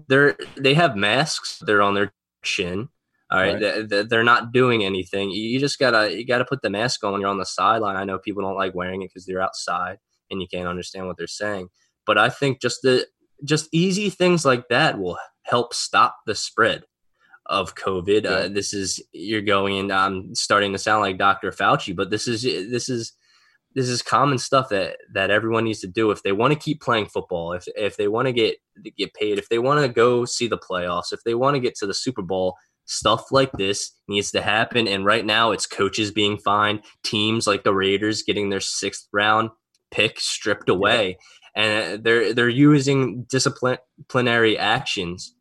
they're 0.07 0.35
they 0.57 0.73
have 0.73 0.95
masks 0.97 1.59
they're 1.65 1.81
on 1.81 1.93
their 1.93 2.11
chin 2.43 2.89
all 3.31 3.39
right, 3.39 3.53
Right. 3.53 3.61
They- 3.61 3.81
they- 3.83 4.03
they're 4.03 4.23
not 4.23 4.51
doing 4.51 4.83
anything. 4.83 5.31
You 5.31 5.41
you 5.41 5.59
just 5.59 5.79
gotta 5.79 6.15
you 6.15 6.25
gotta 6.25 6.45
put 6.45 6.61
the 6.61 6.69
mask 6.69 7.03
on 7.03 7.11
when 7.13 7.21
you're 7.21 7.29
on 7.29 7.37
the 7.37 7.45
sideline. 7.45 7.95
I 7.95 8.03
know 8.03 8.19
people 8.19 8.41
don't 8.43 8.55
like 8.57 8.75
wearing 8.75 9.01
it 9.01 9.09
because 9.09 9.25
they're 9.25 9.41
outside 9.41 9.97
and 10.29 10.41
you 10.41 10.47
can't 10.47 10.67
understand 10.67 11.07
what 11.07 11.17
they're 11.17 11.27
saying. 11.27 11.69
But 12.05 12.17
I 12.17 12.29
think 12.29 12.61
just 12.61 12.81
the 12.83 13.07
just 13.43 13.67
easy 13.71 14.09
things 14.09 14.45
like 14.45 14.67
that 14.69 14.99
will 14.99 15.17
help 15.43 15.73
stop 15.73 16.17
the 16.25 16.35
spread 16.35 16.83
of 17.45 17.75
COVID. 17.75 18.23
Yeah. 18.23 18.29
Uh, 18.29 18.47
this 18.47 18.73
is 18.73 19.01
you're 19.11 19.41
going 19.41 19.77
and 19.77 19.91
I'm 19.91 20.33
starting 20.35 20.71
to 20.73 20.77
sound 20.77 21.01
like 21.01 21.17
Dr. 21.17 21.51
Fauci, 21.51 21.95
but 21.95 22.09
this 22.09 22.27
is 22.27 22.43
this 22.43 22.89
is 22.89 23.13
this 23.75 23.89
is 23.89 24.01
common 24.01 24.37
stuff 24.37 24.69
that 24.69 24.97
that 25.13 25.31
everyone 25.31 25.65
needs 25.65 25.81
to 25.81 25.87
do 25.87 26.11
if 26.11 26.23
they 26.23 26.31
want 26.31 26.53
to 26.53 26.59
keep 26.59 26.81
playing 26.81 27.07
football, 27.07 27.53
if 27.53 27.65
if 27.75 27.97
they 27.97 28.07
want 28.07 28.27
to 28.27 28.33
get 28.33 28.57
get 28.97 29.13
paid, 29.13 29.37
if 29.37 29.49
they 29.49 29.59
want 29.59 29.81
to 29.81 29.91
go 29.91 30.25
see 30.25 30.47
the 30.47 30.57
playoffs, 30.57 31.11
if 31.11 31.23
they 31.23 31.35
want 31.35 31.55
to 31.55 31.59
get 31.59 31.75
to 31.75 31.87
the 31.87 31.93
Super 31.93 32.21
Bowl, 32.21 32.55
stuff 32.85 33.31
like 33.31 33.51
this 33.53 33.91
needs 34.07 34.31
to 34.31 34.41
happen. 34.41 34.87
And 34.87 35.05
right 35.05 35.25
now, 35.25 35.51
it's 35.51 35.65
coaches 35.65 36.11
being 36.11 36.37
fined, 36.37 36.83
teams 37.03 37.47
like 37.47 37.63
the 37.63 37.73
Raiders 37.73 38.23
getting 38.23 38.49
their 38.49 38.59
sixth 38.59 39.07
round 39.11 39.49
pick 39.91 40.19
stripped 40.19 40.69
away, 40.69 41.17
and 41.55 42.03
they're 42.03 42.33
they're 42.33 42.49
using 42.49 43.25
disciplinary 43.29 44.57
actions. 44.57 45.35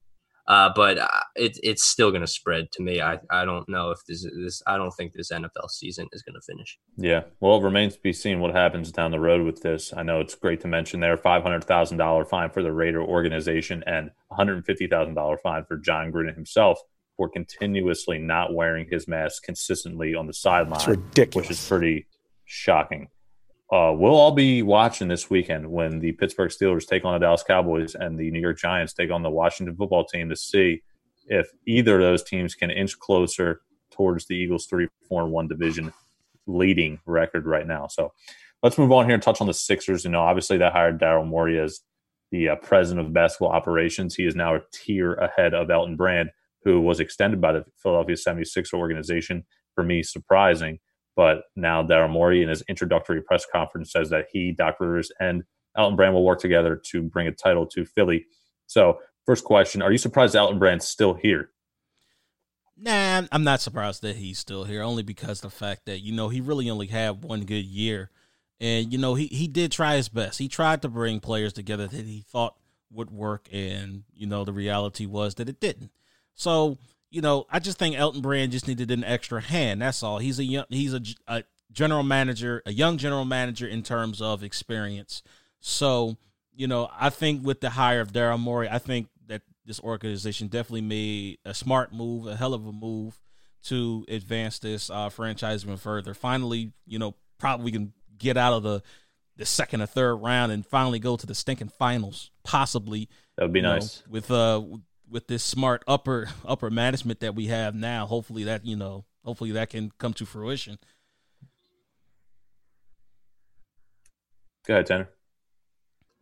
Uh, 0.48 0.68
but 0.74 0.98
uh, 0.98 1.06
it, 1.36 1.56
it's 1.62 1.84
still 1.84 2.10
going 2.10 2.20
to 2.20 2.26
spread 2.26 2.66
to 2.72 2.82
me. 2.82 3.00
I, 3.00 3.20
I 3.30 3.44
don't 3.44 3.66
know 3.68 3.90
if 3.90 4.00
this 4.08 4.26
this 4.44 4.60
I 4.66 4.76
don't 4.76 4.90
think 4.90 5.12
this 5.12 5.30
NFL 5.30 5.70
season 5.70 6.08
is 6.12 6.22
going 6.22 6.34
to 6.34 6.40
finish. 6.40 6.78
Yeah. 6.96 7.22
Well, 7.40 7.58
it 7.58 7.62
remains 7.62 7.94
to 7.94 8.00
be 8.02 8.12
seen 8.12 8.40
what 8.40 8.52
happens 8.52 8.90
down 8.90 9.12
the 9.12 9.20
road 9.20 9.46
with 9.46 9.62
this. 9.62 9.92
I 9.96 10.02
know 10.02 10.18
it's 10.18 10.34
great 10.34 10.60
to 10.62 10.68
mention 10.68 10.98
there 10.98 11.16
$500,000 11.16 12.28
fine 12.28 12.50
for 12.50 12.60
the 12.60 12.72
Raider 12.72 13.00
organization 13.00 13.84
and 13.86 14.10
$150,000 14.32 15.36
fine 15.42 15.64
for 15.64 15.76
Jon 15.76 16.10
Gruden 16.10 16.34
himself 16.34 16.80
for 17.16 17.28
continuously 17.28 18.18
not 18.18 18.52
wearing 18.52 18.88
his 18.90 19.06
mask 19.06 19.44
consistently 19.44 20.14
on 20.16 20.26
the 20.26 20.34
sideline, 20.34 20.74
It's 20.80 20.88
ridiculous. 20.88 21.48
which 21.48 21.50
is 21.56 21.68
pretty 21.68 22.06
shocking. 22.46 23.08
Uh, 23.72 23.90
we'll 23.90 24.14
all 24.14 24.32
be 24.32 24.62
watching 24.62 25.08
this 25.08 25.30
weekend 25.30 25.66
when 25.66 25.98
the 25.98 26.12
Pittsburgh 26.12 26.50
Steelers 26.50 26.86
take 26.86 27.06
on 27.06 27.14
the 27.14 27.18
Dallas 27.18 27.42
Cowboys 27.42 27.94
and 27.94 28.18
the 28.18 28.30
New 28.30 28.40
York 28.40 28.58
Giants 28.58 28.92
take 28.92 29.10
on 29.10 29.22
the 29.22 29.30
Washington 29.30 29.74
football 29.74 30.04
team 30.04 30.28
to 30.28 30.36
see 30.36 30.82
if 31.26 31.48
either 31.66 31.94
of 31.94 32.02
those 32.02 32.22
teams 32.22 32.54
can 32.54 32.70
inch 32.70 32.98
closer 32.98 33.62
towards 33.90 34.26
the 34.26 34.34
Eagles' 34.34 34.66
3 34.66 34.88
4 35.08 35.26
1 35.26 35.48
division 35.48 35.90
leading 36.46 37.00
record 37.06 37.46
right 37.46 37.66
now. 37.66 37.86
So 37.86 38.12
let's 38.62 38.76
move 38.76 38.92
on 38.92 39.06
here 39.06 39.14
and 39.14 39.22
touch 39.22 39.40
on 39.40 39.46
the 39.46 39.54
Sixers. 39.54 40.04
You 40.04 40.10
know, 40.10 40.20
obviously 40.20 40.58
they 40.58 40.68
hired 40.68 41.00
Daryl 41.00 41.26
Morey 41.26 41.58
as 41.58 41.80
the 42.30 42.50
uh, 42.50 42.56
president 42.56 43.06
of 43.06 43.14
basketball 43.14 43.52
operations. 43.52 44.14
He 44.14 44.26
is 44.26 44.36
now 44.36 44.56
a 44.56 44.60
tier 44.72 45.14
ahead 45.14 45.54
of 45.54 45.70
Elton 45.70 45.96
Brand, 45.96 46.28
who 46.62 46.82
was 46.82 47.00
extended 47.00 47.40
by 47.40 47.52
the 47.52 47.64
Philadelphia 47.82 48.16
76er 48.16 48.74
organization. 48.74 49.44
For 49.74 49.82
me, 49.82 50.02
surprising. 50.02 50.78
But 51.16 51.42
now 51.56 51.82
Daryl 51.82 52.10
Morey 52.10 52.42
in 52.42 52.48
his 52.48 52.62
introductory 52.68 53.22
press 53.22 53.44
conference 53.50 53.92
says 53.92 54.10
that 54.10 54.26
he, 54.32 54.52
Doc 54.52 54.80
Rivers, 54.80 55.10
and 55.20 55.42
Elton 55.76 55.96
Brand 55.96 56.14
will 56.14 56.24
work 56.24 56.40
together 56.40 56.80
to 56.90 57.02
bring 57.02 57.26
a 57.26 57.32
title 57.32 57.66
to 57.66 57.84
Philly. 57.84 58.26
So, 58.66 58.98
first 59.26 59.44
question: 59.44 59.82
Are 59.82 59.92
you 59.92 59.98
surprised 59.98 60.34
Elton 60.34 60.58
Brand's 60.58 60.88
still 60.88 61.14
here? 61.14 61.50
Nah, 62.76 63.22
I'm 63.30 63.44
not 63.44 63.60
surprised 63.60 64.02
that 64.02 64.16
he's 64.16 64.38
still 64.38 64.64
here, 64.64 64.82
only 64.82 65.02
because 65.02 65.40
the 65.40 65.50
fact 65.50 65.86
that 65.86 66.00
you 66.00 66.12
know 66.12 66.28
he 66.28 66.40
really 66.40 66.70
only 66.70 66.86
had 66.86 67.22
one 67.22 67.44
good 67.44 67.64
year, 67.64 68.10
and 68.60 68.92
you 68.92 68.98
know 68.98 69.14
he 69.14 69.26
he 69.26 69.46
did 69.46 69.70
try 69.72 69.96
his 69.96 70.08
best. 70.08 70.38
He 70.38 70.48
tried 70.48 70.82
to 70.82 70.88
bring 70.88 71.20
players 71.20 71.52
together 71.52 71.86
that 71.86 72.06
he 72.06 72.24
thought 72.26 72.56
would 72.90 73.10
work, 73.10 73.48
and 73.52 74.04
you 74.14 74.26
know 74.26 74.44
the 74.44 74.52
reality 74.52 75.06
was 75.06 75.34
that 75.36 75.48
it 75.48 75.60
didn't. 75.60 75.90
So 76.34 76.78
you 77.12 77.20
know, 77.20 77.46
I 77.50 77.58
just 77.58 77.78
think 77.78 77.94
Elton 77.94 78.22
Brand 78.22 78.52
just 78.52 78.66
needed 78.66 78.90
an 78.90 79.04
extra 79.04 79.40
hand. 79.40 79.82
That's 79.82 80.02
all. 80.02 80.18
He's 80.18 80.38
a 80.38 80.44
young, 80.44 80.64
he's 80.70 80.94
a, 80.94 81.02
a 81.28 81.44
general 81.70 82.02
manager, 82.02 82.62
a 82.64 82.72
young 82.72 82.96
general 82.96 83.26
manager 83.26 83.66
in 83.66 83.82
terms 83.82 84.22
of 84.22 84.42
experience. 84.42 85.22
So, 85.60 86.16
you 86.54 86.66
know, 86.66 86.90
I 86.98 87.10
think 87.10 87.44
with 87.44 87.60
the 87.60 87.70
hire 87.70 88.00
of 88.00 88.12
Daryl 88.12 88.40
Morey, 88.40 88.68
I 88.68 88.78
think 88.78 89.08
that 89.26 89.42
this 89.66 89.78
organization 89.80 90.48
definitely 90.48 90.80
made 90.80 91.38
a 91.44 91.52
smart 91.52 91.92
move, 91.92 92.26
a 92.26 92.34
hell 92.34 92.54
of 92.54 92.66
a 92.66 92.72
move 92.72 93.20
to 93.64 94.06
advance 94.08 94.58
this 94.58 94.88
uh, 94.88 95.10
franchise 95.10 95.64
even 95.64 95.76
further. 95.76 96.14
Finally, 96.14 96.72
you 96.86 96.98
know, 96.98 97.14
probably 97.38 97.64
we 97.64 97.72
can 97.72 97.92
get 98.16 98.38
out 98.38 98.54
of 98.54 98.62
the 98.62 98.82
the 99.36 99.46
second 99.46 99.80
or 99.82 99.86
third 99.86 100.16
round 100.16 100.50
and 100.52 100.64
finally 100.66 100.98
go 100.98 101.16
to 101.16 101.26
the 101.26 101.34
stinking 101.34 101.68
finals, 101.68 102.30
possibly. 102.42 103.08
That 103.36 103.44
would 103.44 103.52
be 103.52 103.60
nice 103.60 104.02
know, 104.06 104.12
with 104.12 104.30
uh 104.30 104.62
with 105.12 105.28
this 105.28 105.44
smart 105.44 105.84
upper 105.86 106.28
upper 106.44 106.70
management 106.70 107.20
that 107.20 107.34
we 107.34 107.46
have 107.46 107.74
now. 107.74 108.06
Hopefully 108.06 108.44
that 108.44 108.64
you 108.64 108.76
know, 108.76 109.04
hopefully 109.24 109.52
that 109.52 109.70
can 109.70 109.92
come 109.98 110.14
to 110.14 110.26
fruition. 110.26 110.78
Go 114.66 114.74
ahead, 114.74 114.86
Tanner. 114.86 115.08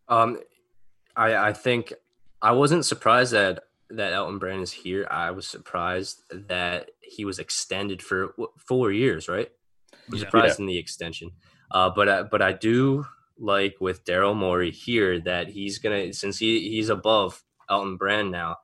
Um, 0.09 0.39
I 1.17 1.35
I 1.37 1.53
think 1.53 1.93
I 2.43 2.53
wasn't 2.53 2.85
surprised 2.85 3.33
that 3.33 3.63
that 3.91 4.13
Elton 4.13 4.39
Brand 4.39 4.63
is 4.63 4.73
here. 4.73 5.07
I 5.11 5.31
was 5.31 5.47
surprised 5.47 6.23
that 6.31 6.91
he 7.03 7.25
was 7.25 7.39
extended 7.39 8.03
for 8.03 8.33
what, 8.37 8.51
four 8.59 8.93
years. 8.93 9.29
Right? 9.29 9.51
I 9.93 9.97
was 10.11 10.21
Yeah. 10.21 10.27
surprised 10.27 10.59
Yeah. 10.59 10.63
in 10.63 10.67
the 10.67 10.79
extension. 10.79 11.31
Uh, 11.71 11.91
but 11.91 12.09
I, 12.09 12.23
but 12.25 12.43
I 12.43 12.53
do 12.53 13.07
like 13.39 13.77
with 13.81 14.05
Daryl 14.05 14.35
Morey 14.37 14.71
here 14.71 15.21
that 15.21 15.49
he's 15.49 15.79
gonna 15.79 16.13
since 16.13 16.39
he 16.39 16.69
he's 16.69 16.89
above 16.89 17.43
Elton 17.69 17.97
Brand 17.97 18.31
now. 18.31 18.57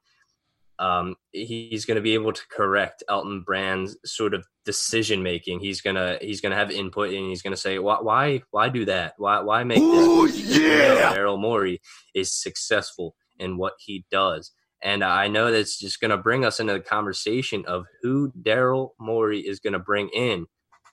Um, 0.79 1.17
he's 1.33 1.87
going 1.87 1.97
to 1.97 2.03
be 2.03 2.15
able 2.15 2.33
to 2.33 2.43
correct 2.51 3.03
Elton 3.09 3.43
Brand's 3.43 3.97
sort 4.05 4.35
of 4.35 4.47
decision 4.65 5.23
making. 5.23 5.61
He's 5.61 5.81
gonna 5.81 6.19
he's 6.21 6.41
gonna 6.41 6.57
have 6.57 6.71
input 6.71 7.09
and 7.15 7.29
he's 7.29 7.41
gonna 7.41 7.57
say 7.57 7.79
why 7.79 7.99
why 8.03 8.43
why 8.51 8.69
do 8.69 8.85
that? 8.85 9.15
Why 9.17 9.41
why 9.41 9.65
make 9.65 9.79
Ooh, 9.79 10.27
this? 10.27 10.37
Because 10.37 10.59
we 10.59 10.69
know 10.69 10.99
yeah. 10.99 11.15
Daryl 11.15 11.41
Morey 11.41 11.81
is 12.15 12.33
successful 12.33 13.15
in 13.39 13.57
what 13.57 13.75
he 13.79 14.05
does. 14.11 14.53
And 14.83 15.03
I 15.03 15.29
know 15.29 15.51
that's 15.51 15.79
just 15.79 16.01
going 16.01 16.11
to 16.11 16.19
bring 16.19 16.45
us 16.45 16.61
into 16.61 16.75
the 16.75 16.81
conversation 16.81 17.65
of 17.67 17.87
who 18.03 18.31
Daryl 18.41 18.91
Morey 19.01 19.41
is 19.41 19.59
going 19.59 19.73
to 19.73 19.79
bring 19.79 20.09
in 20.11 20.47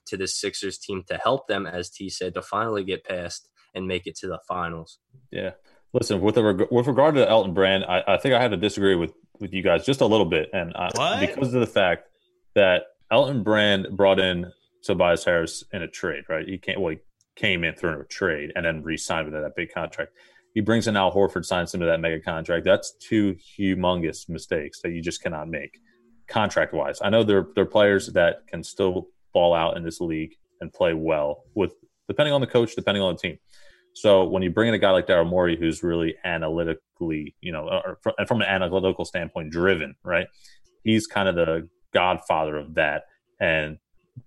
to 0.08 0.18
the 0.18 0.28
Sixers 0.28 0.78
team 0.78 1.04
to 1.08 1.18
help 1.18 1.48
them, 1.48 1.66
as 1.66 1.90
T 1.90 2.10
said, 2.10 2.34
to 2.34 2.42
finally 2.42 2.84
get 2.84 3.06
past 3.06 3.50
and 3.76 3.88
make 3.88 4.08
it 4.08 4.16
to 4.18 4.28
the 4.28 4.40
finals. 4.48 5.00
Yeah. 5.32 5.52
Listen, 5.94 6.22
with 6.22 6.36
the 6.36 6.44
reg- 6.44 6.72
with 6.72 6.88
regard 6.88 7.16
to 7.16 7.30
Elton 7.30 7.54
Brand, 7.54 7.86
I, 7.86 8.04
I 8.08 8.18
think 8.18 8.34
I 8.34 8.42
had 8.42 8.52
to 8.52 8.58
disagree 8.58 8.96
with 8.96 9.14
with 9.44 9.54
you 9.54 9.62
guys 9.62 9.86
just 9.86 10.02
a 10.02 10.06
little 10.06 10.26
bit, 10.26 10.50
and 10.54 10.76
uh, 10.76 10.90
I, 10.98 11.26
because 11.26 11.54
of 11.54 11.60
the 11.60 11.68
fact 11.68 12.08
that 12.56 12.84
Elton 13.12 13.44
Brand 13.44 13.88
brought 13.92 14.20
in 14.20 14.52
Tobias 14.84 15.24
Harris 15.24 15.64
in 15.72 15.84
a 15.84 15.88
trade, 15.88 16.24
right? 16.30 16.48
He 16.48 16.58
came 16.58 16.82
well, 16.82 16.94
he 16.94 17.00
came 17.36 17.64
in 17.64 17.76
through 17.76 18.02
a 18.02 18.06
trade 18.06 18.54
and 18.56 18.66
then 18.66 18.82
re-signed 18.82 19.30
with 19.30 19.40
that 19.40 19.56
big 19.56 19.72
contract. 19.72 20.14
He 20.56 20.62
brings 20.62 20.88
in 20.88 20.96
Al 20.96 21.12
Horford, 21.12 21.46
signs 21.46 21.74
him 21.74 21.82
to 21.82 21.88
that 21.88 22.00
mega 22.00 22.22
contract. 22.22 22.64
That's 22.64 22.94
two 23.00 23.36
humongous 23.58 24.30
mistakes 24.30 24.82
that 24.82 24.92
you 24.92 25.02
just 25.02 25.22
cannot 25.22 25.50
make 25.50 25.80
contract 26.28 26.74
wise. 26.74 27.00
I 27.02 27.10
know 27.10 27.24
there 27.24 27.48
there 27.54 27.66
are 27.66 27.68
players 27.68 28.08
that 28.14 28.48
can 28.48 28.64
still 28.64 29.10
ball 29.34 29.54
out 29.54 29.78
in 29.78 29.84
this 29.84 30.00
league 30.00 30.36
and 30.62 30.72
play 30.72 30.94
well 30.94 31.44
with 31.54 31.74
depending 32.08 32.34
on 32.34 32.40
the 32.40 32.48
coach, 32.48 32.76
depending 32.76 33.04
on 33.04 33.14
the 33.16 33.20
team. 33.20 33.38
So 33.94 34.26
when 34.26 34.42
you 34.44 34.50
bring 34.50 34.70
in 34.70 34.74
a 34.74 34.80
guy 34.80 34.92
like 34.92 35.08
Daryl 35.08 35.28
Morey, 35.28 35.56
who's 35.58 35.84
really 35.84 36.16
analytically, 36.24 37.36
you 37.42 37.52
know, 37.52 37.82
and 38.18 38.28
from 38.28 38.42
an 38.42 38.48
analytical 38.48 39.06
standpoint, 39.06 39.52
driven, 39.52 39.96
right? 40.04 40.28
He's 40.84 41.08
kind 41.08 41.30
of 41.30 41.36
the 41.36 41.70
godfather 41.94 42.58
of 42.58 42.74
that. 42.74 43.04
And 43.40 43.78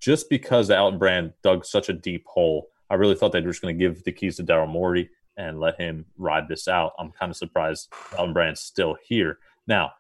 just 0.00 0.31
because 0.31 0.68
the 0.68 0.76
Elton 0.76 0.98
Brand 0.98 1.33
dug 1.42 1.64
such 1.64 1.88
a 1.88 1.92
deep 1.92 2.24
hole, 2.26 2.68
I 2.88 2.94
really 2.94 3.16
thought 3.16 3.33
they 3.33 3.40
were 3.40 3.50
just 3.50 3.62
going 3.62 3.76
to 3.76 3.85
give 3.85 4.05
the 4.05 4.12
keys 4.12 4.37
to 4.37 4.44
Daryl 4.44 4.68
Morey 4.68 5.11
and 5.37 5.61
let 5.61 5.81
him 5.81 6.07
ride 6.16 6.48
this 6.48 6.68
out. 6.68 6.92
I'm 6.98 7.12
kind 7.12 7.31
of 7.31 7.37
surprised 7.37 7.92
Elton 8.16 8.33
Brand's 8.33 8.61
still 8.61 8.96
here. 9.05 9.38
Now, 9.66 9.92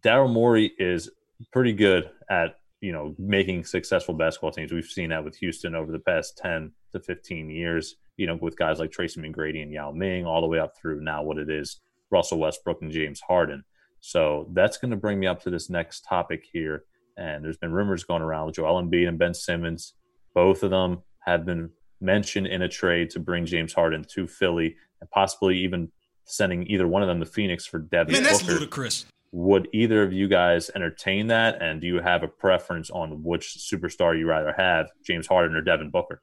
Daryl 0.00 0.32
Morey 0.32 0.72
is 0.78 1.10
pretty 1.52 1.72
good 1.72 2.10
at 2.30 2.58
you 2.80 2.92
know 2.92 3.14
making 3.18 3.64
successful 3.64 4.14
basketball 4.14 4.52
teams. 4.52 4.72
We've 4.72 4.84
seen 4.84 5.10
that 5.10 5.24
with 5.24 5.36
Houston 5.36 5.74
over 5.74 5.90
the 5.90 5.98
past 5.98 6.36
ten 6.36 6.72
to 6.96 7.04
fifteen 7.04 7.50
years. 7.50 7.96
You 8.16 8.26
know, 8.26 8.38
with 8.40 8.56
guys 8.56 8.78
like 8.78 8.90
Tracy 8.90 9.20
McGrady 9.20 9.62
and 9.62 9.70
Yao 9.70 9.92
Ming, 9.92 10.24
all 10.24 10.40
the 10.40 10.46
way 10.46 10.58
up 10.58 10.76
through 10.76 11.02
now 11.02 11.22
what 11.22 11.36
it 11.36 11.50
is 11.50 11.80
Russell 12.10 12.38
Westbrook 12.38 12.80
and 12.80 12.90
James 12.90 13.20
Harden. 13.20 13.62
So 14.00 14.48
that's 14.54 14.78
going 14.78 14.90
to 14.90 14.96
bring 14.96 15.18
me 15.18 15.26
up 15.26 15.42
to 15.42 15.50
this 15.50 15.68
next 15.68 16.02
topic 16.02 16.44
here. 16.50 16.84
And 17.18 17.44
there's 17.44 17.58
been 17.58 17.72
rumors 17.72 18.04
going 18.04 18.22
around 18.22 18.46
with 18.46 18.54
Joel 18.54 18.82
Embiid 18.82 19.08
and 19.08 19.18
Ben 19.18 19.34
Simmons. 19.34 19.94
Both 20.34 20.62
of 20.62 20.70
them 20.70 21.02
have 21.26 21.44
been 21.44 21.70
mentioned 22.00 22.46
in 22.46 22.62
a 22.62 22.68
trade 22.68 23.10
to 23.10 23.18
bring 23.18 23.44
James 23.46 23.72
Harden 23.72 24.04
to 24.14 24.26
Philly 24.26 24.76
and 25.00 25.10
possibly 25.10 25.58
even 25.58 25.90
sending 26.24 26.66
either 26.70 26.86
one 26.86 27.02
of 27.02 27.08
them 27.08 27.20
to 27.20 27.26
Phoenix 27.26 27.66
for 27.66 27.78
Devin 27.78 28.12
Man, 28.12 28.22
that's 28.22 28.42
Booker. 28.42 28.54
ludicrous. 28.54 29.06
Would 29.32 29.68
either 29.72 30.02
of 30.02 30.12
you 30.12 30.28
guys 30.28 30.70
entertain 30.74 31.26
that? 31.26 31.60
And 31.60 31.80
do 31.80 31.86
you 31.86 32.00
have 32.00 32.22
a 32.22 32.28
preference 32.28 32.90
on 32.90 33.22
which 33.22 33.58
superstar 33.58 34.18
you 34.18 34.26
rather 34.26 34.54
have, 34.56 34.88
James 35.04 35.26
Harden 35.26 35.56
or 35.56 35.60
Devin 35.60 35.90
Booker? 35.90 36.22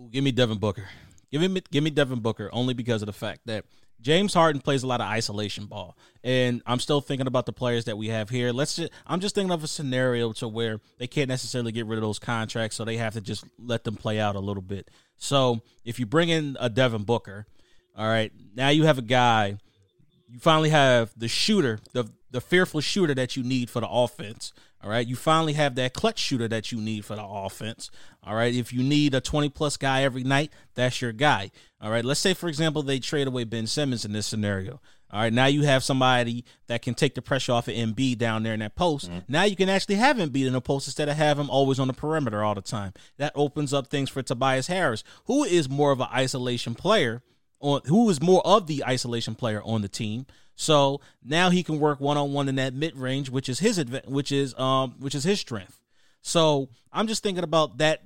Ooh, 0.00 0.08
give 0.10 0.24
me 0.24 0.32
Devin 0.32 0.58
Booker. 0.58 0.88
Give 1.30 1.48
me 1.48 1.62
give 1.70 1.84
me 1.84 1.90
Devin 1.90 2.20
Booker 2.20 2.48
only 2.52 2.74
because 2.74 3.02
of 3.02 3.06
the 3.06 3.12
fact 3.12 3.42
that 3.46 3.64
James 4.00 4.32
Harden 4.32 4.60
plays 4.62 4.82
a 4.82 4.86
lot 4.86 5.00
of 5.00 5.06
isolation 5.06 5.66
ball, 5.66 5.96
and 6.24 6.62
I'm 6.66 6.80
still 6.80 7.00
thinking 7.00 7.26
about 7.26 7.46
the 7.46 7.52
players 7.52 7.84
that 7.84 7.98
we 7.98 8.08
have 8.08 8.30
here. 8.30 8.50
Let's 8.50 8.76
just 8.76 8.90
I'm 9.06 9.20
just 9.20 9.34
thinking 9.34 9.52
of 9.52 9.62
a 9.62 9.68
scenario 9.68 10.32
to 10.34 10.48
where 10.48 10.80
they 10.98 11.06
can't 11.06 11.28
necessarily 11.28 11.70
get 11.70 11.86
rid 11.86 11.98
of 11.98 12.02
those 12.02 12.18
contracts, 12.18 12.76
so 12.76 12.84
they 12.84 12.96
have 12.96 13.14
to 13.14 13.20
just 13.20 13.44
let 13.58 13.84
them 13.84 13.96
play 13.96 14.18
out 14.18 14.36
a 14.36 14.40
little 14.40 14.62
bit. 14.62 14.90
So 15.18 15.60
if 15.84 16.00
you 16.00 16.06
bring 16.06 16.30
in 16.30 16.56
a 16.58 16.70
Devin 16.70 17.04
Booker, 17.04 17.46
all 17.96 18.08
right, 18.08 18.32
now 18.54 18.70
you 18.70 18.84
have 18.84 18.98
a 18.98 19.02
guy. 19.02 19.58
You 20.30 20.38
finally 20.38 20.70
have 20.70 21.12
the 21.16 21.28
shooter, 21.28 21.80
the 21.92 22.10
the 22.30 22.40
fearful 22.40 22.80
shooter 22.80 23.14
that 23.14 23.36
you 23.36 23.42
need 23.42 23.68
for 23.70 23.80
the 23.80 23.88
offense. 23.88 24.52
All 24.82 24.88
right, 24.88 25.06
you 25.06 25.16
finally 25.16 25.52
have 25.54 25.74
that 25.74 25.92
clutch 25.92 26.18
shooter 26.18 26.48
that 26.48 26.72
you 26.72 26.80
need 26.80 27.04
for 27.04 27.14
the 27.14 27.24
offense. 27.24 27.90
All 28.24 28.34
right, 28.34 28.54
if 28.54 28.72
you 28.72 28.82
need 28.82 29.14
a 29.14 29.20
20 29.20 29.50
plus 29.50 29.76
guy 29.76 30.04
every 30.04 30.24
night, 30.24 30.52
that's 30.74 31.02
your 31.02 31.12
guy. 31.12 31.50
All 31.82 31.90
right, 31.90 32.04
let's 32.04 32.20
say, 32.20 32.32
for 32.32 32.48
example, 32.48 32.82
they 32.82 32.98
trade 32.98 33.26
away 33.26 33.44
Ben 33.44 33.66
Simmons 33.66 34.04
in 34.04 34.12
this 34.12 34.26
scenario. 34.26 34.80
All 35.12 35.20
right, 35.20 35.32
now 35.32 35.46
you 35.46 35.64
have 35.64 35.82
somebody 35.82 36.44
that 36.68 36.82
can 36.82 36.94
take 36.94 37.14
the 37.14 37.20
pressure 37.20 37.52
off 37.52 37.68
of 37.68 37.74
Embiid 37.74 38.18
down 38.18 38.42
there 38.42 38.54
in 38.54 38.60
that 38.60 38.76
post. 38.76 39.10
Mm-hmm. 39.10 39.18
Now 39.28 39.42
you 39.42 39.56
can 39.56 39.68
actually 39.68 39.96
have 39.96 40.16
Embiid 40.16 40.46
in 40.46 40.52
the 40.52 40.60
post 40.60 40.86
instead 40.86 41.08
of 41.08 41.16
have 41.16 41.38
him 41.38 41.50
always 41.50 41.80
on 41.80 41.88
the 41.88 41.92
perimeter 41.92 42.44
all 42.44 42.54
the 42.54 42.62
time. 42.62 42.92
That 43.18 43.32
opens 43.34 43.74
up 43.74 43.88
things 43.88 44.08
for 44.08 44.22
Tobias 44.22 44.68
Harris, 44.68 45.02
who 45.24 45.42
is 45.42 45.68
more 45.68 45.90
of 45.90 46.00
an 46.00 46.08
isolation 46.12 46.74
player 46.74 47.22
on 47.60 47.82
who 47.86 48.08
is 48.10 48.20
more 48.20 48.44
of 48.46 48.66
the 48.66 48.84
isolation 48.84 49.34
player 49.34 49.62
on 49.64 49.82
the 49.82 49.88
team. 49.88 50.26
So 50.56 51.00
now 51.24 51.48
he 51.48 51.62
can 51.62 51.78
work 51.78 52.00
one 52.00 52.16
on 52.16 52.32
one 52.32 52.48
in 52.48 52.56
that 52.56 52.74
mid 52.74 52.96
range, 52.96 53.30
which 53.30 53.48
is 53.48 53.60
his 53.60 53.82
which 54.06 54.32
is 54.32 54.58
um 54.58 54.96
which 54.98 55.14
is 55.14 55.24
his 55.24 55.40
strength. 55.40 55.80
So 56.22 56.68
I'm 56.92 57.06
just 57.06 57.22
thinking 57.22 57.44
about 57.44 57.78
that, 57.78 58.02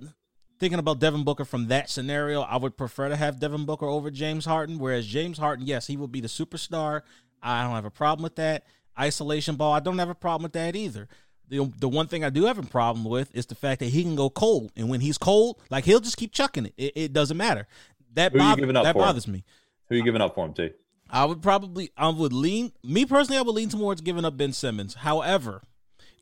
thinking 0.60 0.78
about 0.78 1.00
Devin 1.00 1.24
Booker 1.24 1.44
from 1.44 1.68
that 1.68 1.90
scenario. 1.90 2.42
I 2.42 2.56
would 2.56 2.76
prefer 2.76 3.08
to 3.08 3.16
have 3.16 3.40
Devin 3.40 3.64
Booker 3.64 3.86
over 3.86 4.10
James 4.10 4.44
Harden. 4.44 4.78
Whereas 4.78 5.06
James 5.06 5.38
Harden, 5.38 5.66
yes, 5.66 5.86
he 5.86 5.96
will 5.96 6.08
be 6.08 6.20
the 6.20 6.28
superstar. 6.28 7.02
I 7.42 7.62
don't 7.62 7.72
have 7.72 7.84
a 7.84 7.90
problem 7.90 8.22
with 8.22 8.36
that. 8.36 8.64
Isolation 8.98 9.56
ball, 9.56 9.72
I 9.72 9.80
don't 9.80 9.98
have 9.98 10.08
a 10.08 10.14
problem 10.14 10.44
with 10.44 10.52
that 10.52 10.76
either. 10.76 11.08
The, 11.48 11.70
the 11.78 11.88
one 11.88 12.06
thing 12.06 12.24
I 12.24 12.30
do 12.30 12.44
have 12.46 12.58
a 12.58 12.62
problem 12.62 13.04
with 13.04 13.34
is 13.34 13.46
the 13.46 13.54
fact 13.54 13.80
that 13.80 13.90
he 13.90 14.02
can 14.02 14.16
go 14.16 14.30
cold, 14.30 14.72
and 14.76 14.88
when 14.88 15.00
he's 15.00 15.18
cold, 15.18 15.60
like 15.68 15.84
he'll 15.84 16.00
just 16.00 16.16
keep 16.16 16.32
chucking 16.32 16.66
it. 16.66 16.74
It, 16.78 16.92
it 16.94 17.12
doesn't 17.12 17.36
matter. 17.36 17.66
That 18.14 18.32
Who 18.32 18.38
are 18.38 18.42
you 18.42 18.48
bother, 18.48 18.60
giving 18.60 18.76
up 18.76 18.84
that 18.84 18.92
for 18.94 18.98
him? 19.00 19.04
bothers 19.04 19.28
me. 19.28 19.44
Who 19.88 19.94
are 19.94 19.98
you 19.98 20.04
giving 20.04 20.22
up 20.22 20.34
for 20.34 20.46
him, 20.46 20.70
i 21.10 21.24
would 21.24 21.42
probably 21.42 21.90
I 21.96 22.08
would 22.08 22.32
lean 22.32 22.72
me 22.82 23.04
personally 23.04 23.38
I 23.38 23.42
would 23.42 23.54
lean 23.54 23.68
towards 23.68 24.00
giving 24.00 24.24
up 24.24 24.36
Ben 24.36 24.52
Simmons. 24.52 24.94
However, 24.94 25.62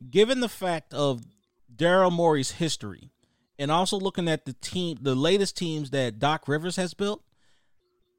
given 0.09 0.39
the 0.41 0.49
fact 0.49 0.93
of 0.93 1.23
Daryl 1.73 2.11
Morey's 2.11 2.51
history 2.51 3.09
and 3.57 3.71
also 3.71 3.97
looking 3.97 4.27
at 4.27 4.45
the 4.45 4.53
team 4.53 4.97
the 5.01 5.15
latest 5.15 5.55
teams 5.57 5.91
that 5.91 6.19
Doc 6.19 6.47
Rivers 6.47 6.75
has 6.75 6.93
built, 6.93 7.23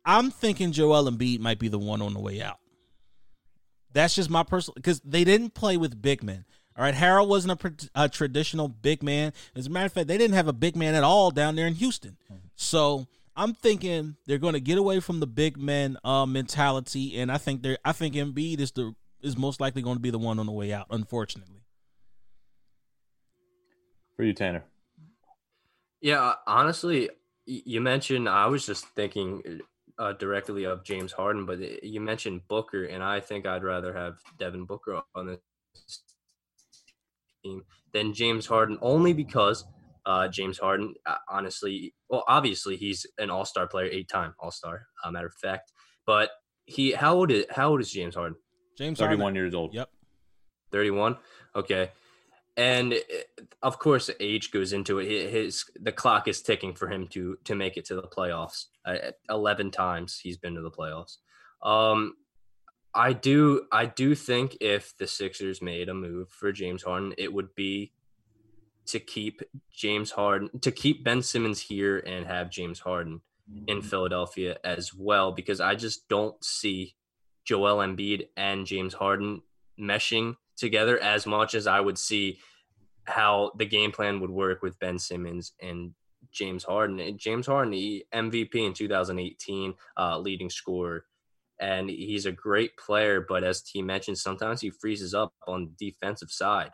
I'm 0.05 0.31
thinking 0.31 0.73
Joel 0.73 1.11
Embiid 1.11 1.41
might 1.41 1.59
be 1.59 1.69
the 1.69 1.79
one 1.79 2.01
on 2.03 2.15
the 2.15 2.21
way 2.21 2.41
out. 2.43 2.59
That's 3.93 4.15
just 4.15 4.31
my 4.31 4.43
personal 4.43 4.75
because 4.75 5.01
they 5.01 5.25
didn't 5.25 5.55
play 5.55 5.77
with 5.77 6.01
big 6.01 6.23
men. 6.23 6.45
All 6.77 6.83
right, 6.83 6.95
Harrell 6.95 7.29
wasn't 7.29 7.63
a, 7.63 8.03
a 8.05 8.09
traditional 8.09 8.67
big 8.67 9.03
man. 9.03 9.33
As 9.55 9.69
a 9.69 9.71
matter 9.71 9.87
of 9.87 9.93
fact, 9.93 10.09
they 10.09 10.19
didn't 10.19 10.35
have 10.35 10.49
a 10.49 10.53
big 10.53 10.75
man 10.75 10.97
at 10.97 11.05
all 11.05 11.31
down 11.31 11.55
there 11.55 11.69
in 11.69 11.75
Houston. 11.75 12.17
So 12.57 13.07
I'm 13.37 13.55
thinking 13.55 14.17
they're 14.27 14.39
going 14.39 14.55
to 14.55 14.61
get 14.61 14.79
away 14.79 15.01
from 15.01 15.21
the 15.21 15.27
big 15.27 15.57
man 15.57 15.97
uh, 16.05 16.27
mentality, 16.27 17.19
and 17.19 17.31
I 17.33 17.39
think 17.39 17.63
they're. 17.63 17.79
I 17.85 17.93
think 17.93 18.15
Embiid 18.15 18.61
is 18.61 18.73
the 18.73 18.95
is 19.23 19.37
most 19.37 19.61
likely 19.61 19.83
going 19.83 19.97
to 19.97 20.03
be 20.03 20.11
the 20.11 20.19
one 20.19 20.39
on 20.39 20.47
the 20.47 20.53
way 20.53 20.73
out. 20.73 20.87
Unfortunately, 20.91 21.63
For 24.17 24.25
you, 24.25 24.33
Tanner. 24.33 24.65
Yeah, 26.01 26.35
honestly, 26.47 27.11
you 27.47 27.81
mentioned 27.81 28.29
I 28.29 28.47
was 28.47 28.67
just 28.67 28.87
thinking 28.89 29.61
uh, 29.99 30.13
directly 30.13 30.65
of 30.65 30.85
James 30.85 31.13
Harden, 31.13 31.47
but 31.47 31.61
uh, 31.61 31.77
you 31.83 32.01
mentioned 32.01 32.47
Booker, 32.49 32.85
and 32.85 33.03
I 33.03 33.21
think 33.21 33.47
I'd 33.47 33.65
rather 33.65 33.95
have 33.95 34.19
Devin 34.39 34.65
Booker 34.65 35.01
on 35.15 35.27
this 35.27 36.03
team 37.43 37.63
than 37.93 38.13
James 38.13 38.47
Harden, 38.47 38.79
only 38.83 39.13
because 39.13 39.65
uh, 40.07 40.29
James 40.29 40.59
Harden, 40.59 40.95
uh, 41.07 41.17
honestly, 41.29 41.95
well, 42.09 42.25
obviously 42.29 42.77
he's 42.77 43.07
an 43.19 43.31
All 43.31 43.45
Star 43.45 43.67
player, 43.67 43.89
eight 43.91 44.09
time 44.09 44.35
All 44.39 44.51
Star, 44.51 44.87
uh, 45.05 45.11
matter 45.11 45.27
of 45.27 45.35
fact, 45.35 45.73
but 46.07 46.31
he 46.67 46.93
how 46.93 47.15
old 47.15 47.31
is 47.31 47.45
how 47.51 47.71
old 47.71 47.81
is 47.81 47.91
James 47.91 48.15
Harden? 48.15 48.37
James 48.77 48.99
Harden. 48.99 49.19
31 49.19 49.35
years 49.35 49.55
old. 49.55 49.75
Yep. 49.75 49.89
31 50.75 51.17
okay 51.55 51.91
and 52.57 52.95
uh, 52.95 53.43
of 53.63 53.79
course 53.79 54.11
age 54.19 54.51
goes 54.51 54.73
into 54.73 54.99
it 54.99 55.31
his 55.31 55.65
the 55.81 55.93
clock 55.93 56.27
is 56.27 56.43
ticking 56.43 56.75
for 56.75 56.89
him 56.89 57.07
to 57.07 57.39
to 57.45 57.55
make 57.55 57.77
it 57.77 57.85
to 57.85 57.95
the 57.95 58.03
playoffs 58.03 58.65
uh, 58.85 59.13
11 59.31 59.71
times 59.71 60.19
he's 60.21 60.37
been 60.37 60.57
to 60.57 60.63
the 60.63 60.71
playoffs 60.71 61.19
um 61.63 62.15
i 62.93 63.13
do 63.13 63.63
i 63.71 63.87
do 63.87 64.17
think 64.17 64.57
if 64.61 64.97
the 64.99 65.07
sixers 65.07 65.63
made 65.63 65.89
a 65.89 65.95
move 65.95 66.29
for 66.29 66.51
james 66.51 66.83
harden 66.83 67.15
it 67.17 67.33
would 67.33 67.55
be 67.55 67.93
to 68.87 68.99
keep 69.01 69.43
james 69.73 70.11
harden 70.11 70.49
to 70.61 70.71
keep 70.71 71.05
ben 71.05 71.23
simmons 71.23 71.61
here 71.61 71.99
and 71.99 72.27
have 72.27 72.51
james 72.51 72.81
harden 72.81 73.21
in 73.67 73.83
philadelphia 73.83 74.57
as 74.65 74.95
well 74.95 75.33
because 75.33 75.61
i 75.61 75.75
just 75.75 76.09
don't 76.09 76.43
see 76.43 76.95
joel 77.45 77.79
embiid 77.79 78.27
and 78.37 78.67
james 78.67 78.95
harden 78.95 79.43
meshing 79.79 80.37
together 80.57 80.99
as 80.99 81.27
much 81.27 81.55
as 81.55 81.67
I 81.67 81.81
would 81.81 81.99
see 81.99 82.39
how 83.05 83.53
the 83.57 83.67
game 83.67 83.93
plan 83.93 84.21
would 84.21 84.31
work 84.31 84.63
with 84.63 84.79
Ben 84.79 84.99
Simmons 84.99 85.53
and 85.61 85.93
James 86.33 86.65
Harden. 86.65 87.01
And 87.01 87.19
James 87.19 87.47
Harden, 87.47 87.73
he 87.73 88.05
MVP 88.15 88.55
in 88.55 88.73
2018, 88.73 89.75
uh, 89.99 90.19
leading 90.19 90.51
scorer, 90.51 91.05
and 91.61 91.91
he's 91.91 92.27
a 92.27 92.33
great 92.33 92.77
player. 92.77 93.25
But 93.27 93.45
as 93.45 93.63
T 93.63 93.83
mentioned, 93.83 94.19
sometimes 94.19 94.61
he 94.61 94.71
freezes 94.71 95.15
up 95.15 95.33
on 95.47 95.71
the 95.79 95.91
defensive 95.91 96.31
side. 96.31 96.71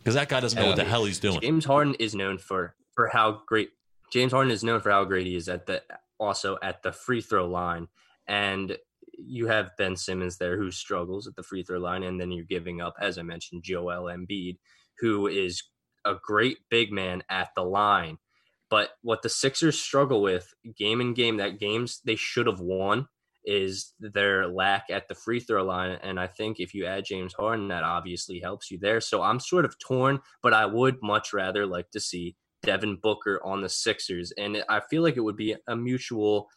Because 0.00 0.14
that 0.14 0.28
guy 0.28 0.40
doesn't 0.40 0.58
know 0.58 0.68
what 0.68 0.76
the 0.76 0.82
um, 0.82 0.88
hell 0.88 1.04
he's 1.04 1.18
doing. 1.18 1.40
James 1.40 1.64
Harden 1.64 1.94
is 1.98 2.14
known 2.14 2.38
for 2.38 2.74
for 2.94 3.08
how 3.08 3.42
great 3.46 3.70
James 4.12 4.32
Harden 4.32 4.50
is 4.50 4.64
known 4.64 4.80
for 4.80 4.90
how 4.90 5.04
great 5.04 5.26
he 5.26 5.36
is 5.36 5.48
at 5.48 5.66
the 5.66 5.82
also 6.18 6.58
at 6.62 6.82
the 6.82 6.92
free 6.92 7.20
throw 7.20 7.46
line, 7.46 7.88
and 8.26 8.76
you 9.18 9.46
have 9.48 9.76
Ben 9.76 9.96
Simmons 9.96 10.38
there 10.38 10.56
who 10.56 10.70
struggles 10.70 11.26
at 11.26 11.36
the 11.36 11.42
free 11.42 11.62
throw 11.62 11.78
line, 11.78 12.02
and 12.02 12.20
then 12.20 12.32
you're 12.32 12.44
giving 12.44 12.80
up, 12.80 12.94
as 13.00 13.18
I 13.18 13.22
mentioned, 13.22 13.62
Joel 13.62 14.04
Embiid, 14.04 14.56
who 14.98 15.26
is 15.26 15.62
a 16.04 16.14
great 16.22 16.58
big 16.70 16.92
man 16.92 17.22
at 17.28 17.50
the 17.54 17.62
line. 17.62 18.18
But 18.70 18.90
what 19.02 19.22
the 19.22 19.28
Sixers 19.28 19.78
struggle 19.78 20.22
with 20.22 20.54
game 20.76 21.00
in 21.00 21.12
game, 21.12 21.38
that 21.38 21.58
games 21.58 22.00
they 22.04 22.16
should 22.16 22.46
have 22.46 22.60
won, 22.60 23.08
is 23.44 23.94
their 23.98 24.48
lack 24.48 24.84
at 24.90 25.08
the 25.08 25.14
free 25.14 25.40
throw 25.40 25.64
line. 25.64 25.98
And 26.02 26.20
I 26.20 26.26
think 26.26 26.60
if 26.60 26.74
you 26.74 26.86
add 26.86 27.04
James 27.04 27.34
Harden, 27.34 27.68
that 27.68 27.84
obviously 27.84 28.40
helps 28.40 28.70
you 28.70 28.78
there. 28.80 29.00
So 29.00 29.22
I'm 29.22 29.40
sort 29.40 29.64
of 29.64 29.78
torn, 29.78 30.20
but 30.42 30.52
I 30.52 30.66
would 30.66 30.98
much 31.02 31.32
rather 31.32 31.66
like 31.66 31.90
to 31.92 32.00
see 32.00 32.36
Devin 32.62 32.98
Booker 33.02 33.40
on 33.44 33.62
the 33.62 33.68
Sixers. 33.68 34.32
And 34.36 34.62
I 34.68 34.80
feel 34.90 35.02
like 35.02 35.16
it 35.16 35.22
would 35.22 35.36
be 35.36 35.56
a 35.66 35.76
mutual. 35.76 36.48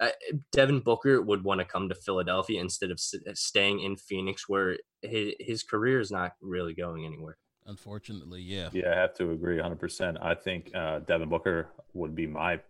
Uh, 0.00 0.08
Devin 0.52 0.80
Booker 0.80 1.22
would 1.22 1.44
want 1.44 1.60
to 1.60 1.64
come 1.64 1.88
to 1.88 1.94
Philadelphia 1.94 2.60
instead 2.60 2.90
of 2.90 2.96
s- 2.96 3.14
staying 3.34 3.80
in 3.80 3.96
Phoenix, 3.96 4.48
where 4.48 4.76
his, 5.02 5.34
his 5.38 5.62
career 5.62 6.00
is 6.00 6.10
not 6.10 6.32
really 6.40 6.74
going 6.74 7.04
anywhere. 7.04 7.36
Unfortunately, 7.66 8.42
yeah. 8.42 8.70
Yeah, 8.72 8.92
I 8.92 8.96
have 8.96 9.14
to 9.14 9.30
agree 9.30 9.58
100%. 9.58 10.18
I 10.20 10.34
think 10.34 10.74
uh, 10.74 10.98
Devin 11.00 11.28
Booker 11.28 11.68
would 11.92 12.14
be 12.14 12.26
my 12.26 12.60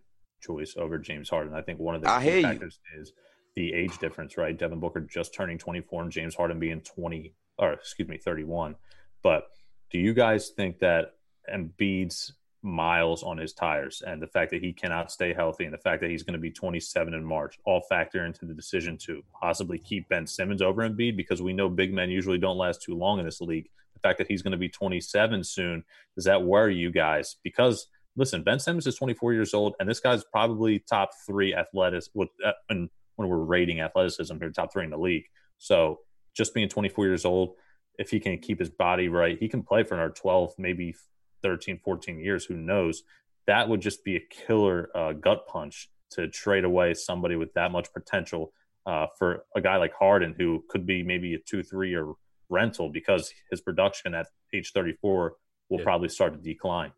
choice 0.41 0.75
over 0.77 0.99
James 0.99 1.29
Harden. 1.31 1.55
I 1.55 1.63
think 1.63 1.81
one 1.81 1.95
of 1.95 2.03
the 2.03 2.11
I 2.11 2.23
key 2.23 2.37
you. 2.37 2.43
factors 2.43 2.79
is 2.99 3.13
the 3.57 3.73
age 3.73 3.99
difference, 3.99 4.37
right? 4.37 4.57
Devin 4.57 4.81
Booker 4.81 5.01
just 5.01 5.35
turning 5.35 5.59
24 5.59 6.03
and 6.03 6.13
James 6.13 6.35
Harden 6.35 6.59
being 6.59 6.81
20, 6.81 7.33
or 7.59 7.73
excuse 7.73 8.09
me, 8.09 8.19
31. 8.19 8.77
But 9.23 9.49
do 9.91 9.99
you 9.99 10.13
guys 10.13 10.49
think 10.49 10.81
that 10.81 11.15
Embiid's 11.53 12.33
miles 12.65 13.23
on 13.23 13.37
his 13.37 13.53
tires 13.53 14.03
and 14.07 14.21
the 14.21 14.27
fact 14.27 14.51
that 14.51 14.63
he 14.63 14.73
cannot 14.73 15.13
stay 15.13 15.35
healthy 15.35 15.65
and 15.65 15.75
the 15.75 15.79
fact 15.79 16.01
that 16.01 16.11
he's 16.11 16.23
going 16.23 16.33
to 16.33 16.41
be 16.41 16.51
27 16.51 17.13
in 17.13 17.23
March 17.23 17.59
all 17.65 17.83
factor 17.83 18.25
into 18.25 18.47
the 18.47 18.55
decision 18.55 18.97
to 18.97 19.23
possibly 19.39 19.79
keep 19.79 20.09
Ben 20.09 20.27
Simmons 20.27 20.63
over 20.63 20.89
Embiid 20.89 21.17
because 21.17 21.43
we 21.43 21.53
know 21.53 21.69
big 21.69 21.93
men 21.93 22.09
usually 22.09 22.39
don't 22.39 22.57
last 22.57 22.83
too 22.83 22.95
long 22.95 23.19
in 23.19 23.25
this 23.27 23.43
league. 23.43 23.69
The 23.93 24.01
fact 24.01 24.19
that 24.19 24.29
he's 24.29 24.43
going 24.43 24.53
to 24.53 24.59
be 24.59 24.71
27 24.71 25.45
soon, 25.45 25.85
does 26.15 26.25
that 26.25 26.43
worry 26.43 26.75
you 26.75 26.91
guys? 26.91 27.37
Because 27.43 27.87
listen, 28.17 28.43
Ben 28.43 28.59
Simmons 28.59 28.87
is 28.87 28.97
24 28.97 29.35
years 29.35 29.53
old 29.53 29.75
and 29.79 29.89
this 29.89 30.01
guy's 30.01 30.25
probably 30.25 30.79
top 30.79 31.11
three 31.27 31.55
athletics 31.55 32.09
with 32.15 32.31
uh, 32.45 32.53
and 32.71 32.89
when 33.17 33.29
we're 33.29 33.39
rating 33.39 33.81
athleticism 33.81 34.37
here, 34.39 34.51
top 34.51 34.73
three 34.73 34.85
in 34.85 34.91
the 34.91 34.99
league. 34.99 35.25
So 35.59 36.01
just 36.37 36.55
being 36.55 36.69
24 36.69 37.07
years 37.07 37.25
old, 37.25 37.55
if 37.99 38.11
he 38.11 38.19
can 38.19 38.39
keep 38.39 38.59
his 38.59 38.71
body 38.71 39.09
right, 39.09 39.39
he 39.39 39.49
can 39.49 39.63
play 39.63 39.85
for 39.85 39.95
another 39.95 40.13
12, 40.13 40.55
maybe 40.59 40.95
13, 41.43 41.81
14 41.85 42.19
years. 42.19 42.45
Who 42.45 42.57
knows? 42.57 43.03
That 43.47 43.69
would 43.69 43.81
just 43.81 44.05
be 44.05 44.17
a 44.17 44.21
killer 44.21 44.89
uh, 44.95 45.13
gut 45.13 45.47
punch 45.47 45.89
to 46.13 46.29
trade 46.29 46.65
away 46.65 46.95
somebody 46.95 47.37
with 47.37 47.53
that 47.55 47.71
much 47.71 47.93
potential 47.93 48.53
uh, 48.87 49.07
for 49.19 49.45
a 49.57 49.61
guy 49.61 49.77
like 49.77 49.93
Harden, 49.99 50.35
who 50.37 50.65
could 50.69 50.87
be 50.87 51.03
maybe 51.03 51.35
a 51.35 51.39
two, 51.39 51.63
three 51.63 51.91
year 51.91 52.13
rental 52.51 52.91
because 52.91 53.33
his 53.51 53.61
production 53.61 54.15
at 54.15 54.27
age 54.53 54.73
34 54.73 55.35
will 55.71 55.79
Yeah. 55.79 55.85
probably 55.85 56.09
start 56.09 56.35
to 56.35 56.39
decline. 56.41 56.93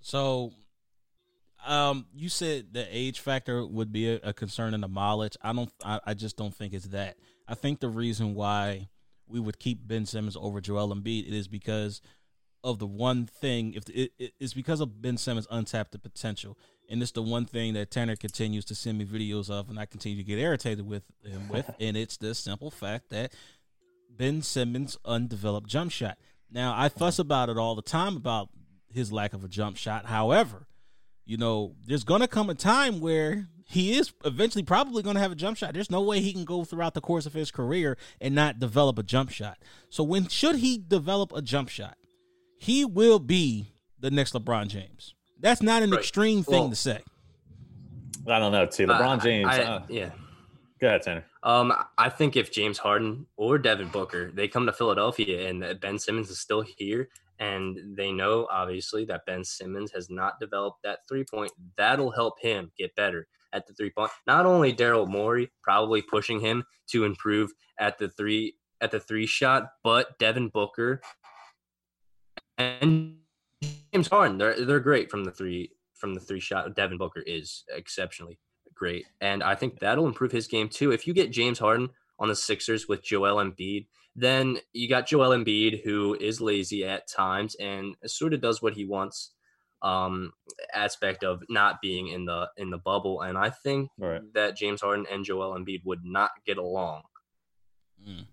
So, 0.00 0.52
um, 1.66 2.06
you 2.14 2.28
said 2.28 2.72
the 2.72 2.86
age 2.90 3.20
factor 3.20 3.66
would 3.66 3.92
be 3.92 4.08
a, 4.08 4.20
a 4.22 4.32
concern 4.32 4.74
in 4.74 4.80
the 4.80 4.88
mileage. 4.88 5.36
I 5.42 5.52
don't. 5.52 5.72
I, 5.84 6.00
I 6.06 6.14
just 6.14 6.36
don't 6.36 6.54
think 6.54 6.72
it's 6.72 6.88
that. 6.88 7.16
I 7.48 7.54
think 7.54 7.80
the 7.80 7.88
reason 7.88 8.34
why 8.34 8.88
we 9.28 9.40
would 9.40 9.58
keep 9.58 9.86
Ben 9.86 10.06
Simmons 10.06 10.36
over 10.36 10.60
Joel 10.60 10.94
Embiid 10.94 11.26
it 11.26 11.34
is 11.34 11.48
because 11.48 12.00
of 12.62 12.78
the 12.78 12.86
one 12.86 13.26
thing. 13.26 13.74
If 13.74 13.88
it, 13.88 14.12
it, 14.18 14.32
it's 14.38 14.54
because 14.54 14.80
of 14.80 15.00
Ben 15.02 15.16
Simmons' 15.16 15.46
untapped 15.50 16.00
potential, 16.02 16.56
and 16.88 17.02
it's 17.02 17.12
the 17.12 17.22
one 17.22 17.46
thing 17.46 17.74
that 17.74 17.90
Tanner 17.90 18.16
continues 18.16 18.64
to 18.66 18.74
send 18.74 18.98
me 18.98 19.04
videos 19.04 19.50
of, 19.50 19.68
and 19.68 19.78
I 19.78 19.86
continue 19.86 20.18
to 20.18 20.24
get 20.24 20.38
irritated 20.38 20.86
with 20.86 21.02
him 21.24 21.48
with, 21.48 21.70
and 21.80 21.96
it's 21.96 22.16
the 22.16 22.34
simple 22.34 22.70
fact 22.70 23.10
that 23.10 23.32
Ben 24.10 24.42
Simmons' 24.42 24.96
undeveloped 25.04 25.68
jump 25.68 25.90
shot. 25.90 26.18
Now 26.50 26.74
I 26.76 26.88
fuss 26.88 27.18
about 27.18 27.48
it 27.48 27.58
all 27.58 27.74
the 27.74 27.82
time 27.82 28.16
about 28.16 28.48
his 28.92 29.12
lack 29.12 29.32
of 29.32 29.44
a 29.44 29.48
jump 29.48 29.76
shot. 29.76 30.06
However, 30.06 30.66
you 31.26 31.36
know, 31.36 31.74
there's 31.86 32.04
gonna 32.04 32.28
come 32.28 32.48
a 32.48 32.54
time 32.54 33.00
where 33.00 33.48
he 33.68 33.96
is 33.98 34.12
eventually 34.24 34.62
probably 34.62 35.02
gonna 35.02 35.18
have 35.20 35.32
a 35.32 35.36
jump 35.36 35.56
shot. 35.58 35.74
There's 35.74 35.90
no 35.90 36.00
way 36.02 36.20
he 36.20 36.32
can 36.32 36.44
go 36.44 36.64
throughout 36.64 36.94
the 36.94 37.00
course 37.00 37.26
of 37.26 37.32
his 37.34 37.50
career 37.50 37.98
and 38.20 38.34
not 38.34 38.58
develop 38.60 38.98
a 38.98 39.02
jump 39.02 39.30
shot. 39.30 39.58
So 39.90 40.04
when 40.04 40.28
should 40.28 40.56
he 40.56 40.78
develop 40.78 41.32
a 41.34 41.42
jump 41.42 41.68
shot? 41.68 41.96
He 42.58 42.84
will 42.84 43.18
be 43.18 43.72
the 43.98 44.10
next 44.10 44.32
LeBron 44.34 44.68
James. 44.68 45.14
That's 45.40 45.62
not 45.62 45.82
an 45.82 45.90
Right. 45.90 45.98
extreme 46.00 46.42
thing 46.42 46.60
Well- 46.60 46.70
to 46.70 46.76
say. 46.76 47.00
I 48.28 48.38
don't 48.38 48.52
know, 48.52 48.66
T. 48.66 48.84
LeBron 48.84 49.18
Uh, 49.18 49.22
James. 49.22 49.48
I- 49.48 49.62
uh, 49.62 49.82
yeah. 49.88 50.10
go 50.80 50.86
ahead, 50.88 51.02
Tanner. 51.02 51.24
Um, 51.42 51.72
I 51.96 52.08
think 52.08 52.36
if 52.36 52.50
James 52.52 52.78
Harden 52.78 53.26
or 53.36 53.56
Devin 53.58 53.88
Booker 53.88 54.30
they 54.32 54.48
come 54.48 54.66
to 54.66 54.72
Philadelphia 54.72 55.48
and 55.48 55.80
Ben 55.80 55.98
Simmons 55.98 56.28
is 56.30 56.40
still 56.40 56.62
here, 56.62 57.08
and 57.38 57.96
they 57.96 58.12
know 58.12 58.46
obviously 58.50 59.04
that 59.06 59.26
Ben 59.26 59.44
Simmons 59.44 59.92
has 59.92 60.10
not 60.10 60.40
developed 60.40 60.82
that 60.84 61.00
three 61.08 61.24
point, 61.24 61.52
that'll 61.76 62.10
help 62.10 62.40
him 62.40 62.72
get 62.78 62.94
better 62.94 63.26
at 63.52 63.66
the 63.66 63.74
three 63.74 63.90
point. 63.90 64.10
Not 64.26 64.46
only 64.46 64.72
Daryl 64.72 65.08
Morey 65.08 65.50
probably 65.62 66.02
pushing 66.02 66.40
him 66.40 66.64
to 66.88 67.04
improve 67.04 67.52
at 67.78 67.98
the 67.98 68.08
three 68.08 68.56
at 68.80 68.90
the 68.90 69.00
three 69.00 69.26
shot, 69.26 69.70
but 69.82 70.18
Devin 70.18 70.48
Booker 70.48 71.00
and 72.58 73.16
James 73.92 74.08
Harden, 74.08 74.38
they're 74.38 74.64
they're 74.64 74.80
great 74.80 75.10
from 75.10 75.24
the 75.24 75.30
three 75.30 75.72
from 75.94 76.14
the 76.14 76.20
three 76.20 76.40
shot. 76.40 76.74
Devin 76.74 76.98
Booker 76.98 77.22
is 77.26 77.64
exceptionally 77.74 78.38
great, 78.74 79.06
and 79.20 79.42
I 79.42 79.54
think 79.54 79.78
that'll 79.78 80.06
improve 80.06 80.32
his 80.32 80.46
game 80.46 80.68
too. 80.68 80.92
If 80.92 81.06
you 81.06 81.14
get 81.14 81.30
James 81.30 81.58
Harden 81.58 81.90
on 82.18 82.28
the 82.28 82.36
Sixers 82.36 82.88
with 82.88 83.02
Joel 83.02 83.36
Embiid, 83.36 83.86
then 84.18 84.58
you 84.72 84.88
got 84.88 85.06
Joel 85.06 85.36
Embiid 85.36 85.84
who 85.84 86.16
is 86.18 86.40
lazy 86.40 86.84
at 86.84 87.06
times 87.06 87.54
and 87.56 87.94
sort 88.06 88.32
of 88.34 88.40
does 88.40 88.60
what 88.62 88.74
he 88.74 88.84
wants. 88.84 89.32
Um, 89.82 90.32
aspect 90.74 91.22
of 91.22 91.42
not 91.50 91.82
being 91.82 92.08
in 92.08 92.24
the 92.24 92.48
in 92.56 92.70
the 92.70 92.78
bubble, 92.78 93.20
and 93.20 93.36
I 93.36 93.50
think 93.50 93.90
Right. 93.98 94.22
that 94.32 94.56
James 94.56 94.80
Harden 94.80 95.06
and 95.12 95.22
Joel 95.22 95.54
Embiid 95.56 95.84
would 95.84 96.00
not 96.02 96.30
get 96.46 96.56
along. 96.56 97.02
Mm. 98.02 98.24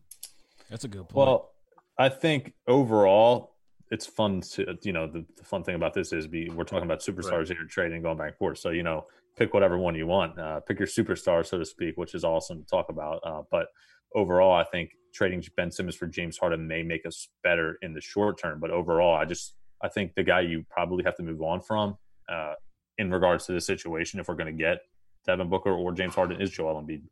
That's 0.70 0.86
a 0.86 0.88
good 0.88 1.10
point. 1.10 1.16
Well, 1.16 1.52
I 1.98 2.08
think 2.08 2.54
overall, 2.66 3.58
it's 3.92 4.08
fun 4.08 4.42
to 4.54 4.78
you 4.84 4.94
know 4.94 5.06
the, 5.06 5.26
the 5.38 5.44
fun 5.44 5.64
thing 5.64 5.76
about 5.76 5.94
this 5.94 6.14
is 6.14 6.28
be 6.28 6.50
we're 6.50 6.64
talking 6.64 6.86
about 6.86 7.02
superstars 7.02 7.48
here 7.48 7.58
trading 7.70 8.02
going 8.02 8.18
back 8.18 8.30
and 8.30 8.38
forth. 8.38 8.58
So 8.58 8.70
you 8.70 8.82
know, 8.84 9.06
pick 9.36 9.54
whatever 9.54 9.78
one 9.78 9.96
you 9.96 10.08
want, 10.08 10.40
uh, 10.40 10.62
pick 10.62 10.80
your 10.80 10.88
superstar, 10.88 11.46
so 11.46 11.60
to 11.60 11.66
speak, 11.66 11.98
which 11.98 12.16
is 12.16 12.24
awesome 12.24 12.64
to 12.64 12.66
talk 12.66 12.88
about. 12.90 13.20
Uh, 13.24 13.42
but 13.52 13.68
overall, 14.16 14.54
I 14.54 14.64
think 14.64 14.92
trading 15.14 15.44
Ben 15.56 15.72
Simmons 15.72 15.96
for 15.96 16.08
James 16.08 16.38
Harden 16.38 16.68
may 16.68 16.84
make 16.84 17.06
us 17.06 17.30
better 17.44 17.78
in 17.82 17.94
the 17.94 18.02
short 18.02 18.40
term. 18.40 18.60
But 18.60 18.72
overall, 18.72 19.16
I 19.16 19.26
just 19.26 19.56
I 19.82 19.90
think 19.90 20.16
the 20.16 20.24
guy 20.24 20.42
you 20.42 20.66
probably 20.70 21.04
have 21.04 21.16
to 21.18 21.24
move 21.24 21.42
on 21.42 21.62
from 21.62 21.98
uh, 22.30 22.54
in 22.98 23.12
regards 23.12 23.46
to 23.46 23.52
this 23.52 23.66
situation, 23.66 24.20
if 24.20 24.28
we're 24.28 24.36
going 24.36 24.56
to 24.56 24.64
get 24.64 24.80
Devin 25.26 25.50
Booker 25.50 25.72
or 25.72 25.92
James 25.92 26.16
Harden, 26.16 26.42
is 26.42 26.52
Joel 26.52 26.82
Embiid. 26.82 27.04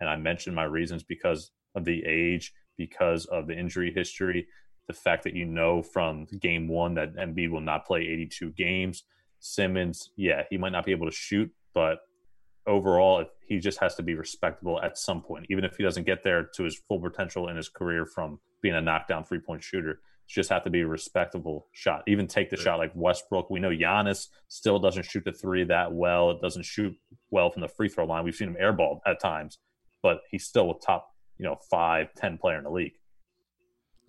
And 0.00 0.08
I 0.08 0.16
mentioned 0.16 0.54
my 0.54 0.64
reasons 0.64 1.02
because 1.02 1.50
of 1.74 1.84
the 1.84 2.04
age, 2.04 2.52
because 2.76 3.24
of 3.26 3.46
the 3.46 3.58
injury 3.58 3.92
history, 3.92 4.46
the 4.86 4.94
fact 4.94 5.24
that 5.24 5.34
you 5.34 5.44
know 5.44 5.82
from 5.82 6.26
game 6.40 6.68
one 6.68 6.94
that 6.94 7.16
Embiid 7.16 7.50
will 7.50 7.60
not 7.60 7.86
play 7.86 8.00
82 8.00 8.50
games. 8.52 9.04
Simmons, 9.40 10.10
yeah, 10.16 10.42
he 10.50 10.56
might 10.56 10.72
not 10.72 10.84
be 10.84 10.92
able 10.92 11.06
to 11.06 11.14
shoot, 11.14 11.50
but 11.74 11.98
overall, 12.68 13.24
he 13.46 13.58
just 13.58 13.80
has 13.80 13.94
to 13.96 14.02
be 14.02 14.14
respectable 14.14 14.80
at 14.80 14.96
some 14.98 15.22
point, 15.22 15.46
even 15.50 15.64
if 15.64 15.76
he 15.76 15.82
doesn't 15.82 16.04
get 16.04 16.22
there 16.22 16.44
to 16.54 16.62
his 16.64 16.76
full 16.86 17.00
potential 17.00 17.48
in 17.48 17.56
his 17.56 17.68
career 17.68 18.06
from 18.06 18.38
being 18.62 18.74
a 18.74 18.80
knockdown 18.80 19.24
three 19.24 19.40
point 19.40 19.62
shooter. 19.64 20.00
Just 20.28 20.50
have 20.50 20.64
to 20.64 20.70
be 20.70 20.82
a 20.82 20.86
respectable 20.86 21.68
shot. 21.72 22.02
Even 22.06 22.26
take 22.26 22.50
the 22.50 22.56
Right. 22.56 22.62
shot 22.64 22.78
like 22.78 22.92
Westbrook. 22.94 23.48
We 23.48 23.60
know 23.60 23.70
Giannis 23.70 24.28
still 24.48 24.78
doesn't 24.78 25.04
shoot 25.04 25.24
the 25.24 25.32
three 25.32 25.64
that 25.64 25.92
well. 25.92 26.30
It 26.32 26.42
doesn't 26.42 26.64
shoot 26.64 26.94
well 27.30 27.48
from 27.50 27.62
the 27.62 27.68
free 27.68 27.88
throw 27.88 28.04
line. 28.04 28.24
We've 28.24 28.34
seen 28.34 28.48
him 28.48 28.56
airball 28.60 29.00
at 29.06 29.20
times, 29.20 29.58
but 30.02 30.20
he's 30.30 30.44
still 30.44 30.70
a 30.70 30.78
top, 30.78 31.14
you 31.38 31.46
know, 31.46 31.56
five, 31.70 32.12
ten 32.14 32.36
player 32.36 32.58
in 32.58 32.64
the 32.64 32.70
league. 32.70 32.92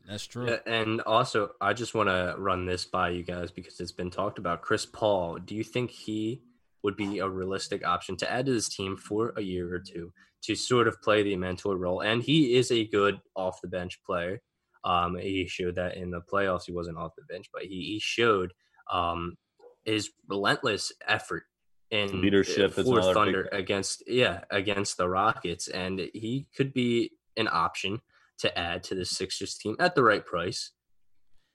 That's 0.09 0.25
true. 0.25 0.49
Yeah, 0.49 0.57
and 0.65 0.99
also, 1.01 1.51
I 1.61 1.71
just 1.73 1.93
want 1.93 2.09
to 2.09 2.35
run 2.37 2.65
this 2.65 2.83
by 2.83 3.11
you 3.11 3.23
guys 3.23 3.51
because 3.51 3.79
it's 3.79 3.91
been 3.91 4.11
talked 4.11 4.39
about. 4.39 4.61
Chris 4.61 4.85
Paul, 4.85 5.37
do 5.37 5.55
you 5.55 5.63
think 5.63 5.91
he 5.91 6.41
would 6.83 6.95
be 6.95 7.19
a 7.19 7.27
realistic 7.27 7.85
option 7.85 8.15
to 8.17 8.31
add 8.31 8.45
to 8.45 8.53
this 8.53 8.69
team 8.69 8.95
for 8.95 9.33
a 9.37 9.41
year 9.41 9.73
or 9.73 9.79
two 9.79 10.11
to 10.43 10.55
sort 10.55 10.87
of 10.87 11.01
play 11.01 11.23
the 11.23 11.35
mentor 11.35 11.77
role? 11.77 12.01
And 12.01 12.23
he 12.23 12.55
is 12.55 12.71
a 12.71 12.87
good 12.87 13.19
off 13.35 13.61
the 13.61 13.67
bench 13.67 13.99
player. 14.05 14.41
Um, 14.83 15.17
he 15.17 15.45
showed 15.47 15.75
that 15.75 15.97
in 15.97 16.11
the 16.11 16.21
playoffs. 16.21 16.63
He 16.65 16.71
wasn't 16.71 16.97
off 16.97 17.11
the 17.17 17.33
bench, 17.33 17.47
but 17.53 17.63
he, 17.63 17.81
he 17.81 17.99
showed 18.01 18.53
um, 18.91 19.35
his 19.83 20.09
relentless 20.27 20.91
effort 21.07 21.43
in 21.91 22.21
Leadership 22.21 22.73
for 22.73 22.81
another 22.81 23.01
big 23.01 23.13
Thunder 23.13 23.49
against 23.51 24.03
yeah 24.07 24.41
against 24.51 24.97
the 24.97 25.09
Rockets, 25.09 25.67
and 25.67 25.99
he 26.13 26.47
could 26.55 26.73
be 26.73 27.11
an 27.35 27.47
option 27.51 27.99
to 28.39 28.57
add 28.57 28.83
to 28.83 28.95
the 28.95 29.05
Sixers 29.05 29.57
team 29.57 29.75
at 29.79 29.95
the 29.95 30.03
right 30.03 30.25
price. 30.25 30.71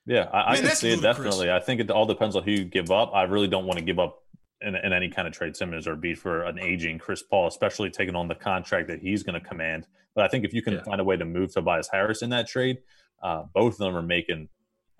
Yeah, 0.05 0.29
I, 0.31 0.39
I 0.39 0.45
Man, 0.45 0.55
can 0.55 0.65
that's 0.65 0.79
see 0.79 0.91
it 0.91 1.01
definitely. 1.01 1.51
I 1.51 1.59
think 1.59 1.81
it 1.81 1.89
all 1.89 2.05
depends 2.05 2.35
on 2.35 2.43
who 2.43 2.51
you 2.51 2.65
give 2.65 2.91
up. 2.91 3.11
I 3.13 3.23
really 3.23 3.47
don't 3.47 3.65
want 3.65 3.79
to 3.79 3.85
give 3.85 3.97
up 3.97 4.21
in, 4.65 4.75
in 4.75 4.91
any 4.93 5.09
kind 5.09 5.27
of 5.27 5.33
trade 5.33 5.55
Simmons 5.55 5.87
or 5.87 5.95
Embiid 5.95 6.17
for 6.17 6.43
an 6.43 6.59
aging 6.59 6.97
Chris 6.99 7.21
Paul, 7.23 7.47
especially 7.47 7.89
taking 7.89 8.15
on 8.15 8.27
the 8.27 8.35
contract 8.35 8.87
that 8.89 8.99
he's 8.99 9.23
going 9.23 9.39
to 9.39 9.45
command. 9.47 9.87
But 10.15 10.25
I 10.25 10.27
think 10.27 10.45
if 10.45 10.53
you 10.53 10.61
can 10.61 10.73
Yeah. 10.75 10.83
find 10.83 10.99
a 10.99 11.03
way 11.03 11.17
to 11.17 11.25
move 11.25 11.53
Tobias 11.53 11.89
Harris 11.91 12.21
in 12.21 12.29
that 12.31 12.47
trade, 12.47 12.77
uh, 13.21 13.43
both 13.53 13.73
of 13.73 13.79
them 13.79 13.95
are 13.95 14.01
making 14.01 14.49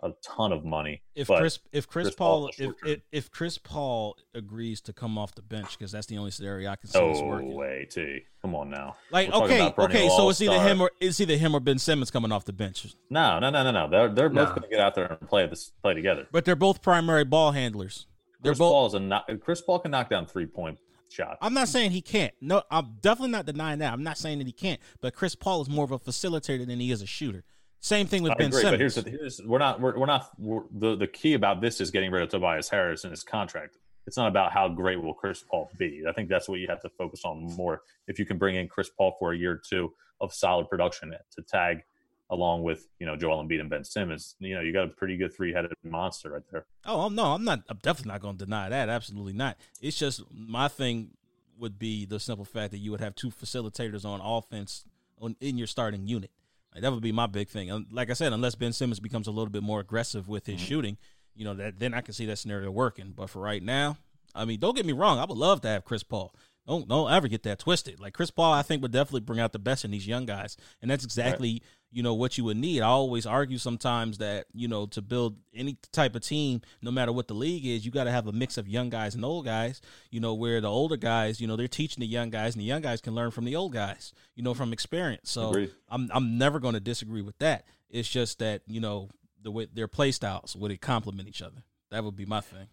a 0.04 0.12
ton 0.22 0.52
of 0.52 0.64
money. 0.66 1.02
if 1.16 1.28
Chris 1.28 1.58
if 1.72 1.88
Chris, 1.88 2.08
Chris 2.08 2.16
Paul 2.16 2.52
Paul 2.58 2.68
if, 2.68 2.74
if 2.86 3.02
if 3.12 3.32
Chris 3.32 3.58
Paul 3.58 4.18
agrees 4.36 4.82
to 4.82 4.94
come 4.94 5.18
off 5.18 5.34
the 5.34 5.42
bench 5.42 5.78
because 5.80 5.92
that's 5.94 6.06
the 6.08 6.18
only 6.18 6.32
scenario 6.32 6.70
I 6.70 6.76
can 6.76 6.90
see 6.90 7.00
this 7.00 7.22
no 7.22 7.26
working. 7.28 7.54
way, 7.56 7.88
T. 7.90 8.20
Come 8.42 8.54
on 8.56 8.70
now. 8.70 8.98
Like 9.10 9.30
We're 9.34 9.44
okay, 9.46 9.74
okay, 9.78 10.10
so 10.10 10.30
it's 10.30 10.42
either 10.42 10.60
him 10.60 10.82
or 10.82 10.92
it's 11.00 11.20
either 11.22 11.38
him 11.38 11.56
or 11.56 11.60
Ben 11.62 11.80
Simmons 11.80 12.12
coming 12.12 12.32
off 12.32 12.44
the 12.46 12.54
bench. 12.54 12.94
no, 13.10 13.40
no, 13.40 13.50
no, 13.50 13.64
no, 13.64 13.72
no. 13.72 13.90
They're 13.90 14.10
they're 14.10 14.30
both 14.30 14.50
going 14.50 14.64
to 14.64 14.68
get 14.68 14.80
out 14.82 14.96
there 14.96 15.06
and 15.06 15.28
play 15.30 15.48
this 15.48 15.72
play 15.82 15.94
together. 15.94 16.28
But 16.32 16.44
they're 16.46 16.56
both 16.58 16.82
primary 16.82 17.24
ball 17.24 17.54
handlers. 17.54 18.06
They're 18.46 18.52
Chris 18.52 18.60
both 18.60 18.72
Paul 18.72 18.86
is 18.86 18.94
a 18.94 19.00
knock, 19.00 19.30
Chris 19.42 19.62
Paul 19.62 19.80
can 19.80 19.92
knock 19.92 20.10
down 20.10 20.26
three 20.28 20.46
point 20.46 20.78
shots. 21.10 21.38
I'm 21.42 21.54
not 21.54 21.68
saying 21.68 21.92
he 21.92 22.02
can't. 22.02 22.34
No, 22.42 22.62
I'm 22.70 22.98
definitely 23.02 23.32
not 23.32 23.46
denying 23.46 23.80
that. 23.80 23.92
I'm 23.92 24.04
not 24.04 24.18
saying 24.18 24.38
that 24.38 24.48
he 24.48 24.54
can't. 24.54 24.80
But 25.02 25.16
Chris 25.16 25.36
Paul 25.36 25.62
is 25.62 25.70
more 25.70 25.86
of 25.86 25.92
a 25.92 26.00
facilitator 26.00 26.66
than 26.66 26.80
he 26.80 26.92
is 26.92 27.02
a 27.02 27.08
shooter. 27.08 27.44
Same 27.80 28.08
thing 28.08 28.24
with 28.24 28.34
I 28.34 28.36
Ben 28.36 28.48
agree, 28.48 28.62
Simmons. 28.62 28.72
but 28.72 28.80
here's 28.80 28.96
the, 28.96 29.10
here's 29.10 29.42
we're 29.44 29.60
not 29.60 29.80
we're, 29.80 29.98
we're 29.98 30.06
not 30.06 30.30
we're, 30.40 30.64
the 30.72 30.96
the 30.96 31.08
key 31.08 31.34
about 31.34 31.62
this 31.62 31.82
is 31.82 31.92
getting 31.92 32.12
rid 32.12 32.24
of 32.24 32.30
Tobias 32.30 32.70
Harris 32.70 33.04
and 33.04 33.12
his 33.12 33.24
contract. 33.24 33.78
It's 34.08 34.18
not 34.18 34.28
about 34.28 34.52
how 34.52 34.68
great 34.70 35.02
will 35.02 35.14
Chris 35.14 35.44
Paul 35.44 35.70
be. 35.78 36.04
I 36.08 36.12
think 36.12 36.30
that's 36.30 36.48
what 36.48 36.60
you 36.60 36.68
have 36.68 36.82
to 36.82 36.90
focus 36.90 37.22
on 37.26 37.44
more. 37.56 37.82
If 38.08 38.20
you 38.20 38.26
can 38.26 38.38
bring 38.38 38.56
in 38.56 38.68
Chris 38.68 38.90
Paul 38.90 39.16
for 39.20 39.34
a 39.34 39.38
year 39.38 39.54
or 39.54 39.62
two 39.68 39.94
of 40.22 40.34
solid 40.34 40.70
production 40.70 41.12
to 41.12 41.42
tag 41.42 41.84
along 42.30 42.64
with 42.64 42.88
you 43.00 43.06
know 43.06 43.16
Joel 43.16 43.44
Embiid 43.44 43.60
and 43.60 43.70
Ben 43.70 43.84
Simmons, 43.84 44.36
you 44.40 44.56
know 44.56 44.62
you 44.62 44.74
got 44.74 44.86
a 44.86 44.90
pretty 44.90 45.18
good 45.18 45.34
three 45.34 45.54
headed 45.54 45.72
monster 45.84 46.32
right 46.32 46.44
there. 46.52 46.66
Oh 46.86 47.10
no, 47.10 47.34
I'm 47.34 47.44
not. 47.44 47.62
I'm 47.70 47.80
definitely 47.82 48.12
not 48.12 48.22
going 48.22 48.38
to 48.38 48.46
deny 48.46 48.70
that. 48.70 48.90
Absolutely 48.90 49.34
not. 49.34 49.58
It's 49.82 49.98
just 49.98 50.24
my 50.32 50.68
thing 50.68 51.12
would 51.58 51.80
be 51.80 52.06
the 52.06 52.20
simple 52.20 52.46
fact 52.46 52.72
that 52.72 52.80
you 52.80 52.92
would 52.92 53.02
have 53.02 53.16
two 53.16 53.30
facilitators 53.30 54.06
on 54.06 54.22
offense 54.22 54.86
on 55.20 55.36
in 55.40 55.58
your 55.58 55.68
starting 55.68 56.08
unit. 56.08 56.32
Like, 56.74 56.82
that 56.82 56.92
would 56.92 57.02
be 57.02 57.14
my 57.14 57.28
big 57.28 57.48
thing. 57.48 57.72
And 57.72 57.86
Like 57.90 58.10
I 58.10 58.14
said, 58.14 58.34
unless 58.34 58.56
Ben 58.56 58.74
Simmons 58.74 59.00
becomes 59.00 59.28
a 59.28 59.32
little 59.32 59.50
bit 59.50 59.64
more 59.64 59.80
aggressive 59.80 60.28
with 60.28 60.46
his 60.46 60.58
mm-hmm. 60.58 60.66
shooting, 60.66 60.98
you 61.34 61.46
know 61.46 61.54
that 61.54 61.80
then 61.80 61.94
I 61.94 62.02
can 62.02 62.14
see 62.14 62.26
that 62.26 62.38
scenario 62.38 62.72
working. 62.72 63.14
But 63.16 63.30
for 63.30 63.40
right 63.40 63.64
now, 63.64 63.98
I 64.34 64.46
mean, 64.46 64.60
don't 64.60 64.76
get 64.76 64.86
me 64.86 64.94
wrong. 64.94 65.20
I 65.20 65.26
would 65.26 65.38
love 65.38 65.62
to 65.62 65.68
have 65.70 65.86
Chris 65.86 66.04
Paul. 66.04 66.34
Don't 66.68 66.88
don't 66.88 67.12
ever 67.12 67.28
get 67.28 67.44
that 67.44 67.60
twisted. 67.60 68.00
Like 68.00 68.14
Chris 68.14 68.32
Paul, 68.32 68.52
I 68.52 68.62
think 68.62 68.82
would 68.82 68.92
definitely 68.92 69.22
bring 69.22 69.40
out 69.40 69.54
the 69.54 69.60
best 69.60 69.86
in 69.86 69.92
these 69.92 70.08
young 70.08 70.26
guys, 70.26 70.58
and 70.82 70.90
that's 70.90 71.06
exactly 71.06 71.62
you 71.96 72.04
know 72.04 72.14
what 72.14 72.38
you 72.38 72.44
would 72.44 72.58
need. 72.58 72.82
I 72.82 72.88
always 72.88 73.26
argue 73.26 73.58
sometimes 73.58 74.18
that 74.18 74.48
you 74.54 74.68
know 74.68 74.86
to 74.88 75.02
build 75.02 75.38
any 75.56 75.78
type 75.94 76.14
of 76.14 76.24
team, 76.24 76.62
no 76.82 76.92
matter 76.92 77.14
what 77.14 77.30
the 77.30 77.34
league 77.34 77.66
is, 77.66 77.86
you 77.86 77.92
got 77.92 78.04
to 78.04 78.12
have 78.12 78.28
a 78.28 78.34
mix 78.34 78.58
of 78.58 78.68
young 78.68 78.90
guys 78.90 79.16
and 79.16 79.24
old 79.24 79.46
guys. 79.46 79.80
You 80.12 80.20
know 80.20 80.34
where 80.34 80.60
the 80.60 80.70
older 80.70 80.98
guys, 80.98 81.40
you 81.40 81.48
know, 81.48 81.56
they're 81.56 81.70
teaching 81.70 82.02
the 82.02 82.08
young 82.08 82.30
guys, 82.30 82.54
and 82.54 82.62
the 82.62 82.66
young 82.66 82.82
guys 82.82 83.00
can 83.00 83.16
learn 83.16 83.32
from 83.32 83.46
the 83.46 83.56
old 83.56 83.72
guys. 83.72 84.12
You 84.36 84.44
know 84.44 84.54
from 84.54 84.74
experience. 84.74 85.32
So 85.32 85.52
Agreed. 85.52 85.72
I'm 85.88 86.10
I'm 86.14 86.38
never 86.38 86.60
going 86.60 86.74
to 86.74 86.82
disagree 86.82 87.22
with 87.22 87.38
that. 87.38 87.66
It's 87.90 88.10
just 88.10 88.40
that 88.40 88.64
you 88.68 88.82
know 88.82 89.10
the 89.42 89.52
way 89.52 89.68
their 89.74 89.88
play 89.88 90.12
styles 90.12 90.54
would 90.54 90.72
it 90.72 90.82
complement 90.82 91.30
each 91.30 91.42
other. 91.42 91.64
That 91.92 92.04
would 92.04 92.18
be 92.18 92.26
my 92.26 92.42
thing. 92.42 92.68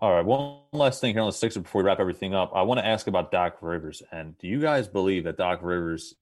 All 0.00 0.12
right, 0.12 0.24
one 0.24 0.60
last 0.72 1.02
thing 1.02 1.14
here 1.14 1.20
on 1.20 1.28
the 1.28 1.32
Sixers 1.32 1.62
before 1.62 1.82
we 1.82 1.86
wrap 1.86 2.00
everything 2.00 2.34
up. 2.34 2.52
I 2.54 2.62
want 2.62 2.80
to 2.80 2.86
ask 2.86 3.06
about 3.06 3.30
Doc 3.30 3.58
Rivers. 3.60 4.02
And 4.10 4.36
do 4.38 4.48
you 4.48 4.60
guys 4.60 4.88
believe 4.88 5.24
that 5.24 5.36
Doc 5.36 5.60
Rivers 5.62 6.14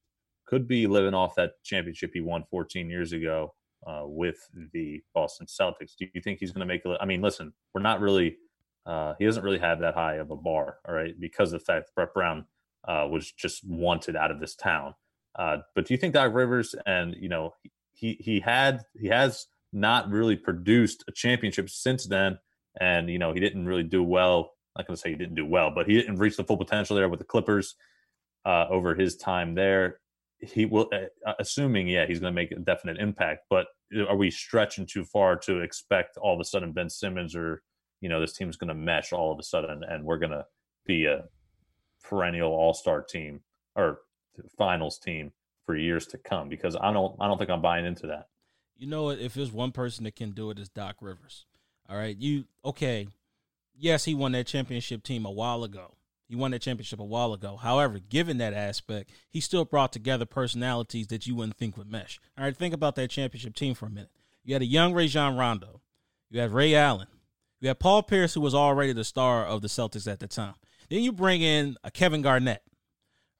could 0.45 0.67
be 0.67 0.87
living 0.87 1.13
off 1.13 1.35
that 1.35 1.53
championship 1.63 2.11
he 2.13 2.21
won 2.21 2.43
14 2.49 2.89
years 2.89 3.13
ago 3.13 3.53
uh, 3.87 4.03
with 4.05 4.37
the 4.73 5.01
Boston 5.13 5.47
Celtics? 5.47 5.95
Do 5.97 6.07
you 6.13 6.21
think 6.21 6.39
he's 6.39 6.51
going 6.51 6.67
to 6.67 6.73
make 6.73 6.85
a? 6.85 6.97
I 7.01 7.05
mean, 7.05 7.21
listen, 7.21 7.53
we're 7.73 7.81
not 7.81 8.01
really, 8.01 8.37
uh, 8.85 9.13
he 9.17 9.25
doesn't 9.25 9.43
really 9.43 9.59
have 9.59 9.79
that 9.79 9.93
high 9.93 10.15
of 10.15 10.31
a 10.31 10.35
bar, 10.35 10.77
all 10.87 10.93
right, 10.93 11.19
because 11.19 11.53
of 11.53 11.59
the 11.59 11.65
fact 11.65 11.87
that 11.87 11.95
Brett 11.95 12.13
Brown 12.13 12.45
uh, 12.87 13.07
was 13.09 13.31
just 13.31 13.67
wanted 13.67 14.15
out 14.15 14.31
of 14.31 14.39
this 14.39 14.55
town. 14.55 14.93
Uh, 15.37 15.57
but 15.73 15.85
do 15.85 15.93
you 15.93 15.97
think 15.97 16.13
Doc 16.13 16.33
Rivers 16.33 16.75
and, 16.85 17.15
you 17.19 17.27
know, 17.27 17.53
he, 17.91 18.17
he 18.19 18.39
had, 18.39 18.83
he 18.97 19.07
has 19.07 19.47
not 19.73 20.09
really 20.09 20.35
produced 20.35 21.03
a 21.07 21.11
championship 21.11 21.69
since 21.69 22.05
then 22.05 22.37
and 22.79 23.09
you 23.09 23.19
know 23.19 23.33
he 23.33 23.39
didn't 23.39 23.65
really 23.65 23.83
do 23.83 24.03
well. 24.03 24.53
I'm 24.75 24.81
not 24.81 24.87
going 24.87 24.95
to 24.95 25.01
say 25.01 25.09
he 25.09 25.15
didn't 25.15 25.35
do 25.35 25.45
well, 25.45 25.71
but 25.73 25.87
he 25.87 25.93
didn't 25.93 26.17
reach 26.17 26.37
the 26.37 26.43
full 26.43 26.57
potential 26.57 26.95
there 26.95 27.09
with 27.09 27.19
the 27.19 27.25
Clippers 27.25 27.75
uh, 28.45 28.65
over 28.69 28.93
his 28.93 29.15
time 29.15 29.55
there. 29.55 29.99
He 30.39 30.65
will, 30.65 30.89
uh, 30.93 31.33
assuming 31.39 31.87
yeah, 31.87 32.05
he's 32.05 32.19
going 32.19 32.31
to 32.31 32.35
make 32.35 32.51
a 32.51 32.59
definite 32.59 32.97
impact. 32.97 33.45
But 33.49 33.67
are 34.07 34.17
we 34.17 34.29
stretching 34.31 34.85
too 34.85 35.03
far 35.05 35.37
to 35.37 35.61
expect 35.61 36.17
all 36.17 36.33
of 36.33 36.39
a 36.39 36.43
sudden 36.43 36.73
Ben 36.73 36.89
Simmons 36.89 37.35
or 37.35 37.61
you 38.01 38.09
know 38.09 38.19
this 38.19 38.33
team's 38.33 38.57
going 38.57 38.67
to 38.67 38.73
mesh 38.73 39.13
all 39.13 39.31
of 39.31 39.39
a 39.39 39.43
sudden 39.43 39.83
and 39.87 40.03
we're 40.03 40.17
going 40.17 40.31
to 40.31 40.45
be 40.85 41.05
a 41.05 41.23
perennial 42.03 42.51
All 42.51 42.73
Star 42.73 43.01
team 43.01 43.41
or 43.75 43.99
finals 44.57 44.99
team 44.99 45.31
for 45.65 45.75
years 45.75 46.05
to 46.07 46.17
come? 46.17 46.49
Because 46.49 46.75
I 46.75 46.91
don't, 46.93 47.15
I 47.19 47.27
don't 47.27 47.37
think 47.37 47.49
I'm 47.49 47.61
buying 47.61 47.85
into 47.85 48.07
that. 48.07 48.27
You 48.77 48.87
know? 48.87 49.09
If 49.09 49.33
there's 49.33 49.51
one 49.51 49.71
person 49.71 50.03
that 50.03 50.15
can 50.15 50.31
do 50.31 50.51
it, 50.51 50.59
it's 50.59 50.69
Doc 50.69 50.97
Rivers. 51.01 51.45
All 51.89 51.97
right, 51.97 52.17
you 52.17 52.45
okay? 52.63 53.07
Yes, 53.77 54.05
he 54.05 54.15
won 54.15 54.31
that 54.31 54.47
championship 54.47 55.03
team 55.03 55.25
a 55.25 55.31
while 55.31 55.63
ago. 55.63 55.95
He 56.27 56.35
won 56.35 56.51
that 56.51 56.61
championship 56.61 56.99
a 56.99 57.03
while 57.03 57.33
ago. 57.33 57.55
However, 57.55 57.99
given 57.99 58.37
that 58.39 58.53
aspect, 58.53 59.11
he 59.29 59.39
still 59.39 59.63
brought 59.63 59.93
together 59.93 60.25
personalities 60.25 61.07
that 61.07 61.27
you 61.27 61.35
wouldn't 61.35 61.57
think 61.57 61.77
would 61.77 61.91
mesh. 61.91 62.19
All 62.37 62.43
right, 62.43 62.55
think 62.55 62.73
about 62.73 62.95
that 62.95 63.11
championship 63.11 63.55
team 63.55 63.75
for 63.75 63.85
a 63.85 63.91
minute. 63.91 64.09
You 64.43 64.53
had 64.53 64.61
a 64.61 64.65
young 64.65 64.93
Rajon 64.93 65.37
Rondo. 65.37 65.81
You 66.29 66.41
had 66.41 66.51
Ray 66.51 66.73
Allen. 66.73 67.07
You 67.59 67.67
had 67.67 67.79
Paul 67.79 68.03
Pierce, 68.03 68.33
who 68.33 68.41
was 68.41 68.55
already 68.55 68.93
the 68.93 69.03
star 69.03 69.45
of 69.45 69.61
the 69.61 69.67
Celtics 69.67 70.11
at 70.11 70.19
the 70.19 70.27
time. 70.27 70.55
Then 70.89 71.01
you 71.01 71.11
bring 71.11 71.41
in 71.41 71.77
a 71.83 71.91
Kevin 71.91 72.21
Garnett. 72.21 72.63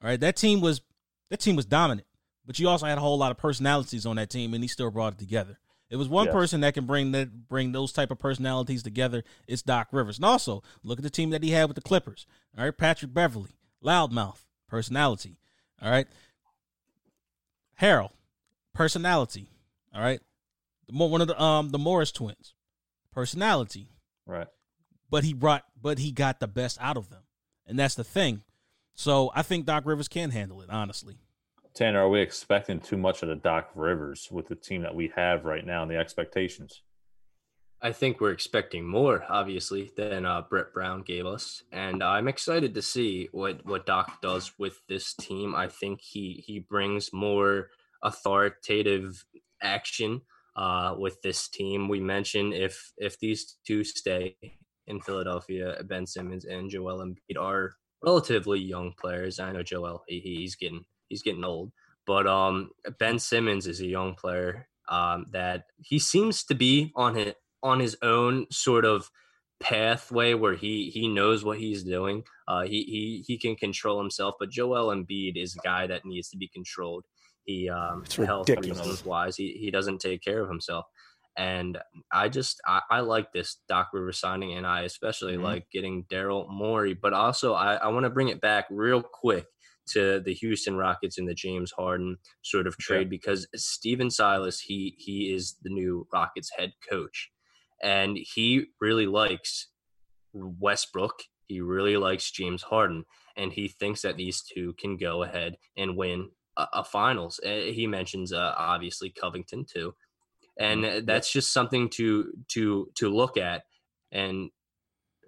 All 0.02 0.08
right, 0.08 0.20
that 0.20 0.36
team 0.36 0.60
was 0.60 0.80
that 1.30 1.40
team 1.40 1.56
was 1.56 1.66
dominant, 1.66 2.06
but 2.44 2.58
you 2.58 2.68
also 2.68 2.86
had 2.86 2.98
a 2.98 3.00
whole 3.00 3.18
lot 3.18 3.30
of 3.30 3.38
personalities 3.38 4.06
on 4.06 4.16
that 4.16 4.30
team, 4.30 4.54
and 4.54 4.62
he 4.62 4.68
still 4.68 4.90
brought 4.90 5.14
it 5.14 5.18
together. 5.18 5.58
It 5.88 5.96
was 5.96 6.08
one 6.08 6.26
Yes. 6.26 6.32
person 6.32 6.60
that 6.62 6.74
can 6.74 6.84
bring 6.86 7.12
that 7.12 7.48
bring 7.48 7.72
those 7.72 7.92
type 7.92 8.10
of 8.10 8.18
personalities 8.18 8.82
together. 8.82 9.22
It's 9.46 9.62
Doc 9.62 9.88
Rivers, 9.92 10.18
and 10.18 10.24
also 10.24 10.62
look 10.82 10.98
at 10.98 11.04
the 11.04 11.10
team 11.10 11.30
that 11.30 11.42
he 11.44 11.50
had 11.50 11.66
with 11.68 11.76
the 11.76 11.82
Clippers. 11.82 12.26
All 12.58 12.64
right, 12.64 12.76
Patrick 12.76 13.14
Beverley, 13.14 13.56
loudmouth, 13.84 14.44
personality. 14.68 15.38
All 15.80 15.90
right, 15.90 16.08
Harrell, 17.80 18.10
personality. 18.74 19.48
All 19.94 20.00
right, 20.02 20.20
one 20.88 21.20
of 21.20 21.28
the 21.28 21.40
um 21.40 21.70
the 21.70 21.78
Morris 21.78 22.12
twins, 22.12 22.54
personality. 23.12 23.92
Right. 24.26 24.48
But 25.08 25.22
he 25.22 25.34
brought, 25.34 25.64
but 25.80 25.98
he 26.00 26.10
got 26.10 26.40
the 26.40 26.48
best 26.48 26.78
out 26.80 26.96
of 26.96 27.10
them, 27.10 27.22
and 27.64 27.78
that's 27.78 27.94
the 27.94 28.02
thing. 28.04 28.42
So 28.94 29.30
I 29.34 29.42
think 29.42 29.66
Doc 29.66 29.84
Rivers 29.86 30.08
can 30.08 30.30
handle 30.30 30.62
it. 30.62 30.70
Honestly, 30.70 31.18
Tanner, 31.76 32.00
are 32.00 32.08
we 32.08 32.22
expecting 32.22 32.80
too 32.80 32.96
much 32.96 33.22
of 33.22 33.28
the 33.28 33.34
Doc 33.34 33.68
Rivers 33.74 34.28
with 34.32 34.48
the 34.48 34.54
team 34.54 34.80
that 34.80 34.94
we 34.94 35.12
have 35.14 35.44
right 35.44 35.64
now 35.64 35.82
and 35.82 35.90
the 35.90 35.98
expectations? 35.98 36.80
I 37.82 37.92
think 37.92 38.18
we're 38.18 38.32
expecting 38.32 38.86
more, 38.86 39.26
obviously, 39.28 39.92
than 39.94 40.24
uh, 40.24 40.40
Brett 40.48 40.72
Brown 40.72 41.02
gave 41.02 41.26
us, 41.26 41.62
and 41.70 42.02
I'm 42.02 42.28
excited 42.28 42.74
to 42.74 42.82
see 42.82 43.28
what 43.32 43.64
what 43.66 43.84
Doc 43.84 44.22
does 44.22 44.52
with 44.58 44.80
this 44.88 45.12
team. 45.12 45.54
I 45.54 45.68
think 45.68 46.00
he 46.00 46.42
he 46.46 46.60
brings 46.60 47.12
more 47.12 47.68
authoritative 48.02 49.22
action 49.62 50.22
uh, 50.56 50.94
with 50.96 51.20
this 51.20 51.46
team. 51.48 51.88
We 51.88 52.00
mentioned 52.00 52.54
if 52.54 52.90
if 52.96 53.18
these 53.20 53.58
two 53.66 53.84
stay 53.84 54.34
in 54.86 55.02
Philadelphia, 55.02 55.82
Ben 55.84 56.06
Simmons 56.06 56.46
and 56.46 56.70
Joel 56.70 57.04
Embiid 57.04 57.38
are 57.38 57.76
relatively 58.02 58.60
young 58.60 58.94
players. 58.98 59.38
I 59.38 59.52
know 59.52 59.62
Joel 59.62 60.02
he, 60.08 60.20
he's 60.20 60.56
getting 60.56 60.86
he's 61.08 61.22
getting 61.22 61.44
old, 61.44 61.72
but 62.06 62.26
um, 62.26 62.70
Ben 62.98 63.18
Simmons 63.18 63.66
is 63.66 63.80
a 63.80 63.86
young 63.86 64.14
player 64.14 64.68
um, 64.88 65.26
that 65.32 65.66
he 65.78 65.98
seems 65.98 66.44
to 66.44 66.54
be 66.54 66.92
on 66.96 67.16
it 67.16 67.36
on 67.62 67.80
his 67.80 67.96
own 68.02 68.46
sort 68.50 68.84
of 68.84 69.10
pathway 69.58 70.34
where 70.34 70.54
he 70.54 70.90
he 70.90 71.08
knows 71.08 71.44
what 71.44 71.58
he's 71.58 71.82
doing. 71.82 72.22
Uh, 72.46 72.62
he 72.62 72.82
he 72.84 73.24
he 73.26 73.38
can 73.38 73.56
control 73.56 73.98
himself, 74.00 74.34
but 74.38 74.50
Joel 74.50 74.94
Embiid 74.94 75.36
is 75.36 75.56
a 75.56 75.60
guy 75.60 75.86
that 75.86 76.04
needs 76.04 76.28
to 76.30 76.36
be 76.36 76.48
controlled. 76.48 77.04
He 77.44 77.68
um, 77.68 78.04
health 78.24 78.50
reasons 78.56 79.04
wise, 79.04 79.36
he 79.36 79.52
he 79.52 79.70
doesn't 79.70 80.00
take 80.00 80.22
care 80.22 80.42
of 80.42 80.48
himself. 80.48 80.86
And 81.38 81.78
I 82.12 82.28
just 82.28 82.60
I, 82.66 82.80
I 82.90 83.00
like 83.00 83.32
this 83.32 83.58
Doc 83.68 83.90
Rivers 83.92 84.18
signing, 84.18 84.52
and 84.54 84.66
I 84.66 84.82
especially 84.82 85.36
Mhm. 85.36 85.42
like 85.42 85.70
getting 85.70 86.04
Daryl 86.04 86.48
Morey. 86.50 86.94
But 86.94 87.12
also, 87.12 87.52
I, 87.54 87.74
I 87.74 87.88
want 87.88 88.04
to 88.04 88.10
bring 88.10 88.28
it 88.28 88.40
back 88.40 88.66
real 88.70 89.02
quick 89.02 89.46
to 89.88 90.20
the 90.20 90.34
Houston 90.34 90.76
Rockets 90.76 91.18
and 91.18 91.28
the 91.28 91.34
James 91.34 91.72
Harden 91.72 92.18
sort 92.42 92.66
of 92.66 92.76
trade 92.78 93.08
because 93.10 93.46
Stephen 93.54 94.10
Silas 94.10 94.60
he 94.60 94.94
he 94.98 95.32
is 95.32 95.56
the 95.62 95.70
new 95.70 96.06
Rockets 96.12 96.50
head 96.56 96.72
coach, 96.88 97.30
and 97.82 98.16
he 98.34 98.66
really 98.80 99.06
likes 99.06 99.68
Westbrook. 100.32 101.22
He 101.48 101.60
really 101.60 101.96
likes 101.96 102.30
James 102.30 102.62
Harden, 102.62 103.04
and 103.36 103.52
he 103.52 103.68
thinks 103.68 104.02
that 104.02 104.16
these 104.16 104.42
two 104.42 104.74
can 104.74 104.96
go 104.96 105.22
ahead 105.22 105.56
and 105.76 105.96
win 105.96 106.30
a, 106.56 106.66
a 106.74 106.84
finals. 106.84 107.38
Uh, 107.44 107.70
He 107.72 107.86
mentions 107.86 108.32
uh, 108.32 108.54
obviously 108.56 109.10
Covington 109.10 109.64
too, 109.64 109.94
and 110.58 110.84
Mhm. 110.84 111.06
that's 111.06 111.32
just 111.32 111.52
something 111.52 111.88
to 111.90 112.32
to 112.48 112.90
to 112.96 113.08
look 113.08 113.36
at 113.36 113.64
and 114.12 114.50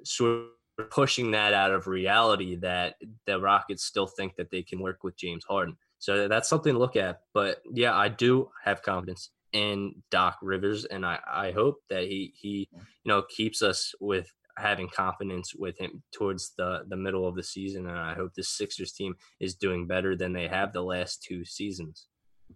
sort 0.04 0.40
of 0.40 0.46
pushing 0.84 1.32
that 1.32 1.52
out 1.52 1.72
of 1.72 1.86
reality 1.86 2.56
that 2.56 2.96
the 3.26 3.40
Rockets 3.40 3.84
still 3.84 4.06
think 4.06 4.36
that 4.36 4.50
they 4.50 4.62
can 4.62 4.80
work 4.80 5.04
with 5.04 5.16
James 5.16 5.44
Harden. 5.44 5.76
So 5.98 6.28
that's 6.28 6.48
something 6.48 6.74
to 6.74 6.78
look 6.78 6.96
at. 6.96 7.20
But 7.34 7.62
yeah, 7.72 7.94
I 7.94 8.08
do 8.08 8.50
have 8.64 8.82
confidence 8.82 9.30
in 9.52 10.02
Doc 10.10 10.38
Rivers, 10.42 10.84
and 10.84 11.04
I, 11.04 11.18
I 11.26 11.52
hope 11.52 11.76
that 11.90 12.04
he 12.04 12.32
he 12.36 12.68
you 12.72 12.80
know 13.06 13.22
keeps 13.22 13.62
us 13.62 13.94
with 14.00 14.32
having 14.56 14.88
confidence 14.88 15.54
with 15.54 15.78
him 15.78 16.02
towards 16.12 16.52
the 16.56 16.82
the 16.88 16.96
middle 16.96 17.26
of 17.26 17.34
the 17.34 17.42
season. 17.42 17.88
And 17.88 17.98
I 17.98 18.14
hope 18.14 18.34
this 18.34 18.50
Sixers 18.50 18.92
team 18.92 19.14
is 19.40 19.54
doing 19.54 19.86
better 19.86 20.16
than 20.16 20.32
they 20.32 20.48
have 20.48 20.72
the 20.72 20.82
last 20.82 21.22
two 21.22 21.44
seasons. 21.44 22.06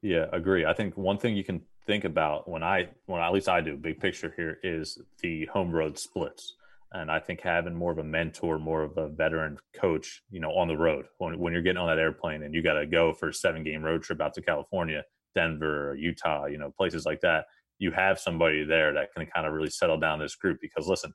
Yeah, 0.00 0.26
agree. 0.32 0.64
I 0.64 0.72
think 0.72 0.96
one 0.96 1.18
thing 1.18 1.36
you 1.36 1.44
can 1.44 1.62
think 1.86 2.04
about 2.04 2.48
when 2.48 2.62
I, 2.62 2.88
when 3.06 3.20
at 3.20 3.32
least 3.32 3.48
I 3.48 3.60
do, 3.60 3.76
big 3.76 4.00
picture 4.00 4.32
here 4.36 4.58
is 4.62 4.98
the 5.20 5.46
home 5.46 5.70
road 5.70 5.98
splits. 5.98 6.54
And 6.94 7.10
I 7.10 7.18
think 7.18 7.40
having 7.40 7.74
more 7.74 7.90
of 7.90 7.98
a 7.98 8.04
mentor, 8.04 8.58
more 8.58 8.82
of 8.82 8.98
a 8.98 9.08
veteran 9.08 9.58
coach, 9.74 10.22
you 10.30 10.40
know, 10.40 10.50
on 10.50 10.68
the 10.68 10.76
road 10.76 11.06
when, 11.18 11.38
when 11.38 11.52
you're 11.52 11.62
getting 11.62 11.78
on 11.78 11.88
that 11.88 11.98
airplane 11.98 12.42
and 12.42 12.54
you 12.54 12.62
got 12.62 12.74
to 12.74 12.86
go 12.86 13.14
for 13.14 13.28
a 13.28 13.34
seven 13.34 13.64
game 13.64 13.82
road 13.82 14.02
trip 14.02 14.20
out 14.20 14.34
to 14.34 14.42
California, 14.42 15.02
Denver, 15.34 15.96
Utah, 15.98 16.46
you 16.46 16.58
know, 16.58 16.70
places 16.76 17.06
like 17.06 17.20
that, 17.22 17.46
you 17.78 17.90
have 17.92 18.18
somebody 18.18 18.64
there 18.64 18.92
that 18.92 19.12
can 19.14 19.26
kind 19.26 19.46
of 19.46 19.54
really 19.54 19.70
settle 19.70 19.98
down 19.98 20.18
this 20.18 20.34
group. 20.34 20.58
Because 20.60 20.86
listen, 20.86 21.14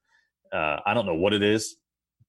uh, 0.51 0.77
I 0.85 0.93
don't 0.93 1.05
know 1.05 1.15
what 1.15 1.33
it 1.33 1.43
is, 1.43 1.77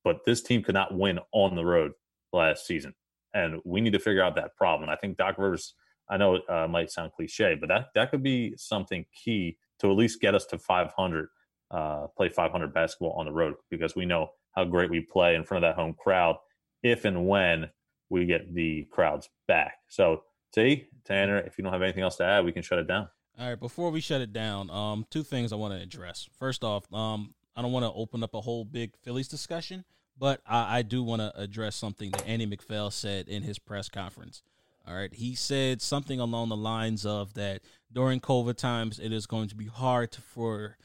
but 0.05 0.25
this 0.27 0.43
team 0.43 0.63
could 0.63 0.75
not 0.75 0.97
win 0.97 1.19
on 1.33 1.57
the 1.57 1.65
road 1.65 1.93
last 2.33 2.67
season. 2.67 2.95
And 3.35 3.61
we 3.65 3.81
need 3.81 3.93
to 3.95 3.99
figure 3.99 4.23
out 4.23 4.37
that 4.37 4.57
problem. 4.57 4.83
And 4.89 4.91
I 4.91 4.97
think 4.97 5.17
Doc 5.17 5.37
Rivers, 5.39 5.75
I 6.11 6.17
know 6.17 6.37
it 6.37 6.43
uh, 6.51 6.69
might 6.69 6.91
sound 6.91 7.13
cliche, 7.13 7.57
but 7.59 7.69
that, 7.69 7.89
that 7.95 8.11
could 8.11 8.23
be 8.23 8.55
something 8.57 9.05
key 9.13 9.57
to 9.81 9.91
at 9.91 9.97
least 9.97 10.21
get 10.21 10.35
us 10.35 10.47
to 10.47 10.59
500, 10.59 11.29
uh, 11.71 12.07
play 12.17 12.29
500 12.29 12.73
basketball 12.73 13.13
on 13.13 13.27
the 13.27 13.33
road 13.33 13.55
because 13.71 13.95
we 13.95 14.07
know 14.07 14.31
how 14.53 14.65
great 14.65 14.91
we 14.91 15.01
play 15.01 15.35
in 15.35 15.45
front 15.45 15.65
of 15.65 15.69
that 15.69 15.81
home 15.81 15.95
crowd 15.95 16.37
if 16.83 17.05
and 17.05 17.27
when 17.27 17.69
we 18.11 18.27
get 18.27 18.55
the 18.55 18.87
crowds 18.91 19.29
back. 19.47 19.75
So, 19.89 20.23
T, 20.53 20.87
Tanner, 21.05 21.39
if 21.39 21.59
you 21.59 21.65
don't 21.65 21.73
have 21.73 21.83
anything 21.83 22.03
else 22.03 22.17
to 22.17 22.25
add, 22.25 22.45
we 22.45 22.53
can 22.53 22.63
shut 22.63 22.79
it 22.79 22.89
down. 22.89 23.09
All 23.39 23.49
right, 23.49 23.61
before 23.61 23.91
we 23.91 24.01
shut 24.01 24.21
it 24.21 24.33
down, 24.33 24.71
um, 24.71 25.07
two 25.11 25.23
things 25.23 25.53
I 25.53 25.57
want 25.57 25.75
to 25.75 25.81
address. 25.81 26.29
First 26.39 26.65
off, 26.65 26.93
um, 26.93 27.35
I 27.55 27.63
don't 27.63 27.73
want 27.73 27.85
to 27.85 27.93
open 27.93 28.23
up 28.23 28.35
a 28.35 28.41
whole 28.41 28.65
big 28.65 28.97
Phillies 28.97 29.29
discussion, 29.29 29.85
but 30.19 30.41
I, 30.47 30.79
I 30.79 30.83
do 30.83 31.03
want 31.03 31.23
to 31.23 31.33
address 31.39 31.77
something 31.77 32.11
that 32.13 32.27
Andy 32.27 32.47
MacPhail 32.47 32.91
said 32.91 33.29
in 33.29 33.43
his 33.43 33.59
press 33.59 33.89
conference. 33.89 34.43
All 34.87 34.95
right, 34.95 35.13
he 35.13 35.35
said 35.35 35.83
something 35.83 36.19
along 36.19 36.49
the 36.49 36.57
lines 36.57 37.05
of 37.05 37.35
that 37.35 37.61
during 37.93 38.21
COVID 38.21 38.57
times, 38.57 38.99
it 38.99 39.13
is 39.13 39.27
going 39.27 39.49
to 39.49 39.55
be 39.55 39.67
hard 39.67 40.15
for 40.15 40.77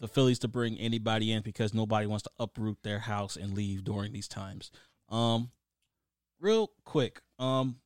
the 0.00 0.08
Phillies 0.08 0.38
to 0.40 0.48
bring 0.48 0.78
anybody 0.78 1.32
in 1.32 1.42
because 1.42 1.74
nobody 1.74 2.06
wants 2.06 2.24
to 2.24 2.30
uproot 2.38 2.78
their 2.82 3.00
house 3.00 3.36
and 3.36 3.54
leave 3.54 3.84
during 3.84 4.12
these 4.12 4.28
times. 4.28 4.70
Um, 5.08 5.50
real 6.40 6.70
quick, 6.84 7.20
um, 7.38 7.76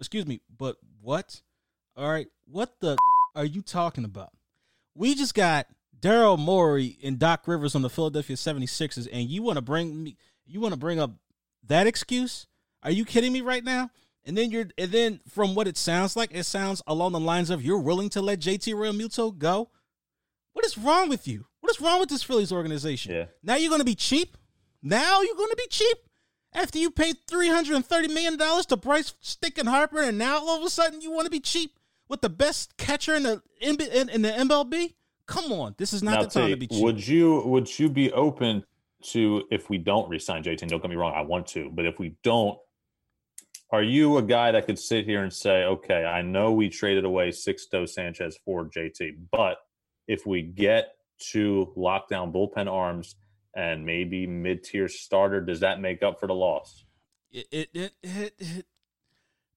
excuse 0.00 0.26
me, 0.26 0.40
but 0.56 0.76
what? 1.00 1.42
All 1.96 2.10
right, 2.10 2.28
what 2.46 2.80
the 2.80 2.96
are 3.34 3.44
you 3.44 3.62
talking 3.62 4.04
about? 4.04 4.30
We 4.94 5.14
just 5.14 5.34
got 5.34 5.66
Daryl 5.98 6.38
Morey 6.38 6.98
and 7.02 7.18
Doc 7.18 7.46
Rivers 7.46 7.74
on 7.74 7.82
the 7.82 7.90
Philadelphia 7.90 8.36
76ers, 8.36 9.08
and 9.12 9.28
you 9.28 9.42
want 9.42 9.56
to 9.56 9.62
bring 9.62 10.02
me 10.02 10.16
you 10.46 10.60
want 10.60 10.72
to 10.72 10.78
bring 10.78 11.00
up 11.00 11.12
that 11.66 11.86
excuse? 11.86 12.46
Are 12.82 12.90
you 12.90 13.04
kidding 13.04 13.32
me 13.32 13.40
right 13.40 13.64
now? 13.64 13.90
And 14.24 14.36
then 14.36 14.50
you're 14.50 14.68
and 14.76 14.90
then 14.90 15.20
from 15.28 15.54
what 15.54 15.68
it 15.68 15.76
sounds 15.76 16.16
like, 16.16 16.30
it 16.32 16.44
sounds 16.44 16.82
along 16.86 17.12
the 17.12 17.20
lines 17.20 17.50
of 17.50 17.64
you're 17.64 17.78
willing 17.78 18.08
to 18.10 18.22
let 18.22 18.40
JT 18.40 18.74
Realmuto 18.74 19.36
go. 19.36 19.70
What 20.66 20.76
is 20.76 20.84
wrong 20.84 21.08
with 21.08 21.28
you? 21.28 21.46
What 21.60 21.70
is 21.70 21.80
wrong 21.80 22.00
with 22.00 22.08
this 22.08 22.24
Phillies 22.24 22.50
organization? 22.50 23.14
Yeah. 23.14 23.26
Now 23.40 23.54
you're 23.54 23.70
gonna 23.70 23.84
be 23.84 23.94
cheap? 23.94 24.36
Now 24.82 25.22
you're 25.22 25.36
gonna 25.36 25.54
be 25.54 25.68
cheap? 25.70 25.96
After 26.52 26.80
you 26.80 26.90
paid 26.90 27.18
three 27.28 27.46
hundred 27.46 27.76
and 27.76 27.86
thirty 27.86 28.08
million 28.08 28.36
dollars 28.36 28.66
to 28.66 28.76
Bryce 28.76 29.14
Stinkin' 29.20 29.66
Harper, 29.66 30.02
and 30.02 30.18
now 30.18 30.38
all 30.38 30.58
of 30.58 30.64
a 30.64 30.70
sudden 30.70 31.00
you 31.00 31.12
want 31.12 31.26
to 31.26 31.30
be 31.30 31.38
cheap 31.38 31.78
with 32.08 32.20
the 32.20 32.28
best 32.28 32.76
catcher 32.78 33.14
in 33.14 33.22
the 33.22 33.42
in, 33.60 33.80
in, 33.80 34.08
in 34.08 34.22
the 34.22 34.30
MLB? 34.30 34.94
Come 35.26 35.52
on, 35.52 35.76
this 35.78 35.92
is 35.92 36.02
not 36.02 36.14
now, 36.14 36.22
the 36.22 36.30
time 36.30 36.46
T, 36.46 36.50
to 36.50 36.56
be 36.56 36.66
cheap. 36.66 36.82
would 36.82 37.06
you 37.06 37.42
would 37.46 37.78
you 37.78 37.88
be 37.88 38.10
open 38.10 38.64
to 39.12 39.44
if 39.52 39.70
we 39.70 39.78
don't 39.78 40.08
resign 40.08 40.42
JT? 40.42 40.66
Don't 40.66 40.82
get 40.82 40.90
me 40.90 40.96
wrong, 40.96 41.12
I 41.14 41.20
want 41.20 41.46
to, 41.48 41.70
but 41.72 41.86
if 41.86 42.00
we 42.00 42.16
don't, 42.24 42.58
are 43.70 43.84
you 43.84 44.16
a 44.16 44.22
guy 44.22 44.50
that 44.50 44.66
could 44.66 44.80
sit 44.80 45.04
here 45.04 45.22
and 45.22 45.32
say, 45.32 45.62
okay, 45.62 46.04
I 46.04 46.22
know 46.22 46.50
we 46.50 46.68
traded 46.68 47.04
away 47.04 47.28
Sixto 47.28 47.88
Sanchez 47.88 48.36
for 48.44 48.68
JT, 48.68 49.16
but 49.30 49.58
if 50.06 50.26
we 50.26 50.42
get 50.42 50.92
to 51.32 51.72
lockdown 51.76 52.32
bullpen 52.32 52.70
arms 52.70 53.16
and 53.54 53.84
maybe 53.84 54.26
mid 54.26 54.62
tier 54.64 54.88
starter, 54.88 55.40
does 55.40 55.60
that 55.60 55.80
make 55.80 56.02
up 56.02 56.20
for 56.20 56.26
the 56.26 56.34
loss? 56.34 56.84
It 57.30 57.46
it 57.50 57.68
it, 57.74 57.92
it, 58.02 58.34
it 58.38 58.66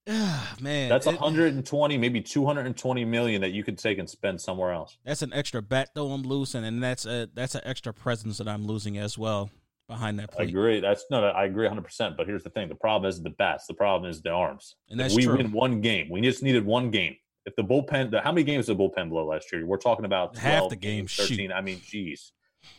ah, 0.08 0.56
man, 0.60 0.88
That's 0.88 1.06
it- 1.06 1.20
120, 1.20 1.98
maybe 1.98 2.20
220 2.20 3.04
million 3.04 3.40
that 3.42 3.50
you 3.52 3.62
could 3.62 3.78
take 3.78 3.98
and 3.98 4.08
spend 4.08 4.40
somewhere 4.40 4.72
else. 4.72 4.98
That's 5.04 5.22
an 5.22 5.32
extra 5.32 5.62
bat 5.62 5.90
though 5.94 6.10
I'm 6.12 6.22
losing, 6.22 6.64
and 6.64 6.82
that's 6.82 7.06
a 7.06 7.28
that's 7.34 7.54
an 7.54 7.62
extra 7.64 7.92
presence 7.92 8.38
that 8.38 8.48
I'm 8.48 8.66
losing 8.66 8.98
as 8.98 9.16
well 9.18 9.50
behind 9.88 10.18
that 10.20 10.30
I 10.32 10.36
plate. 10.36 10.48
agree. 10.50 10.80
That's 10.80 11.04
no, 11.10 11.22
I 11.24 11.44
agree 11.44 11.64
100. 11.66 11.82
percent 11.82 12.16
But 12.16 12.26
here's 12.26 12.42
the 12.42 12.50
thing: 12.50 12.68
the 12.68 12.74
problem 12.74 13.08
isn't 13.08 13.22
the 13.24 13.30
bats. 13.30 13.66
The 13.66 13.74
problem 13.74 14.10
is 14.10 14.22
the 14.22 14.30
arms. 14.30 14.76
And 14.88 15.00
If 15.00 15.04
that's 15.04 15.16
we 15.16 15.24
true. 15.24 15.36
win 15.36 15.52
one 15.52 15.80
game. 15.80 16.08
We 16.10 16.20
just 16.22 16.42
needed 16.42 16.64
one 16.64 16.90
game. 16.90 17.16
If 17.46 17.56
the 17.56 17.62
bullpen, 17.64 18.10
the, 18.10 18.20
how 18.20 18.32
many 18.32 18.44
games 18.44 18.66
did 18.66 18.76
the 18.76 18.82
bullpen 18.82 19.08
blow 19.10 19.26
last 19.26 19.50
year? 19.52 19.64
We're 19.64 19.78
talking 19.78 20.04
about 20.04 20.34
12, 20.34 20.42
Half 20.44 20.70
the 20.70 20.76
games, 20.76 21.14
13. 21.14 21.36
shoot. 21.36 21.52
I 21.52 21.60
mean, 21.60 21.80
geez. 21.84 22.32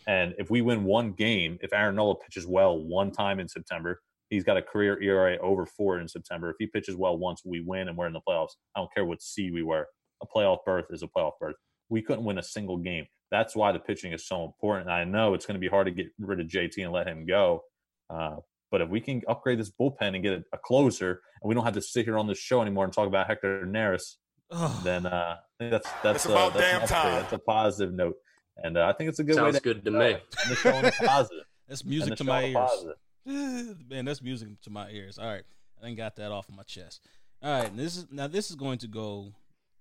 And 0.07 0.35
if 0.37 0.49
we 0.49 0.61
win 0.61 0.83
one 0.83 1.13
game, 1.13 1.57
if 1.61 1.73
Aaron 1.73 1.95
Nola 1.95 2.15
pitches 2.15 2.45
well 2.45 2.77
one 2.77 3.11
time 3.11 3.39
in 3.39 3.47
September, 3.47 4.01
he's 4.29 4.43
got 4.43 4.57
a 4.57 4.61
career 4.61 5.01
ERA 5.01 5.37
over 5.37 5.65
four 5.65 5.99
in 5.99 6.07
September. 6.07 6.49
If 6.51 6.57
he 6.59 6.67
pitches 6.67 6.95
well 6.95 7.17
once, 7.17 7.41
we 7.43 7.61
win 7.61 7.87
and 7.87 7.97
we're 7.97 8.07
in 8.07 8.13
the 8.13 8.21
playoffs. 8.27 8.51
I 8.75 8.79
don't 8.79 8.93
care 8.93 9.05
what 9.05 9.21
seed 9.21 9.53
we 9.53 9.63
were. 9.63 9.87
A 10.21 10.27
playoff 10.27 10.59
berth 10.65 10.85
is 10.91 11.01
a 11.03 11.07
playoff 11.07 11.33
berth. 11.39 11.55
We 11.89 12.01
couldn't 12.01 12.23
win 12.23 12.37
a 12.37 12.43
single 12.43 12.77
game. 12.77 13.05
That's 13.31 13.55
why 13.55 13.71
the 13.71 13.79
pitching 13.79 14.13
is 14.13 14.27
so 14.27 14.45
important. 14.45 14.89
And 14.89 14.95
I 14.95 15.03
know 15.03 15.33
it's 15.33 15.45
going 15.45 15.55
to 15.55 15.59
be 15.59 15.67
hard 15.67 15.87
to 15.87 15.91
get 15.91 16.07
rid 16.19 16.39
of 16.39 16.47
JT 16.47 16.83
and 16.83 16.91
let 16.91 17.07
him 17.07 17.25
go. 17.25 17.63
Uh, 18.09 18.37
but 18.71 18.81
if 18.81 18.89
we 18.89 19.01
can 19.01 19.21
upgrade 19.27 19.59
this 19.59 19.71
bullpen 19.71 20.13
and 20.13 20.23
get 20.23 20.33
a, 20.33 20.43
a 20.53 20.57
closer, 20.57 21.21
and 21.41 21.49
we 21.49 21.55
don't 21.55 21.63
have 21.65 21.73
to 21.73 21.81
sit 21.81 22.05
here 22.05 22.17
on 22.17 22.27
this 22.27 22.37
show 22.37 22.61
anymore 22.61 22.85
and 22.85 22.93
talk 22.93 23.07
about 23.07 23.27
Hector 23.27 23.65
Neris, 23.65 24.15
Ugh. 24.51 24.83
then 24.83 25.05
uh, 25.05 25.37
I 25.37 25.57
think 25.57 25.71
that's 25.71 25.89
that's 26.03 26.25
It's 26.25 26.25
uh, 26.27 26.31
about 26.33 26.53
that's, 26.53 26.79
damn 26.79 26.87
time. 26.87 27.21
that's 27.21 27.33
a 27.33 27.39
positive 27.39 27.93
note, 27.93 28.17
and 28.57 28.77
uh, 28.77 28.85
I 28.87 28.93
think 28.93 29.09
it's 29.09 29.19
a 29.19 29.23
good 29.23 29.35
way 29.37 29.43
Sounds 29.43 29.55
to 29.55 29.61
good 29.61 29.85
to 29.85 29.89
end 29.91 29.99
me. 29.99 30.05
it. 30.05 30.23
End 30.43 30.51
the 30.51 30.55
show 30.55 30.73
on 30.75 30.85
a 30.85 30.91
positive. 30.91 31.45
That's 31.67 31.85
music 31.85 32.15
to 32.17 32.25
my 32.25 32.43
ears. 32.43 32.85
Man, 33.25 34.03
that's 34.03 34.21
music 34.21 34.49
to 34.63 34.69
my 34.69 34.89
ears. 34.89 35.17
All 35.17 35.25
right, 35.25 35.43
I 35.79 35.85
then 35.85 35.95
got 35.95 36.17
that 36.17 36.31
off 36.31 36.47
my 36.53 36.63
chest. 36.63 37.01
All 37.41 37.61
right, 37.61 37.77
this 37.77 37.95
is 37.95 38.07
now 38.11 38.27
this 38.27 38.49
is 38.49 38.57
going 38.57 38.79
to 38.79 38.87
go 38.87 39.31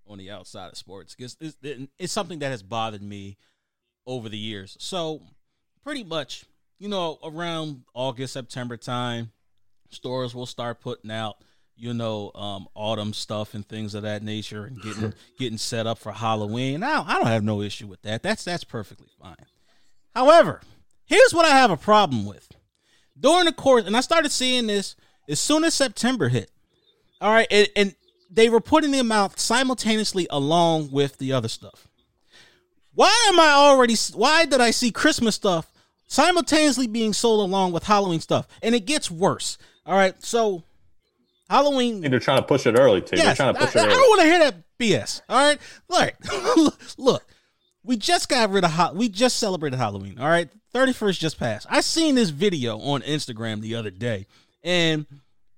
on 0.06 0.18
the 0.18 0.30
outside 0.30 0.68
of 0.70 0.76
sports 0.78 1.16
because 1.16 1.36
it's, 1.40 1.56
it's 1.98 2.12
something 2.12 2.38
that 2.40 2.50
has 2.50 2.62
bothered 2.62 3.02
me 3.02 3.38
over 4.06 4.28
the 4.28 4.38
years. 4.38 4.76
So, 4.78 5.20
pretty 5.82 6.04
much, 6.04 6.44
you 6.78 6.88
know, 6.88 7.18
around 7.24 7.82
August, 7.92 8.34
September 8.34 8.76
time, 8.76 9.32
stores 9.90 10.32
will 10.34 10.46
start 10.46 10.80
putting 10.80 11.10
out, 11.10 11.38
you 11.80 11.94
know, 11.94 12.30
um, 12.34 12.68
autumn 12.74 13.14
stuff 13.14 13.54
and 13.54 13.66
things 13.66 13.94
of 13.94 14.02
that 14.02 14.22
nature, 14.22 14.66
and 14.66 14.80
getting 14.82 15.14
getting 15.38 15.58
set 15.58 15.86
up 15.86 15.98
for 15.98 16.12
Halloween. 16.12 16.80
Now, 16.80 17.04
I 17.08 17.14
don't 17.14 17.26
have 17.26 17.42
no 17.42 17.62
issue 17.62 17.86
with 17.86 18.02
that. 18.02 18.22
That's 18.22 18.44
that's 18.44 18.64
perfectly 18.64 19.08
fine. 19.20 19.36
However, 20.14 20.60
here's 21.06 21.32
what 21.32 21.46
I 21.46 21.56
have 21.56 21.70
a 21.70 21.76
problem 21.76 22.26
with 22.26 22.48
during 23.18 23.46
the 23.46 23.52
course, 23.52 23.86
and 23.86 23.96
I 23.96 24.00
started 24.00 24.30
seeing 24.30 24.66
this 24.66 24.94
as 25.28 25.40
soon 25.40 25.64
as 25.64 25.74
September 25.74 26.28
hit. 26.28 26.50
All 27.20 27.32
right, 27.32 27.46
and, 27.50 27.68
and 27.76 27.94
they 28.30 28.48
were 28.48 28.60
putting 28.60 28.90
them 28.90 29.10
out 29.10 29.40
simultaneously 29.40 30.26
along 30.30 30.90
with 30.90 31.18
the 31.18 31.32
other 31.32 31.48
stuff. 31.48 31.88
Why 32.94 33.26
am 33.28 33.40
I 33.40 33.52
already? 33.52 33.96
Why 34.14 34.44
did 34.44 34.60
I 34.60 34.70
see 34.70 34.90
Christmas 34.90 35.34
stuff 35.34 35.72
simultaneously 36.06 36.86
being 36.86 37.14
sold 37.14 37.48
along 37.48 37.72
with 37.72 37.84
Halloween 37.84 38.20
stuff? 38.20 38.46
And 38.62 38.74
it 38.74 38.84
gets 38.84 39.10
worse. 39.10 39.56
All 39.86 39.96
right, 39.96 40.22
so 40.22 40.62
Halloween. 41.50 42.00
Think 42.00 42.12
they're 42.12 42.20
trying 42.20 42.38
to 42.38 42.46
push 42.46 42.64
it 42.64 42.78
early, 42.78 43.02
too. 43.02 43.16
They're 43.16 43.34
trying 43.34 43.54
to 43.54 43.60
push 43.60 43.74
I, 43.74 43.80
it 43.80 43.86
I 43.86 43.88
don't 43.88 44.08
want 44.08 44.20
to 44.20 44.26
hear 44.26 44.38
that 44.38 44.54
BS. 44.78 45.22
All 45.28 45.36
right, 45.36 45.58
look, 45.88 46.78
look, 46.98 47.26
we 47.82 47.96
just 47.96 48.28
got 48.28 48.50
rid 48.50 48.64
of 48.64 48.70
hot. 48.70 48.94
we 48.94 49.08
just 49.08 49.36
celebrated 49.38 49.76
Halloween. 49.76 50.18
All 50.20 50.28
right, 50.28 50.48
thirty 50.72 50.92
first 50.92 51.20
just 51.20 51.38
passed. 51.38 51.66
I 51.68 51.80
seen 51.80 52.14
this 52.14 52.30
video 52.30 52.78
on 52.78 53.02
Instagram 53.02 53.60
the 53.60 53.74
other 53.74 53.90
day, 53.90 54.26
and 54.62 55.06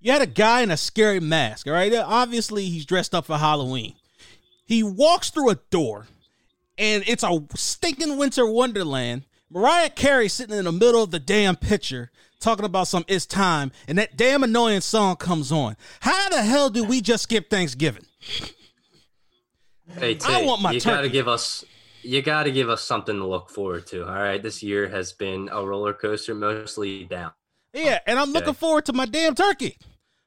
you 0.01 0.13
had 0.13 0.23
a 0.23 0.27
guy 0.27 0.63
in 0.63 0.71
a 0.71 0.77
scary 0.79 1.21
mask. 1.21 1.67
All 1.67 1.75
right, 1.75 1.95
obviously 1.95 2.65
he's 2.65 2.87
dressed 2.87 3.15
up 3.15 3.27
for 3.27 3.37
Halloween. 3.37 3.95
He 4.65 4.83
walks 4.83 5.29
through 5.29 5.51
a 5.51 5.57
door, 5.71 6.07
and 6.79 7.05
it's 7.07 7.23
a 7.23 7.45
stinking 7.55 8.17
winter 8.17 8.47
wonderland. 8.47 9.25
Mariah 9.51 9.91
Carey 9.91 10.29
sitting 10.29 10.57
in 10.57 10.65
the 10.65 10.73
middle 10.73 11.03
of 11.03 11.11
the 11.11 11.21
damn 11.21 11.57
picture 11.57 12.11
talking 12.43 12.65
about 12.65 12.89
some 12.89 13.05
it's 13.09 13.25
time, 13.25 13.73
and 13.89 13.97
that 13.99 14.17
damn 14.17 14.43
annoying 14.43 14.81
song 14.81 15.17
comes 15.17 15.51
on. 15.51 15.77
How 16.01 16.29
the 16.29 16.43
hell 16.43 16.69
do 16.69 16.85
we 16.85 17.01
just 17.01 17.23
skip 17.25 17.49
Thanksgiving? 17.49 18.05
Hey, 19.99 20.15
T, 20.15 20.27
I 20.33 20.45
want 20.45 20.61
my 20.63 20.73
you 20.73 20.81
gotta 20.81 21.09
give 21.09 21.29
us 21.29 21.65
you 22.03 22.21
gotta 22.23 22.51
give 22.51 22.69
us 22.69 22.83
something 22.83 23.17
to 23.17 23.27
look 23.27 23.51
forward 23.51 23.87
to. 23.89 24.07
All 24.07 24.15
right, 24.15 24.43
this 24.43 24.63
year 24.63 24.89
has 24.89 25.13
been 25.13 25.49
a 25.53 25.65
roller 25.65 25.93
coaster, 25.93 26.35
mostly 26.35 27.05
down. 27.05 27.33
Yeah, 27.73 28.01
and 28.07 28.19
I'm 28.19 28.33
looking 28.33 28.55
forward 28.55 28.85
to 28.87 28.93
my 28.93 29.07
damn 29.07 29.35
turkey. 29.35 29.79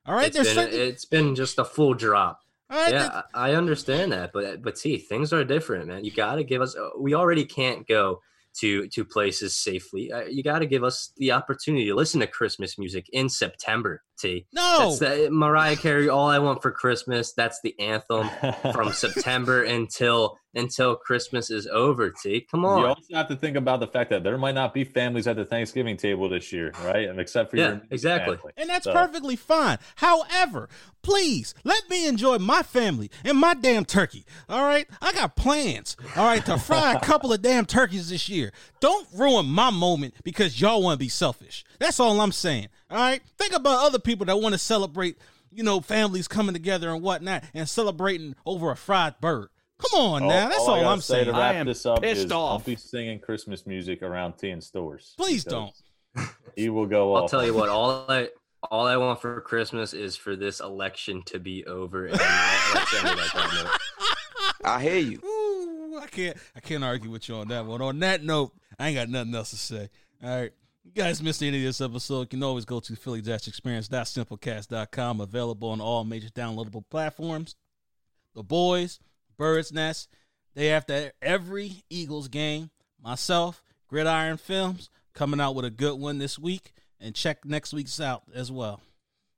All 0.05 0.15
right, 0.15 0.27
It's 0.27 0.35
there's 0.35 0.47
been 0.47 0.55
certain, 0.55 0.79
it's 0.79 1.05
been 1.05 1.35
just 1.35 1.59
a 1.59 1.65
full 1.65 1.93
drop. 1.93 2.39
right, 2.69 2.91
Yeah, 2.91 3.21
I 3.33 3.51
I 3.51 3.55
understand 3.55 4.11
that, 4.11 4.31
but 4.33 4.61
but 4.61 4.77
see, 4.77 4.97
things 4.97 5.33
are 5.33 5.43
different, 5.43 5.87
man. 5.87 6.05
You 6.05 6.11
got 6.11 6.35
to 6.35 6.43
give 6.43 6.61
us. 6.61 6.75
We 6.97 7.13
already 7.13 7.45
can't 7.45 7.87
go 7.87 8.21
to 8.59 8.87
to 8.89 9.05
places 9.05 9.55
safely. 9.55 10.11
Uh, 10.11 10.25
You 10.25 10.43
got 10.43 10.59
to 10.59 10.65
give 10.65 10.83
us 10.83 11.11
the 11.17 11.31
opportunity 11.31 11.85
to 11.85 11.95
listen 11.95 12.19
to 12.21 12.27
Christmas 12.27 12.77
music 12.77 13.09
in 13.11 13.29
September. 13.29 14.03
T. 14.17 14.45
no, 14.53 14.95
That's 14.97 14.99
the, 14.99 15.29
Mariah 15.31 15.75
Carey. 15.75 16.09
All 16.09 16.27
I 16.29 16.39
want 16.39 16.61
for 16.61 16.71
Christmas. 16.71 17.33
That's 17.33 17.59
the 17.61 17.77
anthem 17.79 18.29
from 18.73 18.91
September 18.93 19.63
until 19.63 20.37
until 20.57 20.95
Christmas 20.95 21.49
is 21.51 21.67
over. 21.67 22.09
T. 22.11 22.47
Come 22.49 22.63
on. 22.63 22.79
You 22.79 22.87
also 22.87 23.13
have 23.13 23.27
to 23.27 23.35
think 23.35 23.57
about 23.57 23.81
the 23.81 23.87
fact 23.87 24.09
that 24.11 24.23
there 24.23 24.37
might 24.37 24.55
not 24.55 24.73
be 24.73 24.85
families 24.85 25.27
at 25.27 25.35
the 25.35 25.43
Thanksgiving 25.43 25.97
table 25.97 26.29
this 26.29 26.53
year, 26.53 26.71
right? 26.81 27.09
And 27.09 27.19
except 27.19 27.51
for 27.51 27.57
Yeah, 27.57 27.63
your 27.63 27.71
immediate 27.73 27.91
exactly. 27.91 28.37
family. 28.37 28.53
and 28.55 28.69
that's 28.69 28.85
So, 28.85 28.93
perfectly 28.93 29.35
fine. 29.35 29.79
However, 29.97 30.69
please 31.01 31.53
let 31.65 31.89
me 31.89 32.07
enjoy 32.07 32.37
my 32.37 32.63
family 32.63 33.11
and 33.25 33.37
my 33.37 33.53
damn 33.53 33.83
turkey. 33.83 34.25
All 34.47 34.63
right, 34.63 34.87
I 35.01 35.11
got 35.11 35.35
plans. 35.35 35.97
All 36.15 36.25
right, 36.25 36.45
to 36.45 36.57
fry 36.57 36.93
a 36.93 37.01
couple 37.01 37.33
of 37.33 37.41
damn 37.41 37.65
turkeys 37.65 38.09
this 38.09 38.29
year. 38.29 38.53
Don't 38.79 39.07
ruin 39.13 39.47
my 39.47 39.71
moment 39.71 40.13
because 40.23 40.61
y'all 40.61 40.81
want 40.81 40.97
to 40.97 41.03
be 41.03 41.09
selfish. 41.09 41.65
That's 41.79 41.99
all 41.99 42.21
I'm 42.21 42.31
saying. 42.31 42.69
All 42.89 42.97
right, 42.97 43.21
think 43.37 43.53
about 43.53 43.83
other 43.85 43.99
people 44.05 44.25
that 44.27 44.39
want 44.39 44.53
to 44.53 44.59
celebrate. 44.59 45.17
You 45.51 45.63
know, 45.63 45.79
families 45.79 46.27
coming 46.27 46.53
together 46.53 46.89
and 46.91 47.01
whatnot, 47.01 47.43
and 47.53 47.67
celebrating 47.67 48.35
over 48.45 48.71
a 48.71 48.75
fried 48.75 49.19
bird. 49.21 49.49
Come 49.79 49.99
on 49.99 50.27
now, 50.27 50.49
that's 50.49 50.59
all, 50.59 50.71
all 50.71 50.87
I'm 50.87 51.01
say 51.01 51.15
saying. 51.15 51.25
To 51.27 51.31
I 51.33 51.39
wrap 51.39 51.55
am 51.55 51.65
this 51.67 51.85
up 51.85 52.01
pissed 52.01 52.25
is 52.25 52.31
off. 52.31 52.63
don't 52.63 52.65
be 52.65 52.75
singing 52.81 53.19
Christmas 53.19 53.65
music 53.65 54.01
around 54.03 54.33
T 54.37 54.49
in 54.49 54.61
stores. 54.61 55.13
Please 55.17 55.43
don't. 55.43 55.73
He 56.55 56.69
will 56.69 56.85
go 56.85 57.13
I'll 57.15 57.23
off. 57.23 57.31
tell 57.31 57.45
you 57.45 57.53
what. 57.53 57.67
All 57.67 58.05
I 58.09 58.29
all 58.71 58.87
I 58.87 58.95
want 58.95 59.19
for 59.21 59.41
Christmas 59.41 59.93
is 59.93 60.15
for 60.15 60.37
this 60.37 60.61
election 60.61 61.21
to 61.25 61.39
be 61.39 61.65
over. 61.65 62.05
And 62.05 62.17
let's 62.17 62.93
end 62.95 63.07
it 63.07 63.19
at 63.19 63.33
that 63.33 63.63
note. 63.65 64.55
I 64.63 64.81
hear 64.81 64.97
you. 64.97 65.19
Ooh, 65.25 65.99
I 66.01 66.07
can't 66.07 66.37
I 66.55 66.61
can't 66.61 66.83
argue 66.83 67.09
with 67.11 67.27
you 67.27 67.35
on 67.35 67.49
that 67.49 67.65
one. 67.65 67.81
On 67.81 67.99
that 67.99 68.23
note, 68.23 68.53
I 68.79 68.87
ain't 68.87 68.95
got 68.95 69.09
nothing 69.09 69.35
else 69.35 69.49
to 69.49 69.57
say. 69.57 69.89
All 70.23 70.29
right. 70.29 70.51
You 70.85 70.93
guys 70.93 71.21
missed 71.23 71.41
any 71.41 71.57
of 71.57 71.63
this 71.63 71.81
episode, 71.81 72.21
you 72.21 72.27
can 72.27 72.43
always 72.43 72.63
go 72.63 72.79
to 72.79 72.95
philly-experience.simplecast.com, 72.95 75.19
available 75.19 75.69
on 75.69 75.81
all 75.81 76.03
major 76.03 76.29
downloadable 76.29 76.83
platforms. 76.91 77.55
The 78.35 78.43
boys, 78.43 78.99
Bird's 79.35 79.73
Nest, 79.73 80.09
day 80.55 80.69
after 80.69 81.11
every 81.23 81.83
Eagles 81.89 82.27
game. 82.27 82.69
Myself, 83.03 83.63
Gridiron 83.87 84.37
Films, 84.37 84.91
coming 85.15 85.41
out 85.41 85.55
with 85.55 85.65
a 85.65 85.71
good 85.71 85.99
one 85.99 86.19
this 86.19 86.37
week. 86.37 86.71
And 86.99 87.15
check 87.15 87.45
next 87.45 87.73
week's 87.73 87.99
out 87.99 88.21
as 88.33 88.51
well. 88.51 88.79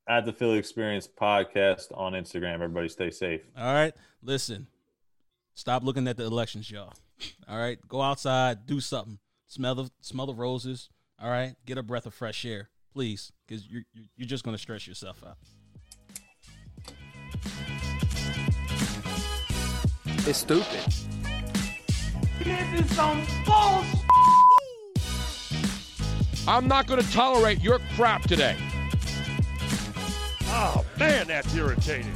At 0.06 0.26
the 0.26 0.34
Philly 0.34 0.58
Experience 0.58 1.08
podcast 1.08 1.98
on 1.98 2.12
Instagram. 2.12 2.56
Everybody 2.56 2.90
stay 2.90 3.10
safe. 3.10 3.44
All 3.58 3.74
right. 3.74 3.94
Listen, 4.22 4.68
stop 5.54 5.82
looking 5.84 6.10
at 6.10 6.18
the 6.18 6.26
elections, 6.26 6.70
y'all. 6.70 6.92
All 7.48 7.58
right. 7.58 7.80
Go 7.88 8.02
outside, 8.02 8.66
do 8.66 8.82
something. 8.82 9.20
Smell 9.48 9.76
the 9.76 9.90
smell 10.02 10.26
the 10.26 10.34
roses. 10.34 10.90
All 11.22 11.30
right. 11.30 11.56
Get 11.66 11.78
a 11.78 11.84
breath 11.84 12.06
of 12.06 12.14
fresh 12.14 12.46
air, 12.46 12.70
please, 12.94 13.32
because 13.48 13.68
you're 13.68 13.84
you're 13.94 14.06
you're 14.16 14.28
just 14.28 14.44
gonna 14.44 14.58
stress 14.58 14.88
yourself 14.88 15.24
out. 15.26 15.38
It's 20.28 20.40
stupid. 20.40 20.84
This 22.40 22.82
is 22.82 22.96
some 22.96 23.26
bullshit. 23.46 24.08
I'm 26.48 26.68
not 26.68 26.88
going 26.88 27.02
to 27.02 27.12
tolerate 27.12 27.62
your 27.62 27.80
crap 27.96 28.24
today. 28.24 28.56
Oh, 30.46 30.86
man, 30.98 31.28
that's 31.28 31.54
irritating. 31.54 32.14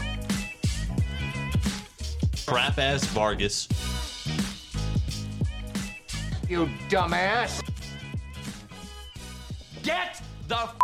Crap 2.45 2.77
ass 2.77 3.03
Vargas. 3.07 3.67
You 6.47 6.69
dumbass. 6.89 7.70
Get 9.84 10.21
the! 10.47 10.80